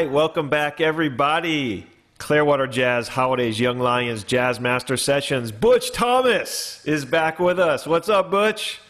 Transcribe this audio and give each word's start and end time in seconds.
Right, 0.00 0.10
welcome 0.10 0.48
back, 0.48 0.80
everybody. 0.80 1.86
Clearwater 2.16 2.66
Jazz 2.66 3.06
Holidays 3.06 3.60
Young 3.60 3.78
Lions 3.78 4.24
Jazz 4.24 4.58
Master 4.58 4.96
Sessions. 4.96 5.52
Butch 5.52 5.92
Thomas 5.92 6.82
is 6.86 7.04
back 7.04 7.38
with 7.38 7.58
us. 7.58 7.86
What's 7.86 8.08
up, 8.08 8.30
Butch? 8.30 8.80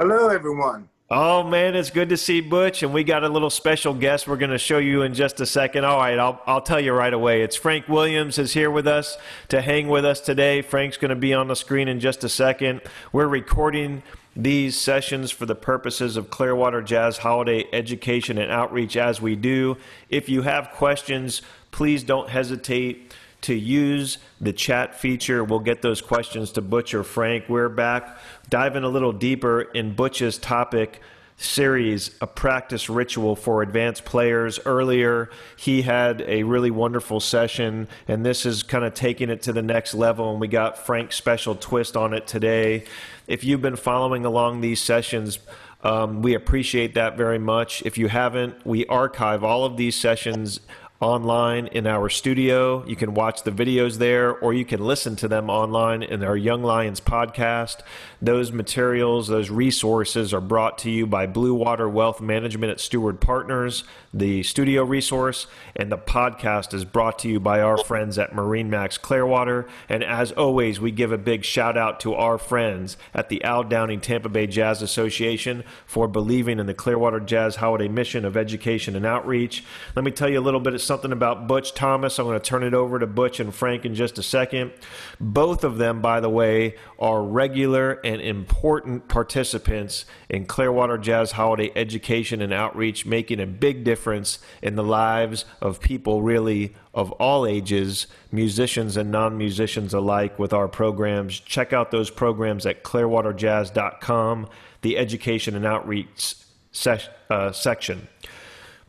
Hello, 0.00 0.30
everyone. 0.30 0.88
Oh 1.10 1.44
man, 1.44 1.76
it's 1.76 1.90
good 1.90 2.08
to 2.08 2.16
see 2.16 2.40
Butch, 2.40 2.82
and 2.82 2.92
we 2.92 3.04
got 3.04 3.22
a 3.22 3.28
little 3.28 3.50
special 3.50 3.94
guest 3.94 4.26
we're 4.26 4.36
going 4.36 4.50
to 4.50 4.58
show 4.58 4.78
you 4.78 5.02
in 5.02 5.14
just 5.14 5.40
a 5.40 5.46
second. 5.46 5.84
All 5.84 5.96
right, 5.96 6.18
I'll 6.18 6.42
I'll 6.44 6.60
tell 6.60 6.80
you 6.80 6.92
right 6.92 7.14
away. 7.14 7.42
It's 7.42 7.54
Frank 7.54 7.86
Williams 7.88 8.36
is 8.36 8.52
here 8.52 8.70
with 8.70 8.88
us 8.88 9.16
to 9.50 9.60
hang 9.60 9.86
with 9.86 10.04
us 10.04 10.20
today. 10.20 10.60
Frank's 10.60 10.96
going 10.96 11.10
to 11.10 11.14
be 11.14 11.32
on 11.32 11.46
the 11.46 11.54
screen 11.54 11.86
in 11.86 12.00
just 12.00 12.24
a 12.24 12.28
second. 12.28 12.80
We're 13.12 13.28
recording 13.28 14.02
these 14.38 14.78
sessions 14.78 15.32
for 15.32 15.46
the 15.46 15.54
purposes 15.56 16.16
of 16.16 16.30
Clearwater 16.30 16.80
Jazz 16.80 17.18
Holiday 17.18 17.66
education 17.72 18.38
and 18.38 18.52
outreach 18.52 18.96
as 18.96 19.20
we 19.20 19.34
do. 19.34 19.76
If 20.08 20.28
you 20.28 20.42
have 20.42 20.70
questions, 20.70 21.42
please 21.72 22.04
don't 22.04 22.30
hesitate 22.30 23.12
to 23.40 23.54
use 23.54 24.18
the 24.40 24.52
chat 24.52 24.94
feature. 24.94 25.42
We'll 25.42 25.58
get 25.58 25.82
those 25.82 26.00
questions 26.00 26.52
to 26.52 26.62
Butch 26.62 26.94
or 26.94 27.02
Frank. 27.02 27.48
We're 27.48 27.68
back 27.68 28.16
diving 28.48 28.84
a 28.84 28.88
little 28.88 29.12
deeper 29.12 29.62
in 29.62 29.94
Butch's 29.94 30.38
topic 30.38 31.00
series, 31.36 32.10
a 32.20 32.26
practice 32.26 32.88
ritual 32.88 33.36
for 33.36 33.62
advanced 33.62 34.04
players. 34.04 34.58
Earlier, 34.64 35.30
he 35.56 35.82
had 35.82 36.22
a 36.22 36.42
really 36.42 36.70
wonderful 36.70 37.20
session, 37.20 37.88
and 38.08 38.26
this 38.26 38.44
is 38.44 38.64
kind 38.64 38.84
of 38.84 38.94
taking 38.94 39.30
it 39.30 39.42
to 39.42 39.52
the 39.52 39.62
next 39.62 39.94
level. 39.94 40.32
And 40.32 40.40
we 40.40 40.48
got 40.48 40.84
Frank's 40.84 41.16
special 41.16 41.54
twist 41.54 41.96
on 41.96 42.12
it 42.12 42.26
today. 42.26 42.84
If 43.28 43.44
you've 43.44 43.60
been 43.60 43.76
following 43.76 44.24
along 44.24 44.62
these 44.62 44.80
sessions, 44.80 45.38
um, 45.82 46.22
we 46.22 46.32
appreciate 46.32 46.94
that 46.94 47.16
very 47.18 47.38
much. 47.38 47.82
If 47.84 47.98
you 47.98 48.08
haven't, 48.08 48.66
we 48.66 48.86
archive 48.86 49.44
all 49.44 49.66
of 49.66 49.76
these 49.76 49.94
sessions 49.94 50.60
online 51.00 51.66
in 51.68 51.86
our 51.86 52.08
studio. 52.08 52.84
You 52.86 52.96
can 52.96 53.12
watch 53.12 53.42
the 53.42 53.52
videos 53.52 53.98
there, 53.98 54.34
or 54.34 54.54
you 54.54 54.64
can 54.64 54.80
listen 54.80 55.14
to 55.16 55.28
them 55.28 55.50
online 55.50 56.02
in 56.02 56.24
our 56.24 56.36
Young 56.38 56.62
Lions 56.62 57.00
podcast. 57.00 57.82
Those 58.20 58.50
materials, 58.50 59.28
those 59.28 59.48
resources 59.48 60.34
are 60.34 60.40
brought 60.40 60.78
to 60.78 60.90
you 60.90 61.06
by 61.06 61.28
Blue 61.28 61.54
Water 61.54 61.88
Wealth 61.88 62.20
Management 62.20 62.72
at 62.72 62.80
Steward 62.80 63.20
Partners, 63.20 63.84
the 64.12 64.42
studio 64.42 64.82
resource, 64.82 65.46
and 65.76 65.92
the 65.92 65.98
podcast 65.98 66.74
is 66.74 66.84
brought 66.84 67.20
to 67.20 67.28
you 67.28 67.38
by 67.38 67.60
our 67.60 67.78
friends 67.78 68.18
at 68.18 68.32
MarineMax 68.32 69.00
Clearwater. 69.00 69.68
And 69.88 70.02
as 70.02 70.32
always, 70.32 70.80
we 70.80 70.90
give 70.90 71.12
a 71.12 71.18
big 71.18 71.44
shout 71.44 71.78
out 71.78 72.00
to 72.00 72.14
our 72.14 72.38
friends 72.38 72.96
at 73.14 73.28
the 73.28 73.44
Al 73.44 73.62
Downing 73.62 74.00
Tampa 74.00 74.28
Bay 74.28 74.48
Jazz 74.48 74.82
Association 74.82 75.62
for 75.86 76.08
believing 76.08 76.58
in 76.58 76.66
the 76.66 76.74
Clearwater 76.74 77.20
Jazz 77.20 77.56
Holiday 77.56 77.86
mission 77.86 78.24
of 78.24 78.36
education 78.36 78.96
and 78.96 79.06
outreach. 79.06 79.62
Let 79.94 80.04
me 80.04 80.10
tell 80.10 80.28
you 80.28 80.40
a 80.40 80.42
little 80.42 80.58
bit 80.58 80.74
of 80.74 80.82
something 80.82 81.12
about 81.12 81.46
Butch 81.46 81.72
Thomas. 81.72 82.18
I'm 82.18 82.26
going 82.26 82.40
to 82.40 82.44
turn 82.44 82.64
it 82.64 82.74
over 82.74 82.98
to 82.98 83.06
Butch 83.06 83.38
and 83.38 83.54
Frank 83.54 83.84
in 83.84 83.94
just 83.94 84.18
a 84.18 84.24
second. 84.24 84.72
Both 85.20 85.62
of 85.62 85.78
them, 85.78 86.00
by 86.00 86.18
the 86.18 86.30
way, 86.30 86.74
are 86.98 87.22
regular 87.22 88.00
and 88.08 88.22
important 88.22 89.06
participants 89.06 90.06
in 90.30 90.46
Clearwater 90.46 90.96
Jazz 90.96 91.32
Holiday 91.32 91.70
education 91.76 92.40
and 92.40 92.54
outreach, 92.54 93.04
making 93.04 93.38
a 93.38 93.46
big 93.46 93.84
difference 93.84 94.38
in 94.62 94.76
the 94.76 94.82
lives 94.82 95.44
of 95.60 95.78
people 95.78 96.22
really 96.22 96.74
of 96.94 97.12
all 97.12 97.46
ages, 97.46 98.06
musicians 98.32 98.96
and 98.96 99.10
non 99.10 99.36
musicians 99.36 99.92
alike, 99.92 100.38
with 100.38 100.54
our 100.54 100.68
programs. 100.68 101.38
Check 101.38 101.74
out 101.74 101.90
those 101.90 102.08
programs 102.08 102.64
at 102.64 102.82
clearwaterjazz.com, 102.82 104.48
the 104.80 104.96
education 104.96 105.54
and 105.54 105.66
outreach 105.66 106.34
se- 106.72 107.10
uh, 107.28 107.52
section. 107.52 108.08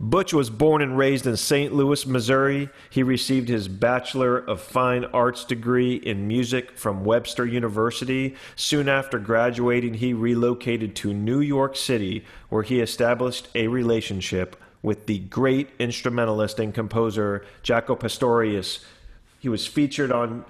Butch 0.02 0.34
was 0.34 0.50
born 0.50 0.82
and 0.82 0.98
raised 0.98 1.28
in 1.28 1.36
St. 1.36 1.74
Louis, 1.74 2.06
Missouri. 2.06 2.70
He 2.90 3.04
received 3.04 3.50
his 3.50 3.68
Bachelor 3.68 4.38
of 4.38 4.62
Fine 4.62 5.04
Arts 5.06 5.44
degree 5.44 5.96
in 5.96 6.26
music 6.26 6.78
from 6.78 7.04
Webster 7.04 7.46
University. 7.46 8.36
Soon 8.56 8.88
after 8.88 9.20
graduating, 9.20 9.96
he 9.96 10.14
relocated 10.14 10.96
to 10.98 11.14
New 11.14 11.42
York 11.42 11.76
City, 11.76 12.24
where 12.48 12.64
he 12.64 12.80
established 12.80 13.50
a 13.56 13.68
relationship 13.68 14.56
with 14.82 15.06
the 15.06 15.20
great 15.20 15.70
instrumentalist 15.80 16.60
and 16.60 16.74
composer 16.74 17.46
Jaco 17.62 18.00
Pastorius. 18.00 18.86
He 19.40 19.50
was 19.50 19.68
featured 19.68 20.14
on 20.14 20.46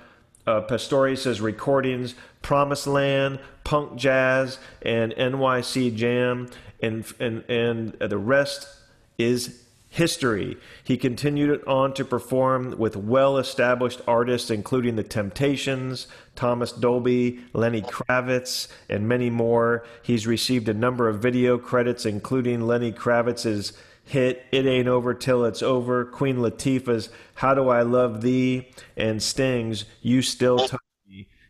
uh, 0.46 0.62
Pastorius' 0.62 1.40
recordings 1.40 2.14
Promised 2.44 2.86
Land, 2.86 3.40
Punk 3.64 3.96
Jazz, 3.96 4.60
and 4.84 5.12
NYC 5.14 5.96
Jam, 5.96 6.50
and, 6.81 7.04
and, 7.20 7.44
and 7.50 7.94
the 7.94 8.18
rest 8.18 8.79
is 9.19 9.63
history. 9.90 10.57
He 10.84 10.97
continued 10.97 11.63
on 11.66 11.94
to 11.96 12.06
perform 12.06 12.78
with 12.78 12.96
well 12.96 13.38
established 13.38 14.02
artists, 14.07 14.50
including 14.50 14.96
The 14.96 15.03
Temptations, 15.03 16.07
Thomas 16.35 16.72
Dolby, 16.72 17.40
Lenny 17.53 17.81
Kravitz, 17.81 18.68
and 18.88 19.07
many 19.07 19.30
more. 19.30 19.84
He's 20.03 20.28
received 20.28 20.69
a 20.69 20.74
number 20.74 21.09
of 21.09 21.19
video 21.19 21.57
credits, 21.57 22.06
including 22.06 22.62
Lenny 22.62 22.91
Kravitz's 22.91 23.74
hit 24.03 24.46
It 24.52 24.66
Ain't 24.66 24.88
Over 24.88 25.13
Till 25.13 25.44
It's 25.46 25.62
Over, 25.62 26.06
Queen 26.06 26.38
Latifah's 26.38 27.09
How 27.36 27.53
Do 27.56 27.69
I 27.69 27.81
Love 27.81 28.22
Thee, 28.22 28.72
and 28.96 29.22
Sting's 29.22 29.86
You 30.01 30.22
Still. 30.22 30.68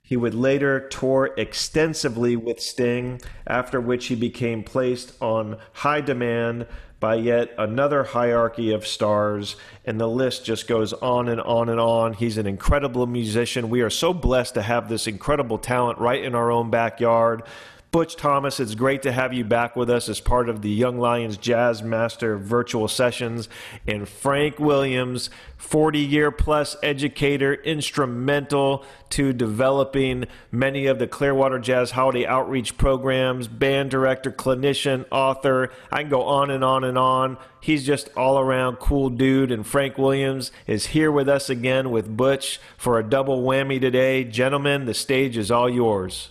He 0.02 0.18
would 0.18 0.34
later 0.34 0.80
tour 0.80 1.36
extensively 1.38 2.36
with 2.36 2.60
Sting, 2.60 3.22
after 3.46 3.80
which 3.80 4.08
he 4.08 4.16
became 4.16 4.64
placed 4.64 5.14
on 5.22 5.58
high 5.74 6.02
demand 6.02 6.66
by 7.00 7.16
yet 7.16 7.54
another 7.58 8.04
hierarchy 8.04 8.74
of 8.74 8.86
stars, 8.86 9.56
and 9.86 10.00
the 10.00 10.08
list 10.08 10.44
just 10.44 10.68
goes 10.68 10.92
on 10.94 11.30
and 11.30 11.40
on 11.42 11.70
and 11.70 11.80
on. 11.80 12.14
He's 12.14 12.38
an 12.38 12.46
incredible 12.46 13.08
musician. 13.08 13.70
We 13.70 13.82
are 13.82 13.90
so 13.90 14.14
blessed 14.14 14.56
to 14.56 14.62
have 14.62 14.90
this 14.90 15.08
incredible 15.08 15.58
talent 15.58 16.00
right 16.00 16.24
in 16.24 16.36
our 16.36 16.52
own 16.52 16.70
backyard. 16.70 17.44
Butch 17.92 18.16
Thomas, 18.16 18.60
it's 18.60 18.76
great 18.76 19.02
to 19.02 19.12
have 19.12 19.34
you 19.34 19.44
back 19.44 19.76
with 19.76 19.90
us 19.90 20.10
as 20.10 20.20
part 20.20 20.48
of 20.48 20.62
the 20.62 20.70
Young 20.70 21.00
Lions 21.00 21.38
Jazz 21.38 21.82
Master 21.82 22.38
virtual 22.38 22.88
sessions. 22.88 23.50
And 23.88 24.08
Frank 24.08 24.60
Williams, 24.60 25.32
40 25.58 25.98
year 25.98 26.30
plus 26.30 26.76
educator, 26.84 27.56
instrumental 27.56 28.86
to 29.10 29.34
developing 29.34 30.26
many 30.52 30.86
of 30.86 31.00
the 31.00 31.08
Clearwater 31.08 31.58
Jazz 31.58 31.92
Holiday 31.92 32.28
outreach 32.28 32.78
programs, 32.78 33.48
band 33.48 33.90
director, 33.90 34.32
clinician, 34.32 35.06
author. 35.10 35.72
I 35.92 36.02
can 36.02 36.12
go 36.12 36.22
on 36.22 36.52
and 36.52 36.64
on 36.64 36.84
and 36.84 36.98
on. 36.98 37.38
He's 37.60 37.88
just 37.88 38.10
all 38.16 38.38
around 38.38 38.76
cool 38.76 39.10
dude. 39.10 39.52
And 39.52 39.66
Frank 39.66 39.98
Williams 39.98 40.52
is 40.68 40.88
here 40.88 41.12
with 41.12 41.28
us 41.28 41.50
again 41.50 41.90
with 41.90 42.16
Butch 42.16 42.62
for 42.78 43.00
a 43.00 43.04
double 43.04 43.42
whammy 43.42 43.82
today. 43.82 44.26
Gentlemen, 44.26 44.86
the 44.86 44.94
stage 44.94 45.36
is 45.36 45.50
all 45.50 45.68
yours. 45.68 46.30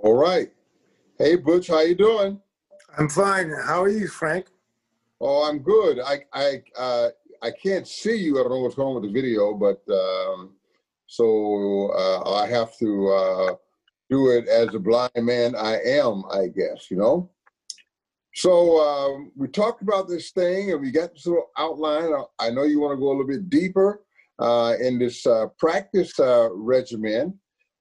All 0.00 0.14
right. 0.14 0.53
Hey, 1.16 1.36
Butch, 1.36 1.68
how 1.68 1.78
you 1.78 1.94
doing? 1.94 2.40
I'm 2.98 3.08
fine. 3.08 3.48
How 3.48 3.84
are 3.84 3.88
you, 3.88 4.08
Frank? 4.08 4.48
Oh, 5.20 5.48
I'm 5.48 5.60
good. 5.60 6.00
I 6.00 6.24
I 6.32 6.62
uh, 6.76 7.10
I 7.40 7.52
can't 7.52 7.86
see 7.86 8.16
you. 8.16 8.40
I 8.40 8.42
don't 8.42 8.50
know 8.50 8.58
what's 8.58 8.74
going 8.74 8.96
on 8.96 9.00
with 9.00 9.12
the 9.12 9.20
video, 9.20 9.54
but 9.54 9.80
um, 9.94 10.56
so 11.06 11.92
uh, 11.96 12.34
I 12.34 12.48
have 12.48 12.76
to 12.78 13.08
uh, 13.12 13.54
do 14.10 14.30
it 14.30 14.48
as 14.48 14.74
a 14.74 14.80
blind 14.80 15.12
man 15.14 15.54
I 15.54 15.78
am, 15.86 16.24
I 16.32 16.48
guess. 16.48 16.90
You 16.90 16.96
know. 16.96 17.30
So 18.34 18.80
um, 18.80 19.30
we 19.36 19.46
talked 19.46 19.82
about 19.82 20.08
this 20.08 20.32
thing, 20.32 20.72
and 20.72 20.80
we 20.80 20.90
got 20.90 21.12
this 21.12 21.26
little 21.26 21.50
outline. 21.56 22.10
I 22.40 22.50
know 22.50 22.64
you 22.64 22.80
want 22.80 22.96
to 22.96 23.00
go 23.00 23.10
a 23.10 23.14
little 23.14 23.28
bit 23.28 23.48
deeper 23.48 24.02
uh, 24.40 24.74
in 24.80 24.98
this 24.98 25.24
uh, 25.28 25.46
practice 25.60 26.18
uh, 26.18 26.48
regimen 26.52 27.38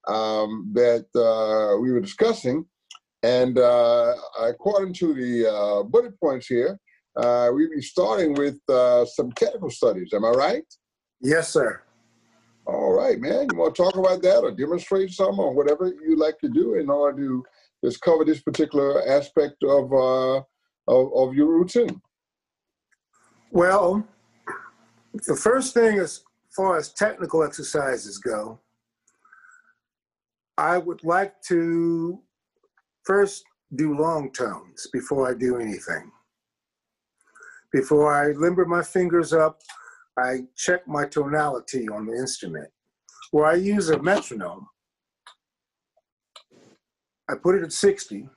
um, 0.08 0.70
that 0.74 1.08
uh, 1.16 1.82
we 1.82 1.92
were 1.92 2.00
discussing. 2.00 2.68
And 3.24 3.58
uh, 3.58 4.16
according 4.42 4.94
to 4.96 5.14
the 5.14 5.50
uh, 5.50 5.84
bullet 5.84 6.20
points 6.20 6.48
here, 6.48 6.78
uh, 7.16 7.50
we'll 7.52 7.70
be 7.70 7.82
starting 7.82 8.34
with 8.34 8.58
uh, 8.70 9.06
some 9.06 9.32
technical 9.32 9.70
studies. 9.70 10.10
Am 10.14 10.26
I 10.26 10.30
right? 10.30 10.66
Yes, 11.22 11.50
sir. 11.50 11.82
All 12.66 12.92
right, 12.92 13.20
man. 13.20 13.48
You 13.52 13.58
want 13.58 13.76
to 13.76 13.84
talk 13.84 13.96
about 13.96 14.22
that 14.24 14.40
or 14.40 14.52
demonstrate 14.52 15.12
some 15.12 15.40
or 15.40 15.54
whatever 15.54 15.88
you 15.88 16.18
like 16.18 16.38
to 16.40 16.50
do 16.50 16.76
in 16.76 16.90
order 16.90 17.18
to 17.22 17.44
just 17.84 18.02
cover 18.02 18.26
this 18.26 18.42
particular 18.42 19.08
aspect 19.08 19.64
of, 19.64 19.92
uh, 19.94 20.38
of, 20.88 21.14
of 21.14 21.34
your 21.34 21.48
routine? 21.48 22.02
Well, 23.52 24.06
the 25.28 25.36
first 25.36 25.74
thing 25.74 26.00
as 26.00 26.24
far 26.56 26.78
as 26.78 26.92
technical 26.92 27.44
exercises 27.44 28.18
go, 28.18 28.60
I 30.58 30.78
would 30.78 31.04
like 31.04 31.42
to 31.44 32.20
first 33.04 33.44
do 33.76 33.98
long 33.98 34.32
tones 34.32 34.88
before 34.92 35.30
I 35.30 35.34
do 35.34 35.58
anything. 35.58 36.12
Before 37.72 38.14
I 38.14 38.34
limber 38.34 38.66
my 38.66 38.84
fingers 38.84 39.34
up, 39.34 39.60
I 40.18 40.42
check 40.56 40.88
my 40.88 41.06
tonality 41.06 41.90
on 41.90 42.06
the 42.06 42.14
instrument. 42.14 42.70
Where 43.32 43.46
I 43.46 43.56
use 43.56 43.90
a 43.90 44.02
metronome, 44.02 44.68
I 47.28 47.36
put 47.36 47.56
it 47.56 47.64
at 47.64 47.74
60. 47.74 48.30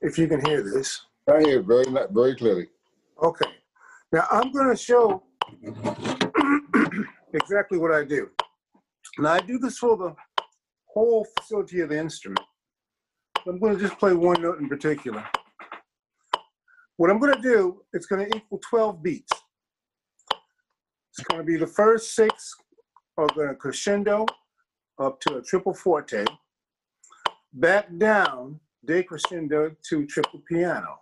if 0.00 0.18
you 0.18 0.26
can 0.28 0.44
hear 0.44 0.62
this. 0.62 1.02
I 1.28 1.40
hear 1.40 1.62
very, 1.62 1.84
very 2.10 2.34
clearly. 2.36 2.68
Okay. 3.22 3.50
Now 4.12 4.26
I'm 4.30 4.52
going 4.52 4.70
to 4.70 4.76
show 4.76 5.22
exactly 7.34 7.78
what 7.78 7.92
I 7.92 8.04
do. 8.04 8.28
Now 9.18 9.32
I 9.32 9.40
do 9.40 9.58
this 9.58 9.78
for 9.78 9.96
the 9.96 10.14
whole 10.84 11.26
facility 11.36 11.80
of 11.80 11.88
the 11.88 11.98
instrument. 11.98 12.40
I'm 13.46 13.58
going 13.58 13.76
to 13.76 13.80
just 13.80 13.98
play 13.98 14.14
one 14.14 14.40
note 14.42 14.60
in 14.60 14.68
particular. 14.68 15.24
What 16.96 17.10
I'm 17.10 17.18
going 17.18 17.34
to 17.34 17.40
do, 17.40 17.82
it's 17.92 18.06
going 18.06 18.28
to 18.28 18.36
equal 18.36 18.60
12 18.68 19.02
beats. 19.02 19.32
It's 21.10 21.26
going 21.26 21.40
to 21.40 21.44
be 21.44 21.56
the 21.56 21.66
first 21.66 22.14
six 22.14 22.54
are 23.16 23.26
going 23.34 23.48
to 23.48 23.54
crescendo 23.54 24.24
up 25.00 25.20
to 25.22 25.38
a 25.38 25.42
triple 25.42 25.74
forte, 25.74 26.24
back 27.52 27.88
down 27.98 28.60
decrescendo 28.86 29.74
to 29.88 30.06
triple 30.06 30.40
piano. 30.48 30.96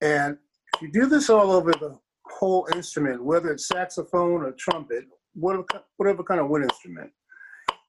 And 0.00 0.38
if 0.74 0.82
you 0.82 0.92
do 0.92 1.06
this 1.06 1.30
all 1.30 1.50
over 1.50 1.72
the 1.72 1.98
whole 2.26 2.68
instrument, 2.74 3.24
whether 3.24 3.50
it's 3.52 3.66
saxophone 3.66 4.42
or 4.42 4.52
trumpet, 4.52 5.04
whatever, 5.34 5.64
whatever 5.96 6.22
kind 6.22 6.40
of 6.40 6.48
wind 6.48 6.64
instrument, 6.64 7.10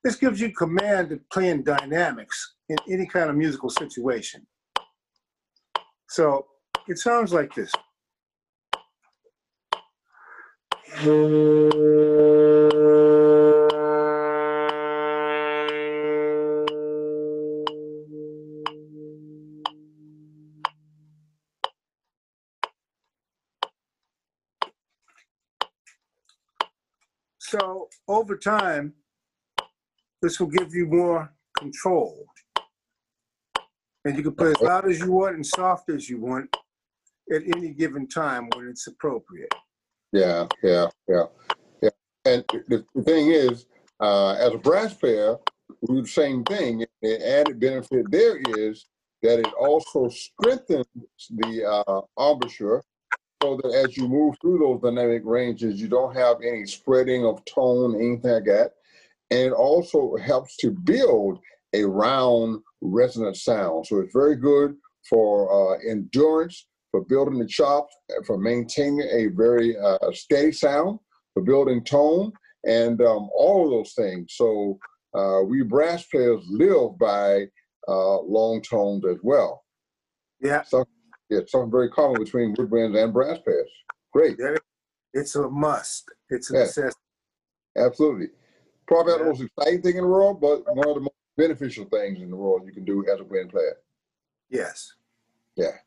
this 0.03 0.15
gives 0.15 0.39
you 0.39 0.51
command 0.51 1.11
of 1.11 1.19
playing 1.29 1.63
dynamics 1.63 2.55
in 2.69 2.77
any 2.89 3.05
kind 3.05 3.29
of 3.29 3.35
musical 3.35 3.69
situation. 3.69 4.45
So 6.09 6.45
it 6.88 6.97
sounds 6.97 7.33
like 7.33 7.53
this. 7.53 7.71
Over 28.31 28.39
time, 28.39 28.94
this 30.22 30.39
will 30.39 30.48
give 30.48 30.74
you 30.74 30.86
more 30.86 31.33
control. 31.57 32.25
And 34.06 34.16
you 34.16 34.24
can 34.24 34.36
play 34.36 34.51
as 34.51 34.62
loud 34.62 34.89
as 34.89 35.00
you 35.00 35.12
want 35.12 35.36
and 35.36 35.45
soft 35.45 35.89
as 35.89 36.10
you 36.10 36.19
want 36.19 36.56
at 37.33 37.42
any 37.56 37.74
given 37.74 38.07
time 38.07 38.50
when 38.56 38.68
it's 38.68 38.88
appropriate. 38.88 39.54
Yeah, 40.13 40.48
yeah, 40.63 40.88
yeah, 41.07 41.25
yeah. 41.81 41.89
And 42.25 42.44
the, 42.68 42.86
thing 43.04 43.31
is, 43.31 43.66
uh, 44.00 44.31
as 44.34 44.54
a 44.54 44.57
brass 44.57 44.94
player, 44.94 45.38
we 45.81 45.95
do 45.95 46.01
the 46.01 46.07
same 46.07 46.44
thing. 46.45 46.86
The 47.01 47.39
added 47.39 47.60
benefit 47.60 48.10
there 48.12 48.38
is 48.57 48.86
that 49.24 49.39
it 49.39 49.54
also 49.60 50.10
strengthens 50.10 50.88
the 51.30 51.84
uh, 51.88 52.01
embouchure 52.18 52.81
so 53.41 53.59
that 53.63 53.73
as 53.73 53.97
you 53.97 54.07
move 54.07 54.35
through 54.39 54.59
those 54.59 54.81
dynamic 54.81 55.23
ranges, 55.25 55.81
you 55.81 55.88
don't 55.88 56.15
have 56.15 56.38
any 56.41 56.65
spreading 56.65 57.25
of 57.25 57.43
tone, 57.45 57.95
anything 57.95 58.31
like 58.31 58.45
that. 58.45 58.73
And 59.31 59.39
it 59.39 59.53
also 59.53 60.15
helps 60.17 60.57
to 60.57 60.71
build 60.71 61.39
a 61.73 61.83
round 61.83 62.61
resonant 62.81 63.38
sound. 63.38 63.88
So 63.88 63.99
it's 63.99 64.13
very 64.13 64.35
good 64.35 64.75
for 65.09 65.75
uh, 65.75 65.79
endurance, 65.89 66.67
for 66.91 67.03
building 67.05 67.39
the 67.39 67.47
chops, 67.47 67.95
for 68.25 68.38
maintaining 68.38 69.01
a 69.01 69.27
very 69.27 69.77
uh, 69.77 70.11
steady 70.11 70.51
sound, 70.51 70.99
for 71.33 71.43
building 71.43 71.83
tone, 71.83 72.31
and 72.65 73.01
um, 73.01 73.29
all 73.33 73.65
of 73.65 73.71
those 73.71 73.93
things. 73.93 74.33
So 74.35 74.77
uh, 75.15 75.41
we 75.43 75.63
brass 75.63 76.05
players 76.05 76.43
live 76.49 76.97
by 76.99 77.45
uh, 77.88 78.19
long 78.21 78.61
tones 78.61 79.05
as 79.05 79.17
well. 79.23 79.63
Yeah, 80.41 80.63
So 80.63 80.85
yeah, 81.31 81.39
something 81.48 81.72
very 81.72 81.89
common 81.89 82.22
between 82.22 82.54
woodwinds 82.56 83.01
and 83.01 83.13
brass 83.13 83.39
players. 83.39 83.69
Great, 84.12 84.38
it's 85.13 85.36
a 85.36 85.50
must. 85.50 86.12
It's 86.30 86.51
a 86.51 86.54
Yeah. 86.54 86.60
necessity. 86.63 87.00
absolutely. 87.78 88.30
Probably 88.86 89.13
not 89.13 89.19
the 89.19 89.25
most 89.25 89.42
exciting 89.42 89.81
thing 89.81 89.95
in 89.95 90.04
the 90.04 90.10
world, 90.10 90.42
but 90.42 90.66
one 90.75 90.89
of 90.89 90.95
the 90.95 91.01
most 91.01 91.16
beneficial 91.38 91.86
things 91.86 92.19
in 92.19 92.30
the 92.30 92.36
world 92.36 92.66
you 92.66 92.74
can 92.74 92.83
do 92.83 93.06
as 93.07 93.22
a 93.22 93.24
wind 93.24 93.50
player. 93.50 93.78
Yes. 94.50 94.94
Yeah. 95.56 95.78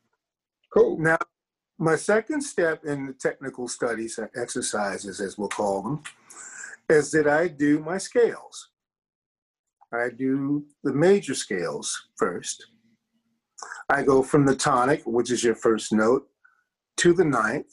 Cool. 0.73 0.97
Now, 0.97 1.19
my 1.77 1.95
second 1.95 2.41
step 2.41 2.83
in 2.85 3.05
the 3.05 3.13
technical 3.13 3.67
studies 3.67 4.17
and 4.17 4.29
exercises, 4.35 5.21
as 5.21 5.37
we'll 5.37 5.49
call 5.49 5.83
them, 5.83 6.03
is 6.89 7.11
that 7.11 7.27
I 7.27 7.47
do 7.47 7.79
my 7.79 7.99
scales. 7.99 8.71
I 9.91 10.09
do 10.09 10.65
the 10.83 10.93
major 10.93 11.35
scales 11.35 12.09
first. 12.15 12.65
I 13.89 14.03
go 14.03 14.23
from 14.23 14.45
the 14.45 14.55
tonic, 14.55 15.03
which 15.05 15.31
is 15.31 15.43
your 15.43 15.55
first 15.55 15.93
note, 15.93 16.27
to 16.97 17.13
the 17.13 17.25
ninth, 17.25 17.71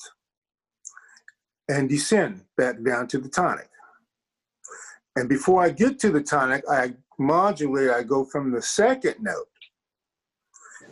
and 1.68 1.88
descend 1.88 2.42
back 2.56 2.82
down 2.84 3.06
to 3.08 3.18
the 3.18 3.28
tonic. 3.28 3.68
And 5.16 5.28
before 5.28 5.62
I 5.62 5.70
get 5.70 5.98
to 6.00 6.10
the 6.10 6.22
tonic, 6.22 6.64
I 6.70 6.94
modulate, 7.18 7.90
I 7.90 8.02
go 8.02 8.24
from 8.24 8.50
the 8.50 8.62
second 8.62 9.16
note, 9.20 9.48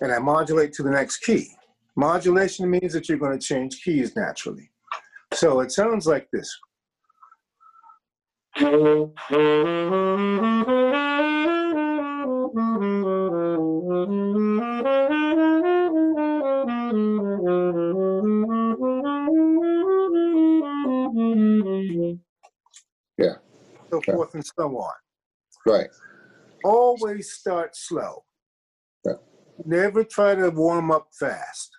and 0.01 0.13
I 0.13 0.19
modulate 0.19 0.73
to 0.75 0.83
the 0.83 0.91
next 0.91 1.19
key. 1.19 1.49
Modulation 1.97 2.71
means 2.71 2.93
that 2.93 3.09
you're 3.09 3.19
going 3.19 3.39
to 3.39 3.47
change 3.47 3.83
keys 3.83 4.15
naturally. 4.17 4.71
So 5.33 5.61
it 5.61 5.73
sounds 5.73 6.07
like 6.07 6.29
this. 6.33 6.59
And 24.41 24.47
so 24.59 24.77
on. 24.79 24.93
Right. 25.67 25.89
Always 26.65 27.33
start 27.33 27.77
slow. 27.77 28.25
Yeah. 29.05 29.15
Never 29.67 30.03
try 30.05 30.35
to 30.35 30.51
warm 30.51 30.91
up 30.91 31.09
fast. 31.19 31.71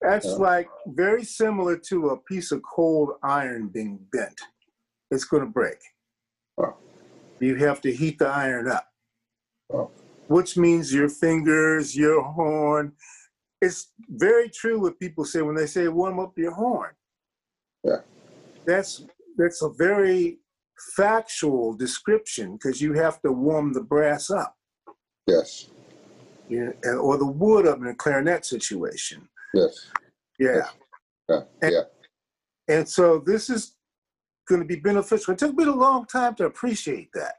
That's 0.00 0.26
Yeah. 0.26 0.32
like 0.50 0.68
very 0.86 1.24
similar 1.24 1.76
to 1.90 2.10
a 2.10 2.16
piece 2.16 2.50
of 2.52 2.62
cold 2.62 3.10
iron 3.22 3.68
being 3.68 3.98
bent. 4.12 4.40
It's 5.10 5.24
going 5.24 5.44
to 5.44 5.50
break. 5.50 5.78
You 7.40 7.54
have 7.54 7.80
to 7.82 7.92
heat 7.92 8.18
the 8.18 8.26
iron 8.26 8.68
up, 8.68 8.88
which 10.26 10.56
means 10.56 10.92
your 10.92 11.08
fingers, 11.08 11.94
your 11.96 12.20
horn. 12.20 12.96
It's 13.62 13.92
very 14.08 14.48
true 14.48 14.80
what 14.80 14.98
people 14.98 15.24
say 15.24 15.42
when 15.42 15.54
they 15.54 15.66
say 15.66 15.86
warm 15.86 16.18
up 16.18 16.36
your 16.36 16.50
horn. 16.50 16.90
Yeah. 17.84 18.00
That's 18.66 19.06
that's 19.36 19.62
a 19.62 19.68
very 19.68 20.40
factual 20.96 21.74
description 21.74 22.52
because 22.54 22.80
you 22.80 22.92
have 22.94 23.20
to 23.22 23.32
warm 23.32 23.72
the 23.72 23.82
brass 23.82 24.30
up 24.30 24.54
Yes. 25.26 25.68
you 26.48 26.72
know, 26.84 26.98
or 26.98 27.18
the 27.18 27.26
wood 27.26 27.66
up 27.66 27.78
in 27.78 27.86
a 27.88 27.94
clarinet 27.94 28.44
situation. 28.46 29.28
Yes. 29.54 29.90
Yeah. 30.38 30.62
Yeah. 31.28 31.40
And- 31.62 31.72
yeah. 31.72 31.82
And 32.70 32.88
so 32.88 33.18
this 33.18 33.48
is 33.50 33.76
going 34.46 34.60
to 34.60 34.66
be 34.66 34.76
beneficial. 34.76 35.32
It 35.32 35.38
took 35.38 35.54
me 35.54 35.64
a 35.64 35.72
long 35.72 36.06
time 36.06 36.34
to 36.36 36.44
appreciate 36.44 37.08
that. 37.14 37.34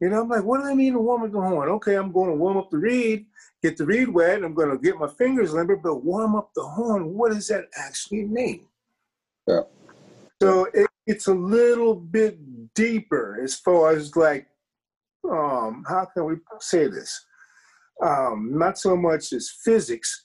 You 0.00 0.08
know, 0.10 0.20
I'm 0.22 0.28
like, 0.28 0.44
what 0.44 0.60
do 0.60 0.64
I 0.66 0.74
mean 0.74 0.92
to 0.94 0.98
warm 0.98 1.22
up 1.22 1.32
the 1.32 1.40
horn? 1.40 1.68
Okay, 1.70 1.94
I'm 1.96 2.12
going 2.12 2.28
to 2.30 2.36
warm 2.36 2.56
up 2.56 2.70
the 2.70 2.78
reed, 2.78 3.26
get 3.62 3.76
the 3.76 3.86
reed 3.86 4.08
wet. 4.08 4.42
I'm 4.44 4.54
going 4.54 4.70
to 4.70 4.78
get 4.78 4.98
my 4.98 5.08
fingers 5.08 5.52
limber, 5.54 5.76
but 5.76 6.04
warm 6.04 6.34
up 6.36 6.50
the 6.54 6.62
horn. 6.62 7.14
What 7.14 7.32
does 7.32 7.48
that 7.48 7.66
actually 7.76 8.24
mean? 8.24 8.66
Yeah. 9.46 9.60
So 10.42 10.66
it, 10.74 10.88
it's 11.06 11.26
a 11.26 11.34
little 11.34 11.94
bit 11.94 12.38
deeper 12.74 13.38
as 13.42 13.54
far 13.54 13.90
as 13.90 14.14
like, 14.16 14.46
um, 15.30 15.84
how 15.88 16.06
can 16.14 16.24
we 16.26 16.34
say 16.60 16.88
this? 16.88 17.24
Um, 18.02 18.50
not 18.58 18.78
so 18.78 18.96
much 18.96 19.32
as 19.32 19.50
physics, 19.50 20.24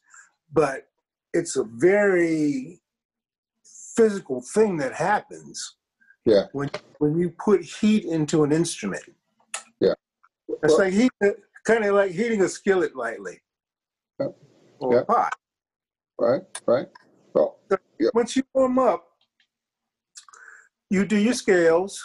but 0.52 0.88
it's 1.34 1.56
a 1.56 1.64
very 1.64 2.82
physical 3.96 4.42
thing 4.42 4.78
that 4.78 4.94
happens. 4.94 5.76
Yeah. 6.26 6.46
When 6.54 6.70
when 7.00 7.18
you 7.18 7.30
put 7.32 7.62
heat 7.62 8.06
into 8.06 8.44
an 8.44 8.52
instrument. 8.52 9.04
Yeah. 9.80 9.94
It's 10.64 10.74
Well- 10.74 10.80
like 10.80 10.94
heat, 10.94 11.12
kind 11.66 11.86
of 11.86 11.96
like 11.96 12.12
heating 12.12 12.42
a 12.42 12.50
skillet 12.50 12.96
lightly. 12.96 13.40
Yeah. 14.20 14.28
Or 14.80 14.94
Yeah. 14.94 15.00
a 15.02 15.06
pot. 15.06 15.34
Right. 16.20 16.42
Right. 16.66 16.88
So 17.34 17.56
Once 18.14 18.36
you 18.36 18.44
warm 18.54 18.80
up, 18.80 19.09
you 20.90 21.06
do 21.06 21.18
your 21.18 21.34
scales, 21.34 22.04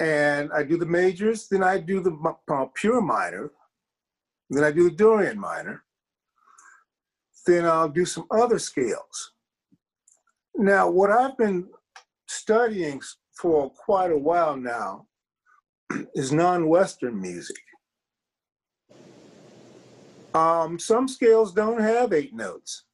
and 0.00 0.50
I 0.52 0.62
do 0.62 0.76
the 0.76 0.86
majors, 0.86 1.48
then 1.48 1.62
I 1.62 1.78
do 1.78 2.00
the 2.00 2.16
uh, 2.48 2.66
pure 2.74 3.00
minor, 3.00 3.50
then 4.50 4.64
I 4.64 4.70
do 4.70 4.84
the 4.84 4.96
Dorian 4.96 5.38
minor, 5.38 5.84
then 7.46 7.64
I'll 7.64 7.88
do 7.88 8.04
some 8.04 8.26
other 8.30 8.58
scales. 8.58 9.32
Now, 10.54 10.88
what 10.88 11.10
I've 11.10 11.36
been 11.36 11.68
studying 12.26 13.00
for 13.32 13.70
quite 13.70 14.10
a 14.10 14.18
while 14.18 14.56
now 14.56 15.06
is 16.14 16.32
non 16.32 16.68
Western 16.68 17.20
music. 17.20 17.56
Um, 20.34 20.78
some 20.78 21.08
scales 21.08 21.52
don't 21.54 21.80
have 21.80 22.12
eight 22.12 22.34
notes 22.34 22.84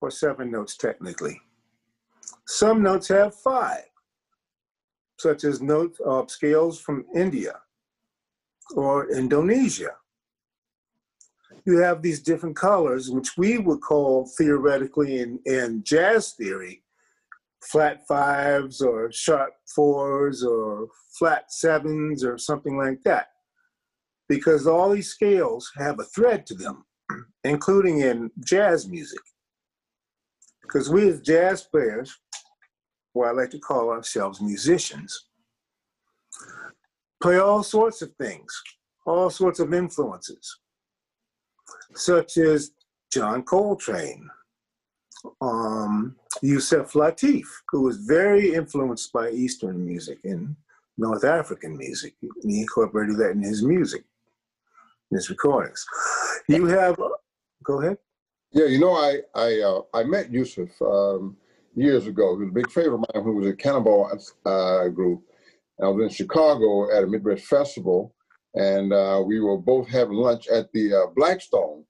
or 0.00 0.10
seven 0.10 0.50
notes 0.50 0.76
technically. 0.76 1.40
Some 2.46 2.82
notes 2.82 3.06
have 3.08 3.34
five, 3.34 3.84
such 5.20 5.44
as 5.44 5.60
note 5.60 5.94
uh, 6.06 6.26
scales 6.26 6.80
from 6.80 7.04
India 7.14 7.60
or 8.74 9.10
Indonesia. 9.10 9.94
You 11.66 11.78
have 11.78 12.00
these 12.00 12.20
different 12.22 12.56
colors, 12.56 13.10
which 13.10 13.36
we 13.36 13.58
would 13.58 13.80
call 13.80 14.30
theoretically 14.38 15.20
in, 15.20 15.38
in 15.44 15.82
jazz 15.84 16.32
theory, 16.32 16.82
flat 17.62 18.06
fives 18.08 18.80
or 18.80 19.12
sharp 19.12 19.52
fours 19.74 20.42
or 20.42 20.88
flat 21.18 21.52
sevens 21.52 22.24
or 22.24 22.38
something 22.38 22.78
like 22.78 23.02
that. 23.04 23.26
Because 24.28 24.66
all 24.66 24.90
these 24.90 25.10
scales 25.10 25.70
have 25.76 25.98
a 26.00 26.04
thread 26.04 26.46
to 26.46 26.54
them, 26.54 26.84
including 27.44 28.00
in 28.00 28.30
jazz 28.42 28.88
music. 28.88 29.20
Because 30.62 30.88
we 30.88 31.08
as 31.10 31.20
jazz 31.20 31.62
players, 31.64 32.16
or 33.14 33.28
I 33.28 33.32
like 33.32 33.50
to 33.50 33.58
call 33.58 33.90
ourselves 33.90 34.40
musicians, 34.40 35.26
play 37.22 37.38
all 37.38 37.62
sorts 37.62 38.02
of 38.02 38.12
things, 38.14 38.62
all 39.06 39.30
sorts 39.30 39.60
of 39.60 39.74
influences, 39.74 40.58
such 41.94 42.36
as 42.36 42.72
John 43.12 43.42
Coltrane, 43.42 44.28
um, 45.40 46.16
Yusef 46.42 46.92
Lateef, 46.92 47.46
who 47.70 47.82
was 47.82 47.96
very 47.98 48.54
influenced 48.54 49.12
by 49.12 49.30
Eastern 49.30 49.84
music 49.84 50.18
and 50.24 50.54
North 50.96 51.24
African 51.24 51.76
music. 51.76 52.14
He 52.42 52.60
incorporated 52.60 53.16
that 53.18 53.32
in 53.32 53.42
his 53.42 53.62
music, 53.62 54.04
in 55.10 55.16
his 55.16 55.28
recordings. 55.30 55.84
You 56.48 56.66
have, 56.66 56.96
go 57.64 57.80
ahead. 57.80 57.98
Yeah, 58.52 58.66
you 58.66 58.80
know, 58.80 58.94
I 58.94 59.20
I 59.34 59.60
uh, 59.60 59.82
I 59.94 60.02
met 60.02 60.32
Yusef 60.32 60.70
um, 60.82 61.36
years 61.74 62.06
ago. 62.06 62.36
He 62.36 62.44
was 62.44 62.50
a 62.50 62.54
big 62.54 62.70
favorite 62.70 62.94
of 62.94 63.04
mine 63.14 63.24
who 63.24 63.36
was 63.36 63.46
a 63.48 63.54
Cannonball 63.54 64.10
uh, 64.46 64.88
group. 64.88 65.22
I 65.82 65.88
was 65.88 66.04
in 66.04 66.08
Chicago 66.10 66.94
at 66.94 67.04
a 67.04 67.06
Midwest 67.06 67.46
festival, 67.46 68.14
and 68.54 68.92
uh, 68.92 69.22
we 69.24 69.40
were 69.40 69.56
both 69.56 69.88
having 69.88 70.14
lunch 70.14 70.46
at 70.48 70.70
the 70.72 70.94
uh, 70.94 71.06
Blackstone. 71.16 71.84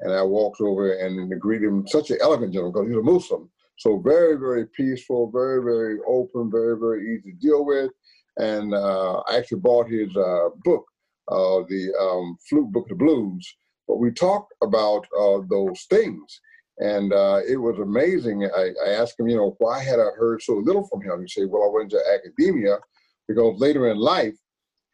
And 0.00 0.12
I 0.12 0.22
walked 0.22 0.60
over 0.60 0.92
and 0.92 1.40
greeted 1.40 1.68
him, 1.68 1.86
such 1.86 2.10
an 2.10 2.18
elegant 2.20 2.52
gentleman, 2.52 2.72
because 2.72 2.88
he's 2.88 2.98
a 2.98 3.02
Muslim. 3.02 3.50
So 3.78 3.98
very, 3.98 4.36
very 4.36 4.66
peaceful, 4.66 5.30
very, 5.30 5.62
very 5.62 5.98
open, 6.06 6.50
very, 6.50 6.78
very 6.78 7.14
easy 7.14 7.32
to 7.32 7.38
deal 7.38 7.64
with. 7.64 7.90
And 8.38 8.74
uh, 8.74 9.22
I 9.28 9.38
actually 9.38 9.60
bought 9.60 9.88
his 9.88 10.14
uh, 10.16 10.48
book, 10.64 10.84
uh, 11.28 11.64
the 11.68 11.92
um, 12.00 12.36
Flute 12.48 12.72
Book 12.72 12.90
of 12.90 12.98
the 12.98 13.04
Blues. 13.04 13.56
But 13.88 13.96
we 13.96 14.10
talked 14.10 14.52
about 14.62 15.06
uh, 15.18 15.40
those 15.48 15.86
things. 15.88 16.40
And 16.78 17.12
uh, 17.12 17.40
it 17.48 17.56
was 17.56 17.78
amazing. 17.78 18.44
I, 18.44 18.70
I, 18.86 18.90
asked 18.90 19.18
him, 19.18 19.28
you 19.28 19.36
know, 19.36 19.56
why 19.58 19.82
had 19.82 19.98
I 19.98 20.10
heard 20.18 20.42
so 20.42 20.54
little 20.54 20.86
from 20.88 21.00
him? 21.00 21.22
He 21.22 21.28
said, 21.28 21.48
well, 21.48 21.64
I 21.64 21.72
went 21.72 21.90
to 21.90 22.00
academia 22.14 22.78
because 23.26 23.58
later 23.58 23.90
in 23.90 23.96
life, 23.96 24.34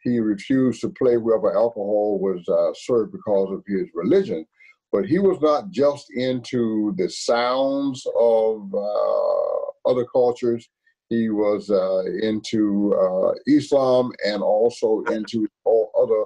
he 0.01 0.19
refused 0.19 0.81
to 0.81 0.89
play 0.89 1.17
wherever 1.17 1.53
alcohol 1.53 2.19
was 2.19 2.47
uh, 2.47 2.73
served 2.73 3.11
because 3.11 3.51
of 3.51 3.63
his 3.67 3.87
religion 3.93 4.45
but 4.93 5.07
he 5.07 5.17
was 5.17 5.41
not 5.41 5.71
just 5.71 6.05
into 6.13 6.93
the 6.97 7.09
sounds 7.09 8.05
of 8.15 8.71
uh, 8.75 9.89
other 9.89 10.05
cultures. 10.05 10.69
He 11.09 11.29
was 11.29 11.71
uh, 11.71 12.03
into 12.21 12.93
uh, 12.93 13.33
Islam 13.47 14.11
and 14.23 14.43
also 14.43 15.03
into 15.11 15.47
all 15.65 15.91
other 15.99 16.23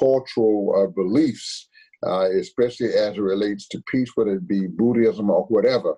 cultural 0.00 0.74
uh, 0.76 0.90
beliefs, 0.90 1.68
uh, 2.06 2.28
especially 2.38 2.88
as 2.88 3.16
it 3.16 3.20
relates 3.20 3.68
to 3.68 3.82
peace, 3.90 4.10
whether 4.14 4.34
it 4.34 4.48
be 4.48 4.66
Buddhism 4.66 5.30
or 5.30 5.44
whatever. 5.44 5.96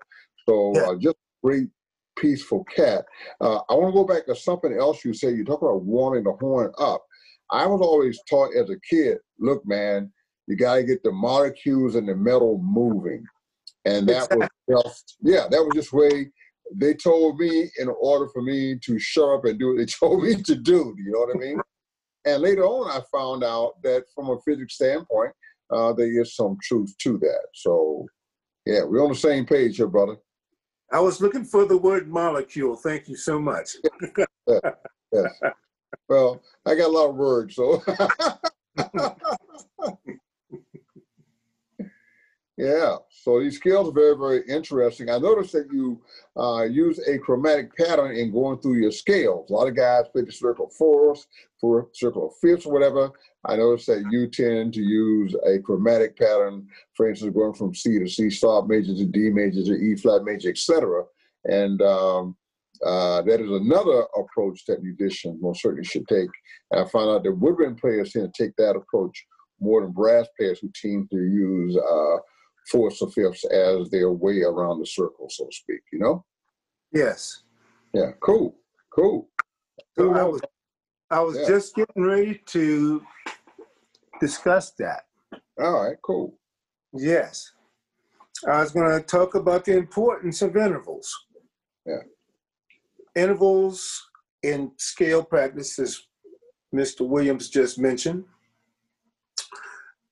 So 0.49 0.73
Yeah. 0.75 0.91
uh, 0.91 0.95
just 0.97 1.17
a 1.17 1.47
great 1.47 1.69
peaceful 2.17 2.65
cat. 2.65 3.05
I 3.41 3.75
want 3.75 3.89
to 3.89 3.93
go 3.93 4.05
back 4.05 4.27
to 4.27 4.35
something 4.35 4.73
else 4.73 5.05
you 5.05 5.15
said. 5.15 5.37
You 5.37 5.45
talk 5.45 5.63
about 5.63 5.83
warming 5.83 6.25
the 6.25 6.33
horn 6.33 6.73
up. 6.79 7.03
I 7.51 7.67
was 7.67 7.81
always 7.81 8.19
taught 8.29 8.55
as 8.55 8.71
a 8.71 8.79
kid, 8.89 9.19
look, 9.39 9.67
man, 9.67 10.13
you 10.47 10.57
got 10.57 10.77
to 10.77 10.85
get 10.85 11.03
the 11.03 11.13
molecules 11.13 11.95
and 11.95 12.09
the 12.09 12.15
metal 12.15 12.59
moving. 12.63 13.25
And 13.85 14.09
that 14.09 14.31
was 14.31 14.49
just, 14.71 15.17
yeah, 15.23 15.47
that 15.51 15.65
was 15.65 15.75
just 15.75 15.93
way 15.93 16.31
they 16.75 16.95
told 16.95 17.39
me 17.39 17.69
in 17.79 17.89
order 18.01 18.29
for 18.33 18.43
me 18.43 18.79
to 18.85 18.99
show 18.99 19.35
up 19.35 19.45
and 19.45 19.59
do 19.59 19.69
what 19.69 19.79
they 19.79 19.87
told 20.01 20.23
me 20.23 20.35
to 20.43 20.55
do. 20.55 20.95
You 20.99 21.13
know 21.13 21.21
what 21.21 21.37
I 21.37 21.39
mean? 21.39 21.61
And 22.27 22.43
later 22.43 22.65
on, 22.65 22.91
I 22.91 23.03
found 23.11 23.43
out 23.43 23.83
that 23.83 24.05
from 24.15 24.31
a 24.31 24.39
physics 24.43 24.75
standpoint, 24.75 25.33
uh, 25.73 25.93
there 25.93 26.21
is 26.21 26.35
some 26.35 26.57
truth 26.63 26.95
to 26.99 27.19
that. 27.19 27.47
So, 27.55 28.07
yeah, 28.67 28.85
we're 28.85 29.03
on 29.03 29.11
the 29.11 29.17
same 29.17 29.47
page 29.47 29.77
here, 29.77 29.87
brother. 29.87 30.17
I 30.93 31.01
was 31.01 31.21
looking 31.21 31.45
for 31.45 31.65
the 31.65 31.77
word 31.77 32.09
molecule. 32.09 32.77
Thank 32.77 33.09
you 33.09 33.17
so 33.17 33.39
much. 33.39 33.77
Yes. 35.13 35.41
Well, 36.09 36.41
I 36.65 36.77
got 36.77 36.87
a 36.87 36.93
lot 36.93 37.09
of 37.11 37.17
words, 37.17 37.57
so. 37.57 37.83
yeah, 42.61 42.97
so 43.09 43.41
these 43.41 43.57
scales 43.57 43.89
are 43.89 43.93
very, 43.93 44.17
very 44.17 44.43
interesting. 44.47 45.09
I 45.09 45.17
noticed 45.17 45.53
that 45.53 45.69
you 45.73 46.03
uh, 46.37 46.65
use 46.65 46.99
a 47.09 47.19
chromatic 47.19 47.75
pattern 47.75 48.15
in 48.15 48.31
going 48.31 48.59
through 48.59 48.75
your 48.75 48.93
scales. 48.93 49.49
A 49.49 49.53
lot 49.55 49.67
of 49.67 49.75
guys 49.75 50.05
play 50.13 50.23
the 50.23 50.33
circle 50.33 50.67
of 50.67 50.73
fourths, 50.75 51.27
for 51.59 51.89
circle 51.95 52.27
of 52.27 52.35
fifths, 52.39 52.67
or 52.67 52.73
whatever. 52.75 53.11
I 53.47 53.57
noticed 53.57 53.87
that 53.87 54.05
you 54.11 54.29
tend 54.29 54.75
to 54.75 54.83
use 54.83 55.35
a 55.47 55.59
chromatic 55.61 56.19
pattern, 56.19 56.69
for 56.95 57.09
instance, 57.09 57.35
going 57.35 57.55
from 57.55 57.75
C 57.75 57.99
to 57.99 58.07
C 58.07 58.29
sharp 58.29 58.69
major 58.69 58.95
to 58.95 59.07
D 59.07 59.31
major 59.31 59.63
to 59.63 59.73
E 59.73 59.97
flat 59.97 60.25
major, 60.25 60.51
etc. 60.51 61.05
And 61.45 61.81
um, 61.81 62.37
uh, 62.85 63.23
that 63.23 63.41
is 63.41 63.51
another 63.51 64.05
approach 64.19 64.67
that 64.67 64.83
musicians 64.83 65.41
most 65.41 65.63
certainly 65.63 65.85
should 65.85 66.07
take. 66.09 66.29
And 66.73 66.83
I 66.83 66.89
found 66.91 67.09
out 67.09 67.25
that 67.25 67.33
woodwind 67.33 67.79
players 67.79 68.13
tend 68.13 68.35
to 68.35 68.45
take 68.45 68.55
that 68.57 68.77
approach 68.77 69.25
more 69.61 69.81
than 69.81 69.93
brass 69.93 70.27
players 70.37 70.59
who 70.59 70.71
tend 70.75 71.11
to 71.11 71.17
use 71.17 71.77
uh, 71.77 72.17
fourths 72.69 73.03
or 73.03 73.11
fifths 73.11 73.45
as 73.47 73.91
their 73.91 74.11
way 74.13 74.43
around 74.43 74.81
the 74.81 74.87
circle, 74.87 75.29
so 75.31 75.47
to 75.47 75.53
speak. 75.53 75.81
You 75.93 75.99
know? 76.01 76.25
Yes. 76.93 77.43
Yeah. 77.95 78.11
Cool. 78.21 78.57
Cool. 78.95 79.29
So 79.97 80.15
I 80.15 80.23
was, 80.25 80.41
I 81.11 81.21
was 81.21 81.37
Yeah. 81.39 81.47
just 81.49 81.75
getting 81.75 82.03
ready 82.05 82.41
to 82.47 83.03
discuss 84.21 84.73
that. 84.73 85.05
All 85.59 85.85
right. 85.85 85.97
Cool. 86.03 86.39
Yes. 86.93 87.53
I 88.47 88.61
was 88.61 88.73
going 88.73 88.91
to 88.91 89.05
talk 89.07 89.35
about 89.35 89.65
the 89.65 89.77
importance 89.77 90.43
of 90.43 90.57
intervals. 90.57 91.15
Yeah. 91.87 92.03
Intervals 93.15 94.09
in 94.43 94.73
scale 94.79 95.23
practice, 95.23 95.79
as 95.79 96.01
Mr. 96.75 97.07
Williams 97.07 97.49
just 97.51 97.79
mentioned, 97.79 98.25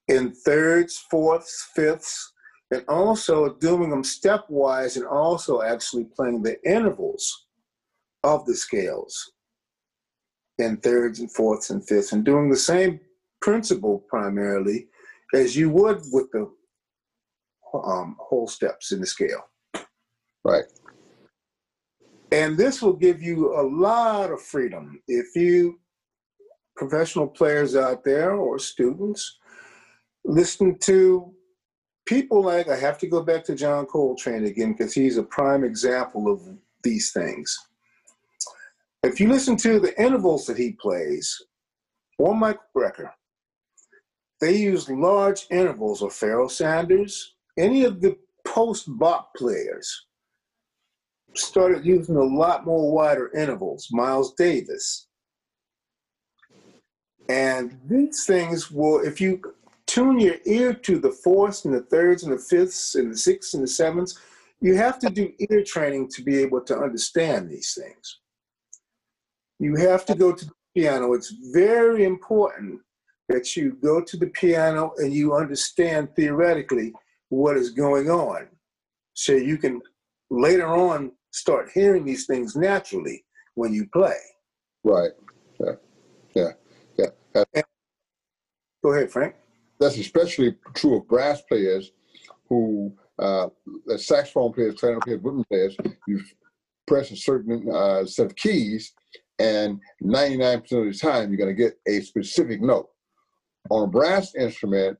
in 0.07 0.31
thirds, 0.33 0.97
fourths, 1.09 1.69
fifths, 1.73 2.33
and 2.71 2.83
also 2.87 3.53
doing 3.55 3.89
them 3.89 4.03
stepwise 4.03 4.95
and 4.95 5.05
also 5.05 5.61
actually 5.61 6.05
playing 6.15 6.41
the 6.41 6.57
intervals 6.69 7.47
of 8.23 8.45
the 8.45 8.55
scales 8.55 9.31
in 10.59 10.77
thirds 10.77 11.19
and 11.19 11.31
fourths 11.33 11.69
and 11.69 11.87
fifths 11.87 12.11
and 12.11 12.25
doing 12.25 12.49
the 12.49 12.57
same 12.57 12.99
principle 13.41 13.99
primarily 14.09 14.87
as 15.33 15.55
you 15.55 15.69
would 15.69 16.01
with 16.11 16.29
the 16.31 16.49
um, 17.73 18.15
whole 18.19 18.47
steps 18.47 18.91
in 18.91 18.99
the 18.99 19.05
scale. 19.05 19.45
Right. 20.43 20.65
And 22.31 22.57
this 22.57 22.81
will 22.81 22.93
give 22.93 23.21
you 23.21 23.59
a 23.59 23.63
lot 23.63 24.31
of 24.31 24.41
freedom. 24.41 25.01
If 25.07 25.35
you, 25.35 25.79
professional 26.75 27.27
players 27.27 27.75
out 27.75 28.03
there 28.03 28.33
or 28.33 28.59
students, 28.59 29.39
listen 30.25 30.77
to 30.79 31.33
people 32.09 32.41
like, 32.41 32.67
I 32.67 32.75
have 32.75 32.97
to 32.97 33.07
go 33.07 33.21
back 33.21 33.43
to 33.45 33.55
John 33.55 33.85
Coltrane 33.85 34.45
again 34.45 34.73
because 34.73 34.93
he's 34.93 35.17
a 35.17 35.23
prime 35.23 35.63
example 35.63 36.27
of 36.27 36.41
these 36.83 37.11
things. 37.11 37.55
If 39.03 39.19
you 39.19 39.29
listen 39.29 39.55
to 39.57 39.79
the 39.79 39.93
intervals 40.01 40.47
that 40.47 40.57
he 40.57 40.71
plays, 40.71 41.39
or 42.17 42.35
Mike 42.35 42.59
Brecker, 42.75 43.11
they 44.41 44.55
use 44.55 44.89
large 44.89 45.45
intervals, 45.51 46.01
or 46.01 46.09
Pharoah 46.09 46.49
Sanders, 46.49 47.35
any 47.57 47.83
of 47.83 48.01
the 48.01 48.17
post 48.43 48.85
bop 48.97 49.35
players 49.35 50.07
started 51.35 51.85
using 51.85 52.15
a 52.15 52.23
lot 52.23 52.65
more 52.65 52.91
wider 52.91 53.31
intervals. 53.37 53.87
Miles 53.91 54.33
Davis. 54.33 55.07
And 57.29 57.79
these 57.85 58.25
things 58.25 58.71
will, 58.71 58.99
if 59.05 59.21
you 59.21 59.39
tune 59.89 60.19
your 60.19 60.35
ear 60.45 60.71
to 60.71 60.99
the 60.99 61.11
fourths 61.11 61.65
and 61.65 61.73
the 61.73 61.81
thirds 61.81 62.23
and 62.23 62.31
the 62.31 62.37
fifths 62.37 62.93
and 62.93 63.11
the 63.11 63.17
sixths 63.17 63.55
and 63.55 63.63
the 63.63 63.67
sevenths, 63.67 64.19
you 64.61 64.75
have 64.75 64.99
to 64.99 65.09
do 65.09 65.33
ear 65.49 65.63
training 65.63 66.07
to 66.09 66.21
be 66.21 66.37
able 66.37 66.61
to 66.61 66.77
understand 66.77 67.49
these 67.49 67.73
things. 67.73 68.19
You 69.57 69.75
have 69.77 70.05
to 70.05 70.15
go 70.15 70.31
to 70.31 70.45
the 70.45 70.51
piano. 70.75 71.13
It's 71.13 71.33
very 71.51 72.03
important 72.03 72.79
that 73.29 73.55
you 73.55 73.77
go 73.81 73.99
to 74.01 74.17
the 74.17 74.27
piano 74.27 74.93
and 74.97 75.11
you 75.11 75.33
understand 75.33 76.15
theoretically 76.15 76.93
what 77.29 77.57
is 77.57 77.71
going 77.71 78.09
on. 78.11 78.47
So 79.15 79.33
you 79.33 79.57
can 79.57 79.81
later 80.29 80.67
on 80.67 81.11
start 81.31 81.69
hearing 81.73 82.05
these 82.05 82.27
things 82.27 82.55
naturally 82.55 83.23
when 83.55 83.73
you 83.73 83.87
play. 83.91 84.17
Right. 84.83 85.11
Yeah. 85.59 85.73
Yeah. 86.35 86.51
Yeah. 86.97 87.05
That- 87.33 87.65
Go 88.83 88.93
ahead, 88.93 89.11
Frank. 89.11 89.35
That's 89.79 89.97
especially 89.97 90.55
true 90.73 90.97
of 90.97 91.07
brass 91.07 91.41
players 91.41 91.91
who, 92.47 92.93
uh, 93.17 93.47
saxophone 93.97 94.51
players, 94.53 94.75
clarinet 94.75 95.03
players, 95.03 95.21
woodwind 95.21 95.47
players, 95.49 95.77
you 96.07 96.21
press 96.87 97.11
a 97.11 97.15
certain 97.15 97.69
uh, 97.71 98.05
set 98.05 98.25
of 98.25 98.35
keys, 98.35 98.93
and 99.37 99.79
99% 100.03 100.57
of 100.57 100.69
the 100.91 100.99
time 100.99 101.29
you're 101.29 101.37
going 101.37 101.55
to 101.55 101.63
get 101.63 101.79
a 101.87 102.01
specific 102.01 102.61
note. 102.61 102.89
On 103.69 103.83
a 103.83 103.87
brass 103.87 104.35
instrument, 104.35 104.97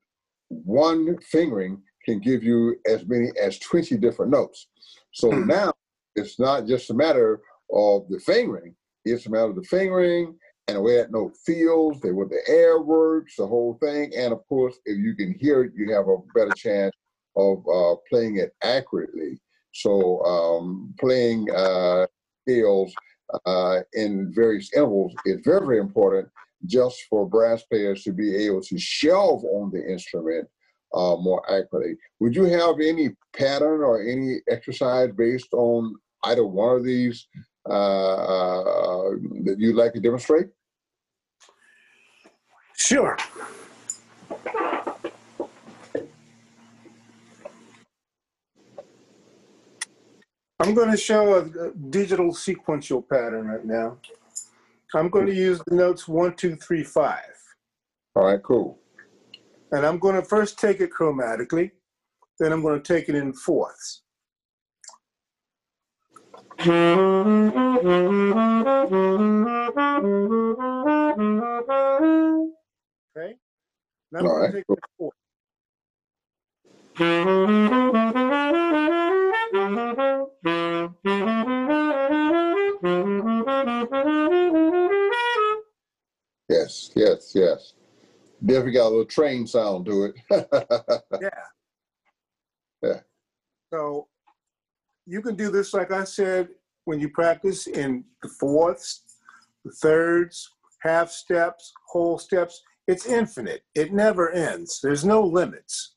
one 0.50 1.18
fingering 1.20 1.82
can 2.06 2.20
give 2.20 2.44
you 2.44 2.76
as 2.88 3.06
many 3.06 3.30
as 3.42 3.60
20 3.60 3.98
different 3.98 4.32
notes. 4.32 4.68
So 5.14 5.32
Hmm. 5.32 5.48
now 5.48 5.74
it's 6.16 6.40
not 6.40 6.66
just 6.66 6.90
a 6.90 6.94
matter 6.94 7.42
of 7.74 8.08
the 8.10 8.20
fingering, 8.20 8.76
it's 9.06 9.26
a 9.26 9.30
matter 9.30 9.50
of 9.50 9.56
the 9.56 9.64
fingering 9.64 10.38
and 10.70 10.78
the 10.78 10.82
way 10.82 10.98
that 10.98 11.12
note 11.12 11.36
feels, 11.46 12.00
the 12.00 12.14
way 12.14 12.28
the 12.30 12.42
air 12.48 12.80
works, 12.80 13.36
the 13.38 13.48
whole 13.48 13.78
thing. 13.82 14.12
And 14.16 14.32
of 14.32 14.46
course, 14.48 14.78
if 14.86 15.00
you 15.00 15.16
can 15.16 15.34
hear 15.40 15.64
it, 15.64 15.74
you 15.76 15.92
have 15.94 16.08
a 16.08 16.18
better 16.36 16.52
chance 16.56 16.96
of 17.36 17.68
uh, 17.68 17.96
playing 18.08 18.38
it 18.38 18.54
accurately. 18.62 19.40
So 19.74 20.24
um, 20.24 20.94
playing 21.00 21.50
uh, 21.50 22.06
scales 22.44 22.94
uh, 23.46 23.80
in 23.94 24.32
various 24.32 24.72
intervals 24.74 25.14
is 25.26 25.40
very, 25.44 25.66
very 25.66 25.80
important 25.80 26.28
just 26.66 27.02
for 27.10 27.28
brass 27.28 27.64
players 27.64 28.04
to 28.04 28.12
be 28.12 28.36
able 28.36 28.62
to 28.62 28.78
shelve 28.78 29.44
on 29.46 29.72
the 29.72 29.84
instrument 29.92 30.48
uh, 30.94 31.16
more 31.16 31.44
accurately. 31.50 31.96
Would 32.20 32.36
you 32.36 32.44
have 32.46 32.80
any 32.80 33.10
pattern 33.36 33.82
or 33.82 34.04
any 34.04 34.42
exercise 34.48 35.10
based 35.18 35.52
on 35.54 35.96
either 36.26 36.46
one 36.46 36.76
of 36.76 36.84
these 36.84 37.28
uh, 37.66 39.10
that 39.46 39.56
you'd 39.58 39.76
like 39.76 39.94
to 39.94 40.00
demonstrate? 40.00 40.48
Sure. 42.80 43.18
I'm 50.62 50.74
going 50.74 50.90
to 50.90 50.98
show 50.98 51.36
a, 51.36 51.68
a 51.68 51.72
digital 51.90 52.34
sequential 52.34 53.02
pattern 53.02 53.48
right 53.48 53.66
now. 53.66 53.98
I'm 54.96 55.10
going 55.10 55.28
to 55.28 55.36
use 55.36 55.62
the 55.68 55.76
notes 55.76 56.08
one, 56.08 56.36
two, 56.36 56.56
three, 56.56 56.84
five. 56.84 57.20
All 58.16 58.26
right, 58.26 58.42
cool. 58.42 58.80
And 59.72 59.86
I'm 59.86 60.00
going 60.00 60.16
to 60.16 60.24
first 60.24 60.58
take 60.58 60.80
it 60.80 60.90
chromatically, 60.92 61.72
then 62.40 62.52
I'm 62.52 62.62
going 62.62 62.82
to 62.82 62.94
take 62.94 63.08
it 63.08 63.16
in 63.16 63.34
fourths. 63.34 64.02
Okay? 73.18 73.36
Now 74.12 74.20
I'm 74.20 74.28
All 74.28 74.40
right, 74.40 74.54
take 74.54 74.66
it 74.70 74.80
in. 75.00 75.10
Yes, 86.50 86.92
yes, 86.96 87.32
yes. 87.36 87.74
Definitely 88.46 88.72
got 88.72 88.88
a 88.88 88.90
little 88.90 89.06
train 89.06 89.46
sound 89.46 89.86
to 89.86 90.06
it. 90.06 90.16
Yeah. 91.22 91.30
Yeah. 92.82 93.02
So 93.74 94.08
you 95.06 95.22
can 95.22 95.36
do 95.36 95.52
this, 95.52 95.74
like 95.74 95.92
I 95.92 96.06
said, 96.06 96.50
when 96.86 97.00
you 97.00 97.10
practice 97.10 97.68
in 97.68 98.06
the 98.24 98.30
fourths, 98.40 99.02
the 99.66 99.72
thirds, 99.72 100.50
half 100.82 101.12
steps, 101.12 101.74
whole 101.88 102.18
steps. 102.18 102.62
It's 102.90 103.06
infinite. 103.06 103.62
It 103.76 103.94
never 103.94 104.32
ends. 104.32 104.80
There's 104.82 105.06
no 105.06 105.22
limits. 105.22 105.94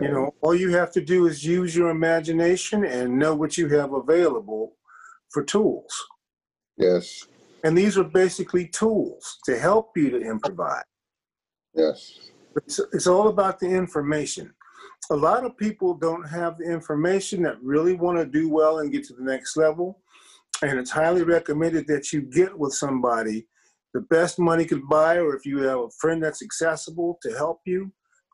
You 0.00 0.08
know, 0.08 0.34
all 0.40 0.54
you 0.54 0.70
have 0.70 0.92
to 0.92 1.00
do 1.00 1.26
is 1.26 1.44
use 1.44 1.74
your 1.74 1.90
imagination 1.90 2.84
and 2.84 3.18
know 3.18 3.34
what 3.34 3.58
you 3.58 3.68
have 3.68 3.92
available 3.92 4.76
for 5.32 5.42
tools. 5.42 5.92
yes, 6.76 7.26
And 7.64 7.76
these 7.76 7.98
are 7.98 8.04
basically 8.04 8.68
tools 8.68 9.38
to 9.46 9.58
help 9.58 9.96
you 9.96 10.10
to 10.10 10.20
improvise. 10.20 10.84
yes, 11.74 12.30
It's, 12.56 12.78
it's 12.92 13.08
all 13.08 13.26
about 13.28 13.58
the 13.58 13.66
information. 13.68 14.52
A 15.10 15.16
lot 15.16 15.44
of 15.44 15.56
people 15.56 15.94
don't 15.94 16.28
have 16.28 16.58
the 16.58 16.70
information 16.72 17.42
that 17.42 17.60
really 17.62 17.94
want 17.94 18.16
to 18.18 18.26
do 18.26 18.48
well 18.48 18.78
and 18.78 18.92
get 18.92 19.02
to 19.08 19.14
the 19.14 19.24
next 19.24 19.56
level. 19.56 20.00
And 20.62 20.78
it's 20.78 20.90
highly 20.90 21.24
recommended 21.24 21.86
that 21.88 22.12
you 22.12 22.22
get 22.22 22.56
with 22.56 22.74
somebody 22.74 23.48
the 23.96 24.02
best 24.02 24.38
money 24.38 24.66
could 24.66 24.86
buy, 24.90 25.16
or 25.16 25.34
if 25.34 25.46
you 25.46 25.56
have 25.60 25.78
a 25.78 25.90
friend 25.98 26.22
that's 26.22 26.42
accessible 26.42 27.18
to 27.22 27.30
help 27.32 27.60
you 27.64 27.90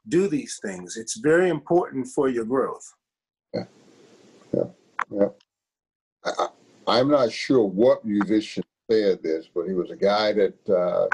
do 0.09 0.27
these 0.27 0.59
things. 0.61 0.97
It's 0.97 1.21
very 1.21 1.51
important 1.51 2.09
for 2.09 2.29
your 2.29 2.45
growth. 2.45 2.83
I, 6.25 6.31
I, 6.37 6.47
I'm 6.89 7.09
not 7.09 7.31
sure 7.31 7.65
what 7.65 8.05
musician 8.05 8.65
said 8.91 9.23
this, 9.23 9.49
but 9.55 9.69
he 9.69 9.73
was 9.75 9.93
a 9.93 9.97
guy 9.97 10.33
that 10.33 10.69
uh, 10.69 11.07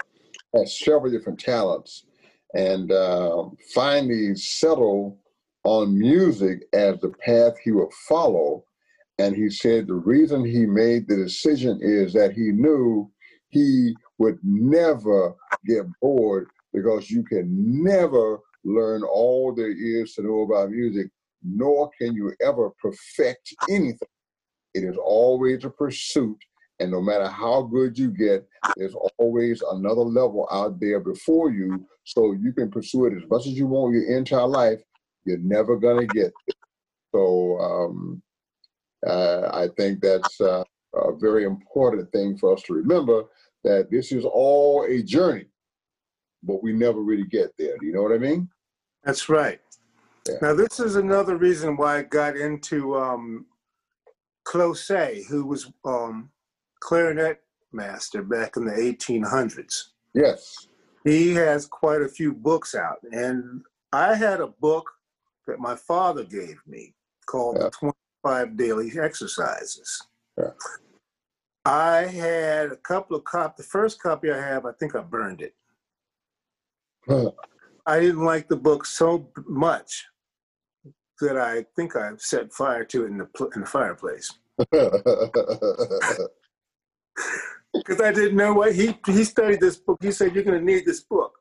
has 0.54 0.78
several 0.78 1.12
different 1.12 1.38
talents 1.38 2.06
and 2.54 2.90
uh, 2.90 3.44
finally 3.74 4.34
settled 4.34 5.18
on 5.64 5.98
music 5.98 6.62
as 6.72 6.98
the 7.00 7.10
path 7.22 7.52
he 7.62 7.70
would 7.70 7.92
follow. 8.08 8.64
And 9.18 9.36
he 9.36 9.50
said 9.50 9.88
the 9.88 9.92
reason 10.14 10.42
he 10.42 10.64
made 10.64 11.06
the 11.06 11.16
decision 11.16 11.80
is 11.82 12.14
that 12.14 12.32
he 12.32 12.50
knew 12.50 13.10
he 13.50 13.94
would 14.18 14.38
never 14.42 15.34
get 15.66 15.84
bored 16.00 16.48
because 16.72 17.10
you 17.10 17.22
can 17.22 17.46
never 17.82 18.38
learn 18.64 19.02
all 19.02 19.54
there 19.54 19.70
is 19.70 20.14
to 20.14 20.22
know 20.22 20.42
about 20.42 20.70
music, 20.70 21.08
nor 21.42 21.90
can 22.00 22.14
you 22.14 22.32
ever 22.44 22.70
perfect 22.82 23.54
anything. 23.68 24.08
It 24.74 24.84
is 24.84 24.96
always 24.96 25.64
a 25.64 25.70
pursuit, 25.70 26.36
and 26.78 26.90
no 26.90 27.00
matter 27.00 27.28
how 27.28 27.62
good 27.62 27.98
you 27.98 28.10
get, 28.10 28.46
there's 28.76 28.94
always 29.18 29.62
another 29.62 30.02
level 30.02 30.46
out 30.52 30.78
there 30.78 31.00
before 31.00 31.50
you, 31.50 31.86
so 32.04 32.32
you 32.32 32.52
can 32.52 32.70
pursue 32.70 33.06
it 33.06 33.16
as 33.16 33.28
much 33.28 33.46
as 33.46 33.54
you 33.54 33.66
want 33.66 33.94
your 33.94 34.16
entire 34.16 34.46
life. 34.46 34.80
You're 35.24 35.38
never 35.38 35.76
gonna 35.76 36.06
get 36.06 36.32
it. 36.46 36.56
So 37.14 37.58
um, 37.58 38.22
uh, 39.06 39.50
I 39.52 39.68
think 39.76 40.00
that's 40.00 40.40
uh, 40.40 40.62
a 40.94 41.16
very 41.16 41.44
important 41.44 42.10
thing 42.12 42.36
for 42.36 42.54
us 42.54 42.62
to 42.64 42.74
remember 42.74 43.24
that 43.64 43.90
this 43.90 44.12
is 44.12 44.24
all 44.24 44.84
a 44.88 45.02
journey, 45.02 45.46
but 46.42 46.62
we 46.62 46.72
never 46.72 47.00
really 47.00 47.26
get 47.26 47.50
there. 47.58 47.76
Do 47.78 47.86
you 47.86 47.92
know 47.92 48.02
what 48.02 48.12
I 48.14 48.18
mean? 48.18 48.48
That's 49.04 49.28
right. 49.28 49.60
Yeah. 50.28 50.36
Now, 50.42 50.54
this 50.54 50.80
is 50.80 50.96
another 50.96 51.36
reason 51.36 51.76
why 51.76 51.98
I 51.98 52.02
got 52.02 52.36
into 52.36 52.96
um, 52.96 53.46
Klosé, 54.46 55.26
who 55.26 55.46
was 55.46 55.70
um, 55.84 56.30
clarinet 56.80 57.40
master 57.72 58.22
back 58.22 58.56
in 58.56 58.64
the 58.64 58.72
1800s. 58.72 59.88
Yes. 60.14 60.66
He 61.04 61.34
has 61.34 61.66
quite 61.66 62.02
a 62.02 62.08
few 62.08 62.32
books 62.32 62.74
out, 62.74 62.98
and 63.12 63.62
I 63.92 64.14
had 64.14 64.40
a 64.40 64.48
book 64.48 64.90
that 65.46 65.58
my 65.58 65.74
father 65.76 66.24
gave 66.24 66.60
me 66.66 66.94
called 67.26 67.56
Yeah. 67.58 67.64
the 67.64 67.70
25 67.70 68.56
Daily 68.56 68.92
Exercises. 69.00 70.02
Yeah. 70.36 70.50
I 71.68 72.06
had 72.06 72.72
a 72.72 72.76
couple 72.76 73.14
of 73.14 73.24
copies. 73.24 73.66
The 73.66 73.70
first 73.70 74.00
copy 74.02 74.30
I 74.32 74.38
have, 74.38 74.64
I 74.64 74.72
think 74.72 74.96
I 74.96 75.00
burned 75.02 75.42
it. 75.42 75.54
I 77.86 78.00
didn't 78.00 78.24
like 78.24 78.48
the 78.48 78.56
book 78.56 78.86
so 78.86 79.30
much 79.46 80.06
that 81.20 81.36
I 81.36 81.66
think 81.76 81.94
I 81.94 82.12
set 82.16 82.54
fire 82.54 82.84
to 82.86 83.04
it 83.04 83.08
in 83.08 83.18
the 83.18 83.28
in 83.54 83.60
the 83.62 83.66
fireplace 83.66 84.32
because 87.74 88.00
I 88.00 88.12
didn't 88.12 88.36
know 88.36 88.54
what 88.54 88.74
he 88.74 88.98
he 89.06 89.24
studied 89.24 89.60
this 89.60 89.76
book. 89.76 89.98
He 90.00 90.12
said 90.12 90.34
you're 90.34 90.44
going 90.44 90.58
to 90.58 90.64
need 90.64 90.86
this 90.86 91.00
book, 91.00 91.38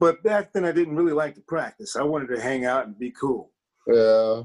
but 0.00 0.22
back 0.22 0.52
then 0.52 0.64
I 0.64 0.72
didn't 0.72 0.96
really 0.96 1.12
like 1.12 1.34
to 1.34 1.42
practice. 1.42 1.94
I 1.94 2.04
wanted 2.04 2.34
to 2.34 2.40
hang 2.40 2.64
out 2.64 2.86
and 2.86 2.98
be 2.98 3.10
cool, 3.10 3.50
yeah. 3.86 4.44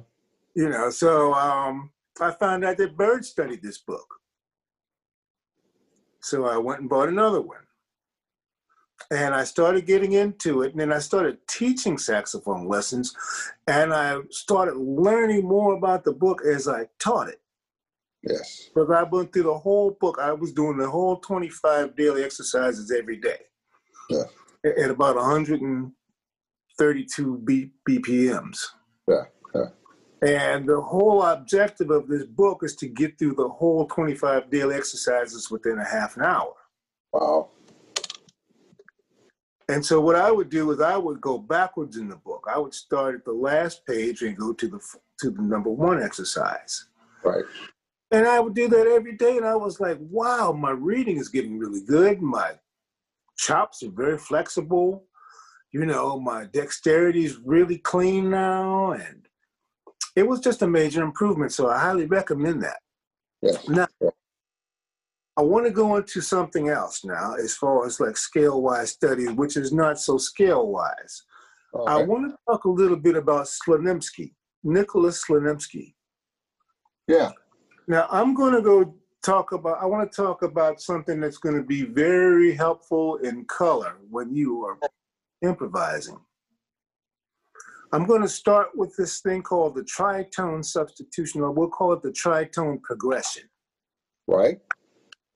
you 0.56 0.70
know. 0.70 0.90
So 0.90 1.34
um, 1.34 1.92
I 2.20 2.32
found 2.32 2.66
out 2.66 2.76
that 2.78 2.98
Bird 2.98 3.24
studied 3.26 3.62
this 3.62 3.78
book, 3.78 4.08
so 6.24 6.46
I 6.46 6.58
went 6.58 6.82
and 6.82 6.90
bought 6.90 7.10
another 7.10 7.42
one. 7.42 7.58
And 9.12 9.36
I 9.36 9.44
started 9.44 9.86
getting 9.86 10.14
into 10.14 10.62
it, 10.62 10.72
and 10.72 10.80
then 10.80 10.94
I 10.94 11.00
started 11.00 11.40
teaching 11.50 11.98
saxophone 11.98 12.68
lessons, 12.68 13.14
and 13.68 13.94
I 13.94 14.20
started 14.30 14.78
learning 14.78 15.46
more 15.46 15.74
about 15.74 16.06
the 16.06 16.14
book 16.14 16.44
as 16.46 16.68
I 16.68 16.88
taught 17.00 17.28
it. 17.28 17.42
Yes. 18.24 18.70
Because 18.74 18.90
I 18.90 19.04
went 19.04 19.34
through 19.34 19.44
the 19.44 19.58
whole 19.58 19.98
book. 20.00 20.18
I 20.20 20.32
was 20.32 20.54
doing 20.54 20.78
the 20.78 20.90
whole 20.90 21.18
25 21.18 21.96
daily 21.96 22.24
exercises 22.24 22.92
every 22.92 23.18
day. 23.18 23.40
Yeah. 24.10 24.24
at 24.66 24.90
about 24.90 25.16
132 25.16 27.42
B, 27.44 27.72
BPMs. 27.88 28.60
Yeah, 29.08 29.26
yeah. 29.54 29.66
And 30.24 30.68
the 30.68 30.80
whole 30.80 31.22
objective 31.22 31.90
of 31.90 32.08
this 32.08 32.24
book 32.24 32.62
is 32.64 32.78
to 32.78 32.88
get 32.88 33.20
through 33.20 33.36
the 33.36 33.50
whole 33.50 33.86
25 33.88 34.50
daily 34.50 34.76
exercises 34.76 35.52
within 35.52 35.80
a 35.80 35.86
half 35.86 36.16
an 36.16 36.24
hour. 36.24 36.54
Wow. 37.12 37.50
And 39.68 39.86
so 39.86 40.00
what 40.00 40.16
I 40.16 40.32
would 40.32 40.50
do 40.50 40.72
is 40.72 40.80
I 40.80 40.96
would 40.96 41.20
go 41.20 41.38
backwards 41.38 41.98
in 41.98 42.08
the 42.08 42.16
book. 42.16 42.48
I 42.50 42.58
would 42.58 42.74
start 42.74 43.16
at 43.16 43.26
the 43.26 43.34
last 43.34 43.86
page 43.86 44.22
and 44.22 44.38
go 44.38 44.54
to 44.54 44.68
the 44.68 44.80
to 45.20 45.30
the 45.30 45.42
number 45.42 45.70
one 45.70 46.02
exercise. 46.02 46.86
Right. 47.24 47.44
And 48.12 48.26
I 48.26 48.40
would 48.40 48.56
do 48.56 48.68
that 48.70 48.88
every 48.88 49.18
day. 49.18 49.38
And 49.38 49.46
I 49.46 49.56
was 49.56 49.80
like, 49.80 49.98
wow, 50.00 50.54
my 50.54 50.72
reading 50.72 51.18
is 51.18 51.30
getting 51.30 51.60
really 51.60 51.82
good. 51.82 52.22
My 52.22 52.52
chops 53.38 53.84
are 53.84 53.92
very 53.92 54.18
flexible. 54.18 55.06
You 55.72 55.86
know, 55.86 56.20
my 56.20 56.46
dexterity 56.46 57.26
is 57.26 57.40
really 57.44 57.78
clean 57.78 58.30
now. 58.30 58.92
And 58.92 59.28
it 60.16 60.28
was 60.28 60.40
just 60.40 60.62
a 60.62 60.68
major 60.68 61.04
improvement. 61.04 61.52
So 61.52 61.70
I 61.70 61.80
highly 61.80 62.06
recommend 62.06 62.64
that. 62.64 62.80
Yes. 63.42 63.68
Now, 63.68 63.88
I 65.36 65.42
want 65.42 65.66
to 65.66 65.72
go 65.72 65.96
into 65.96 66.22
something 66.22 66.70
else 66.70 67.04
now, 67.04 67.34
as 67.34 67.56
far 67.56 67.86
as 67.86 68.00
like 68.00 68.18
scale 68.18 68.62
wise 68.62 68.92
studies, 68.92 69.32
which 69.32 69.58
is 69.58 69.74
not 69.74 70.00
so 70.00 70.18
scale 70.18 70.68
wise. 70.68 71.24
I 71.88 72.04
want 72.04 72.30
to 72.30 72.38
talk 72.48 72.66
a 72.66 72.70
little 72.70 72.98
bit 72.98 73.16
about 73.16 73.48
Slonimsky, 73.48 74.34
Nicholas 74.64 75.26
Slonimsky. 75.28 75.96
Yeah. 77.08 77.32
Now, 77.88 78.08
I'm 78.12 78.36
going 78.36 78.54
to 78.54 78.62
go 78.62 78.96
talk 79.26 79.54
about, 79.54 79.82
I 79.82 79.86
want 79.86 80.10
to 80.10 80.16
talk 80.16 80.44
about 80.44 80.80
something 80.80 81.20
that's 81.20 81.40
going 81.40 81.56
to 81.56 81.64
be 81.64 81.82
very 81.82 82.54
helpful 82.54 83.16
in 83.18 83.46
color 83.46 83.98
when 84.10 84.36
you 84.36 84.64
are 84.66 84.78
improvising. 85.42 86.20
I'm 87.94 88.06
going 88.06 88.24
to 88.24 88.28
start 88.28 88.70
with 88.76 88.96
this 88.98 89.20
thing 89.20 89.44
called 89.44 89.76
the 89.76 89.84
tritone 89.84 90.66
substitution, 90.66 91.42
or 91.42 91.52
we'll 91.52 91.70
call 91.70 91.94
it 91.94 92.02
the 92.02 92.10
tritone 92.10 92.82
progression. 92.82 93.44
Right. 94.28 94.58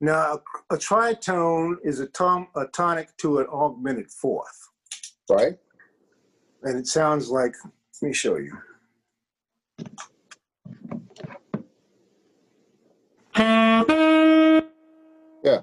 Now, 0.02 0.40
a, 0.72 0.74
a 0.74 0.78
tritone 0.78 1.76
is 1.84 2.00
a, 2.00 2.08
tom, 2.08 2.48
a 2.56 2.66
tonic 2.66 3.16
to 3.18 3.38
an 3.38 3.46
augmented 3.54 4.10
fourth. 4.10 4.70
Right. 5.30 5.56
And 6.64 6.80
it 6.80 6.88
sounds 6.88 7.30
like, 7.30 7.54
let 8.02 8.08
me 8.08 8.12
show 8.12 8.38
you. 8.38 8.58
Yeah. 15.44 15.62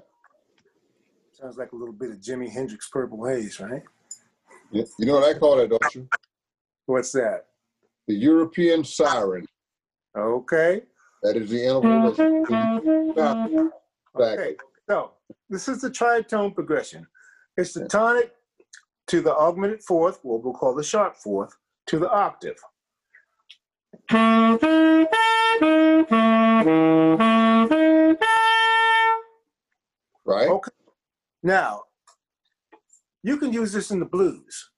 Sounds 1.33 1.57
like 1.57 1.73
a 1.73 1.75
little 1.75 1.93
bit 1.93 2.11
of 2.11 2.19
Jimi 2.19 2.49
Hendrix 2.49 2.87
Purple 2.87 3.25
Haze, 3.25 3.59
right? 3.59 3.83
You 4.71 4.85
you 4.97 5.05
know 5.05 5.15
what 5.15 5.35
I 5.35 5.37
call 5.37 5.59
it, 5.59 5.67
don't 5.69 5.95
you? 5.95 6.07
What's 6.85 7.11
that? 7.13 7.45
The 8.07 8.15
European 8.15 8.83
siren. 8.83 9.45
Okay. 10.15 10.83
That 11.23 11.35
is 11.37 11.49
the 11.49 11.63
interval. 11.65 12.11
That's, 13.15 13.73
Okay. 14.15 14.55
So 14.87 15.11
this 15.49 15.67
is 15.67 15.81
the 15.81 15.89
tritone 15.89 16.53
progression. 16.53 17.07
It's 17.57 17.73
the 17.73 17.87
tonic 17.87 18.31
to 19.07 19.21
the 19.21 19.35
augmented 19.35 19.83
fourth, 19.83 20.19
what 20.23 20.43
we'll 20.43 20.53
call 20.53 20.75
the 20.75 20.83
sharp 20.83 21.15
fourth, 21.15 21.55
to 21.87 21.99
the 21.99 22.09
octave. 22.11 22.57
right. 30.25 30.49
Okay. 30.49 30.71
Now, 31.43 31.83
you 33.23 33.37
can 33.37 33.51
use 33.51 33.73
this 33.73 33.91
in 33.91 33.99
the 33.99 34.05
blues. 34.05 34.69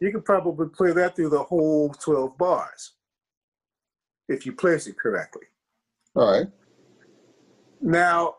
You 0.00 0.12
could 0.12 0.24
probably 0.24 0.68
play 0.68 0.92
that 0.92 1.16
through 1.16 1.30
the 1.30 1.42
whole 1.42 1.90
12 1.90 2.38
bars 2.38 2.92
if 4.28 4.46
you 4.46 4.52
place 4.52 4.86
it 4.86 4.98
correctly. 4.98 5.42
All 6.14 6.30
right. 6.30 6.46
Now, 7.80 8.36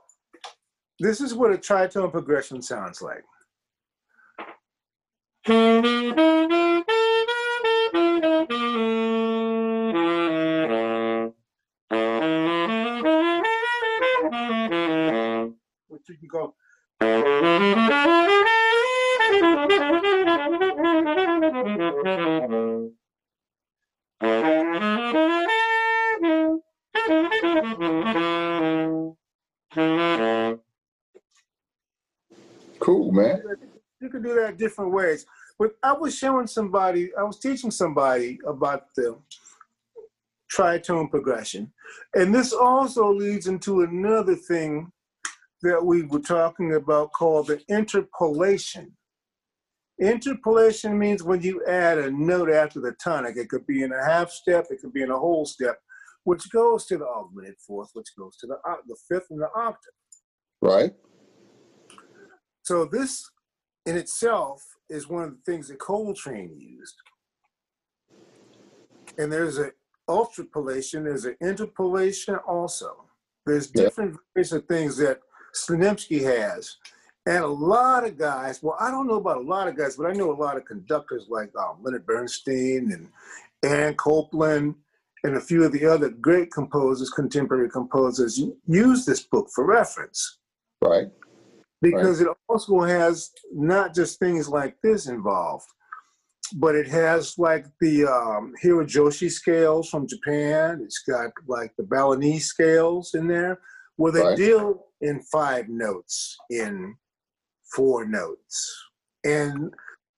this 1.00 1.20
is 1.22 1.34
what 1.34 1.52
a 1.52 1.58
tritone 1.58 2.12
progression 2.12 2.62
sounds 2.62 3.02
like. 3.02 3.24
Which 15.88 16.08
you 16.08 16.18
can 16.18 16.28
go. 16.30 16.54
Different 34.60 34.94
ways. 34.94 35.26
But 35.58 35.72
I 35.84 35.94
was 35.94 36.16
showing 36.16 36.48
somebody, 36.48 37.10
I 37.18 37.24
was 37.24 37.40
teaching 37.40 37.72
somebody 37.72 38.40
about 38.48 38.94
the 38.96 39.18
tritone 40.54 41.10
progression. 41.10 41.72
And 42.14 42.34
this 42.34 42.54
also 42.54 43.12
leads 43.12 43.48
into 43.48 43.82
another 43.82 44.36
thing 44.36 44.92
that 45.62 45.84
we 45.84 46.04
were 46.04 46.20
talking 46.20 46.76
about 46.76 47.12
called 47.12 47.48
the 47.48 47.62
interpolation. 47.68 48.96
Interpolation 50.00 50.98
means 50.98 51.24
when 51.24 51.42
you 51.42 51.64
add 51.66 51.98
a 51.98 52.10
note 52.10 52.50
after 52.50 52.80
the 52.80 52.94
tonic. 53.04 53.36
It 53.36 53.50
could 53.50 53.68
be 53.68 53.84
in 53.84 53.92
a 53.92 54.06
half 54.06 54.32
step, 54.32 54.68
it 54.70 54.80
could 54.82 54.94
be 54.94 55.02
in 55.02 55.12
a 55.12 55.20
whole 55.20 55.46
step, 55.46 55.78
which 56.24 56.50
goes 56.52 56.86
to 56.86 56.98
the 56.98 57.06
augmented 57.06 57.56
fourth, 57.68 57.90
which 57.94 58.08
goes 58.18 58.38
to 58.38 58.48
the, 58.48 58.58
the 58.88 58.96
fifth 59.10 59.28
and 59.30 59.42
the 59.42 59.50
octave. 59.54 59.94
Right. 60.62 60.94
So 62.64 62.86
this 62.86 63.30
in 63.86 63.98
itself 63.98 64.64
is 64.90 65.08
one 65.08 65.24
of 65.24 65.32
the 65.32 65.52
things 65.52 65.68
that 65.68 65.80
Coltrane 65.80 66.56
used. 66.58 66.96
And 69.18 69.32
there's 69.32 69.58
an 69.58 69.72
ultrapolation, 70.10 71.04
there's 71.04 71.26
an 71.26 71.36
interpolation 71.42 72.36
also. 72.36 73.06
There's 73.46 73.68
different 73.68 74.18
various 74.34 74.52
of 74.52 74.66
things 74.66 74.98
that 74.98 75.20
Slonimsky 75.56 76.22
has. 76.24 76.78
And 77.26 77.44
a 77.44 77.48
lot 77.48 78.06
of 78.06 78.18
guys, 78.18 78.64
well, 78.64 78.78
I 78.80 78.92
don't 78.92 79.08
know 79.08 79.16
about 79.16 79.38
a 79.38 79.42
lot 79.42 79.68
of 79.68 79.78
guys, 79.78 79.96
but 79.96 80.08
I 80.08 80.14
know 80.14 80.32
a 80.32 80.34
lot 80.34 80.58
of 80.58 80.66
conductors 80.66 81.28
like 81.30 81.52
um, 81.56 81.78
Leonard 81.82 82.06
Bernstein 82.06 82.92
and 82.92 83.10
Aaron 83.64 83.96
Copland 83.96 84.76
and 85.24 85.36
a 85.36 85.42
few 85.42 85.64
of 85.64 85.72
the 85.74 85.86
other 85.86 86.10
great 86.10 86.52
composers, 86.52 87.10
contemporary 87.10 87.70
composers, 87.70 88.42
use 88.68 89.06
this 89.06 89.22
book 89.22 89.50
for 89.54 89.66
reference 89.66 90.40
Right. 90.82 91.08
Because 91.82 92.20
it 92.20 92.28
also 92.50 92.82
has 92.82 93.32
not 93.54 93.96
just 93.96 94.20
things 94.20 94.50
like 94.50 94.76
this 94.84 95.08
involved, 95.08 95.66
but 96.56 96.76
it 96.76 96.88
has 96.88 97.38
like 97.38 97.66
the 97.80 98.06
um, 98.06 98.54
Hirajoshi 98.62 99.30
scales 99.32 99.90
from 99.90 100.08
Japan. 100.08 100.82
It's 100.84 101.00
got 101.08 101.32
like 101.48 101.72
the 101.78 101.84
Balinese 101.84 102.48
scales 102.48 103.14
in 103.14 103.28
there, 103.28 103.60
where 103.96 104.12
they 104.12 104.24
Right. 104.24 104.38
deal 104.38 104.88
in 105.02 105.22
five 105.32 105.70
notes, 105.70 106.38
in 106.50 106.96
four 107.74 108.06
notes. 108.06 108.76
And 109.24 109.74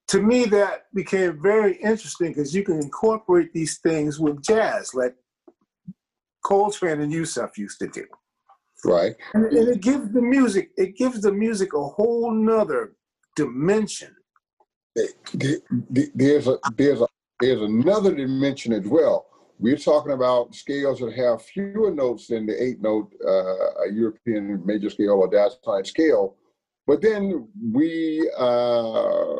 to 0.07 0.21
me, 0.21 0.45
that 0.45 0.85
became 0.93 1.41
very 1.41 1.75
interesting 1.77 2.29
because 2.29 2.55
you 2.55 2.63
can 2.63 2.77
incorporate 2.81 3.53
these 3.53 3.79
things 3.79 4.19
with 4.19 4.41
jazz, 4.43 4.93
like 4.93 5.15
Coltrane 6.43 7.01
and 7.01 7.13
Yusef 7.13 7.57
used 7.57 7.79
to 7.79 7.87
do. 7.87 8.05
Right. 8.85 9.15
And, 9.33 9.45
and 9.45 9.67
it 9.69 9.81
gives 9.81 10.11
the 10.11 10.21
music, 10.21 10.71
it 10.77 10.95
gives 10.97 11.21
the 11.21 11.31
music 11.31 11.73
a 11.73 11.83
whole 11.83 12.31
nother 12.31 12.93
dimension. 13.35 14.15
There- 14.95 15.59
there- 15.89 16.07
There's 16.15 16.47
a 16.47 16.59
there's 16.75 17.01
a 17.01 17.07
there's 17.39 17.61
another 17.61 18.13
dimension 18.13 18.71
as 18.73 18.85
well. 18.85 19.27
We're 19.59 19.77
talking 19.77 20.11
about 20.11 20.53
scales 20.55 20.99
that 20.99 21.13
have 21.13 21.41
fewer 21.43 21.91
notes 21.91 22.27
than 22.27 22.45
the 22.45 22.61
eight 22.61 22.81
note 22.81 23.13
uh, 23.25 23.85
European 23.91 24.61
major 24.65 24.89
scale 24.89 25.11
or 25.21 25.27
diatonic 25.27 25.85
scale, 25.85 26.35
but 26.87 27.01
then 27.01 27.47
we 27.71 28.29
uh, 28.37 29.35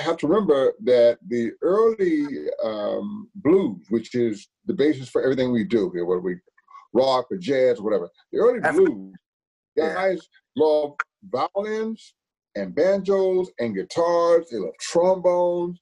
have 0.00 0.16
to 0.18 0.26
remember 0.28 0.72
that 0.84 1.18
the 1.28 1.52
early 1.62 2.26
um, 2.62 3.28
blues, 3.36 3.84
which 3.88 4.14
is 4.14 4.48
the 4.66 4.74
basis 4.74 5.08
for 5.08 5.22
everything 5.22 5.52
we 5.52 5.64
do 5.64 5.90
here, 5.94 6.04
whether 6.04 6.20
we 6.20 6.36
rock 6.96 7.26
or 7.30 7.36
jazz 7.36 7.78
or 7.78 7.84
whatever, 7.84 8.10
the 8.32 8.38
early 8.38 8.60
blues 8.60 9.14
Yeah. 9.76 9.94
guys 9.94 10.28
love 10.56 10.96
violins 11.24 12.14
and 12.54 12.74
banjos 12.74 13.50
and 13.58 13.74
guitars. 13.74 14.48
They 14.48 14.58
love 14.58 14.76
trombones, 14.80 15.80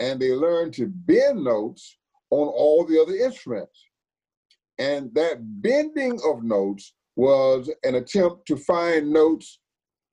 and 0.00 0.20
they 0.20 0.32
learn 0.32 0.72
to 0.72 0.86
bend 0.88 1.44
notes 1.44 1.98
on 2.30 2.48
all 2.48 2.84
the 2.84 3.00
other 3.00 3.14
instruments. 3.14 3.78
And 4.78 5.14
that 5.14 5.38
bending 5.62 6.20
of 6.24 6.42
notes 6.42 6.94
was 7.14 7.70
an 7.84 7.94
attempt 7.94 8.46
to 8.48 8.56
find 8.56 9.10
notes 9.10 9.60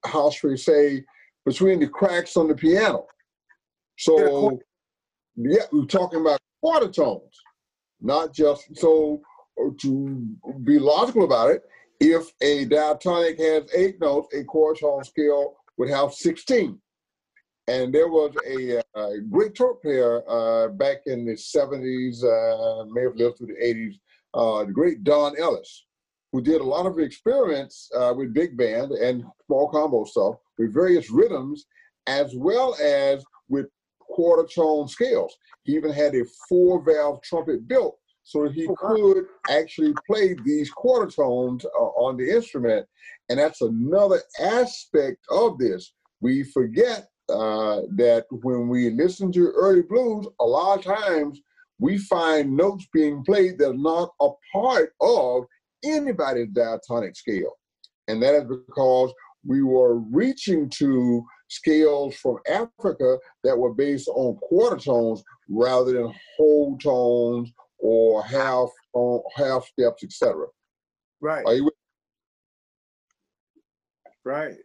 how 0.06 0.30
should 0.30 0.50
we 0.50 0.58
say, 0.58 1.04
between 1.46 1.80
the 1.80 1.88
cracks 1.88 2.36
on 2.38 2.48
the 2.48 2.56
piano. 2.56 3.06
So, 3.98 4.60
yeah, 5.36 5.64
we're 5.72 5.86
talking 5.86 6.22
about 6.22 6.40
quarter 6.62 6.90
tones, 6.90 7.40
not 8.02 8.34
just 8.34 8.64
so 8.76 9.22
to 9.82 10.28
be 10.64 10.80
logical 10.80 11.24
about 11.24 11.52
it. 11.52 11.64
If 12.00 12.32
a 12.42 12.66
diatonic 12.66 13.40
has 13.40 13.64
eight 13.74 14.00
notes, 14.00 14.34
a 14.36 14.44
quarter 14.44 14.82
tone 14.82 15.04
scale 15.04 15.56
would 15.78 15.90
have 15.90 16.14
16. 16.14 16.80
And 17.68 17.94
there 17.94 18.10
was 18.10 18.36
a, 18.46 18.82
a 19.00 19.20
great 19.22 19.56
trumpet 19.56 19.82
player 19.82 20.22
uh, 20.30 20.68
back 20.70 20.98
in 21.06 21.26
the 21.26 21.34
70s, 21.34 22.24
uh, 22.24 22.86
may 22.92 23.04
have 23.04 23.16
lived 23.16 23.38
through 23.38 23.48
the 23.48 23.64
80s, 23.64 23.96
uh, 24.34 24.66
the 24.66 24.72
great 24.74 25.04
Don 25.04 25.40
Ellis, 25.40 25.86
who 26.34 26.42
did 26.42 26.60
a 26.60 26.66
lot 26.66 26.86
of 26.86 27.00
experiments 27.00 27.90
uh, 27.96 28.14
with 28.16 28.34
big 28.34 28.58
band 28.58 28.92
and 28.92 29.24
small 29.46 29.70
combo 29.70 30.04
stuff 30.04 30.36
with 30.58 30.74
various 30.74 31.10
rhythms, 31.10 31.66
as 32.06 32.34
well 32.36 32.76
as 32.82 33.24
with 33.48 33.68
quarter 34.00 34.48
tone 34.54 34.88
scales. 34.88 35.34
He 35.64 35.74
even 35.74 35.94
had 35.94 36.16
a 36.16 36.26
four 36.50 36.84
valve 36.84 37.22
trumpet 37.22 37.68
built 37.68 37.98
so 38.24 38.50
he 38.50 38.68
oh, 38.68 38.76
could 38.76 39.26
actually 39.50 39.94
play 40.08 40.36
these 40.46 40.70
quarter 40.72 41.12
tones 41.12 41.66
uh, 41.66 41.70
on 41.78 42.18
the 42.18 42.30
instrument. 42.30 42.88
And 43.30 43.40
that's 43.40 43.62
another 43.62 44.22
aspect 44.40 45.18
of 45.30 45.58
this. 45.58 45.94
We 46.22 46.44
forget 46.44 47.08
uh, 47.30 47.82
that 47.96 48.26
when 48.30 48.70
we 48.70 48.90
listen 48.92 49.32
to 49.34 49.50
early 49.50 49.82
blues, 49.82 50.28
a 50.40 50.46
lot 50.46 50.80
of 50.80 50.86
times 50.86 51.42
we 51.80 51.98
find 51.98 52.56
notes 52.56 52.88
being 52.94 53.24
played 53.24 53.58
that 53.58 53.72
are 53.72 53.74
not 53.74 54.10
a 54.22 54.30
part 54.54 54.94
of 55.02 55.44
anybody's 55.84 56.50
diatonic 56.50 57.16
scale. 57.16 57.54
And 58.08 58.22
that 58.24 58.36
is 58.36 58.44
because 58.44 59.14
we 59.46 59.64
were 59.64 60.00
reaching 60.00 60.70
to 60.70 61.26
scales 61.50 62.16
from 62.16 62.38
Africa 62.50 63.18
that 63.44 63.58
were 63.58 63.74
based 63.74 64.08
on 64.08 64.38
quarter 64.38 64.78
tones 64.78 65.24
rather 65.50 65.92
than 65.92 66.14
whole 66.38 66.78
tones 66.78 67.52
or 67.84 68.24
half 68.24 68.70
uh, 68.96 69.18
half 69.36 69.66
steps, 69.66 70.04
etc. 70.04 70.46
Right. 71.22 71.46
Are 71.46 71.54
you 71.54 71.66
with? 71.66 71.74
Right. 74.24 74.56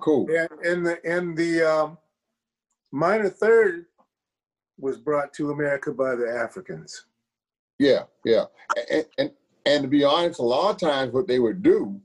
Cool. 0.00 0.26
And 0.30 0.60
and 0.64 0.86
the 0.86 1.04
and 1.04 1.36
the 1.36 1.62
um, 1.62 1.98
minor 2.90 3.28
third 3.28 3.86
was 4.78 4.96
brought 4.96 5.32
to 5.34 5.50
America 5.50 5.92
by 5.92 6.14
the 6.14 6.28
Africans. 6.28 7.04
Yeah, 7.78 8.04
yeah, 8.24 8.44
and, 8.90 9.04
and 9.18 9.30
and 9.66 9.82
to 9.82 9.88
be 9.88 10.04
honest, 10.04 10.40
a 10.40 10.44
lot 10.44 10.70
of 10.70 10.78
times 10.78 11.12
what 11.12 11.26
they 11.26 11.38
would 11.38 11.62
do 11.62 12.00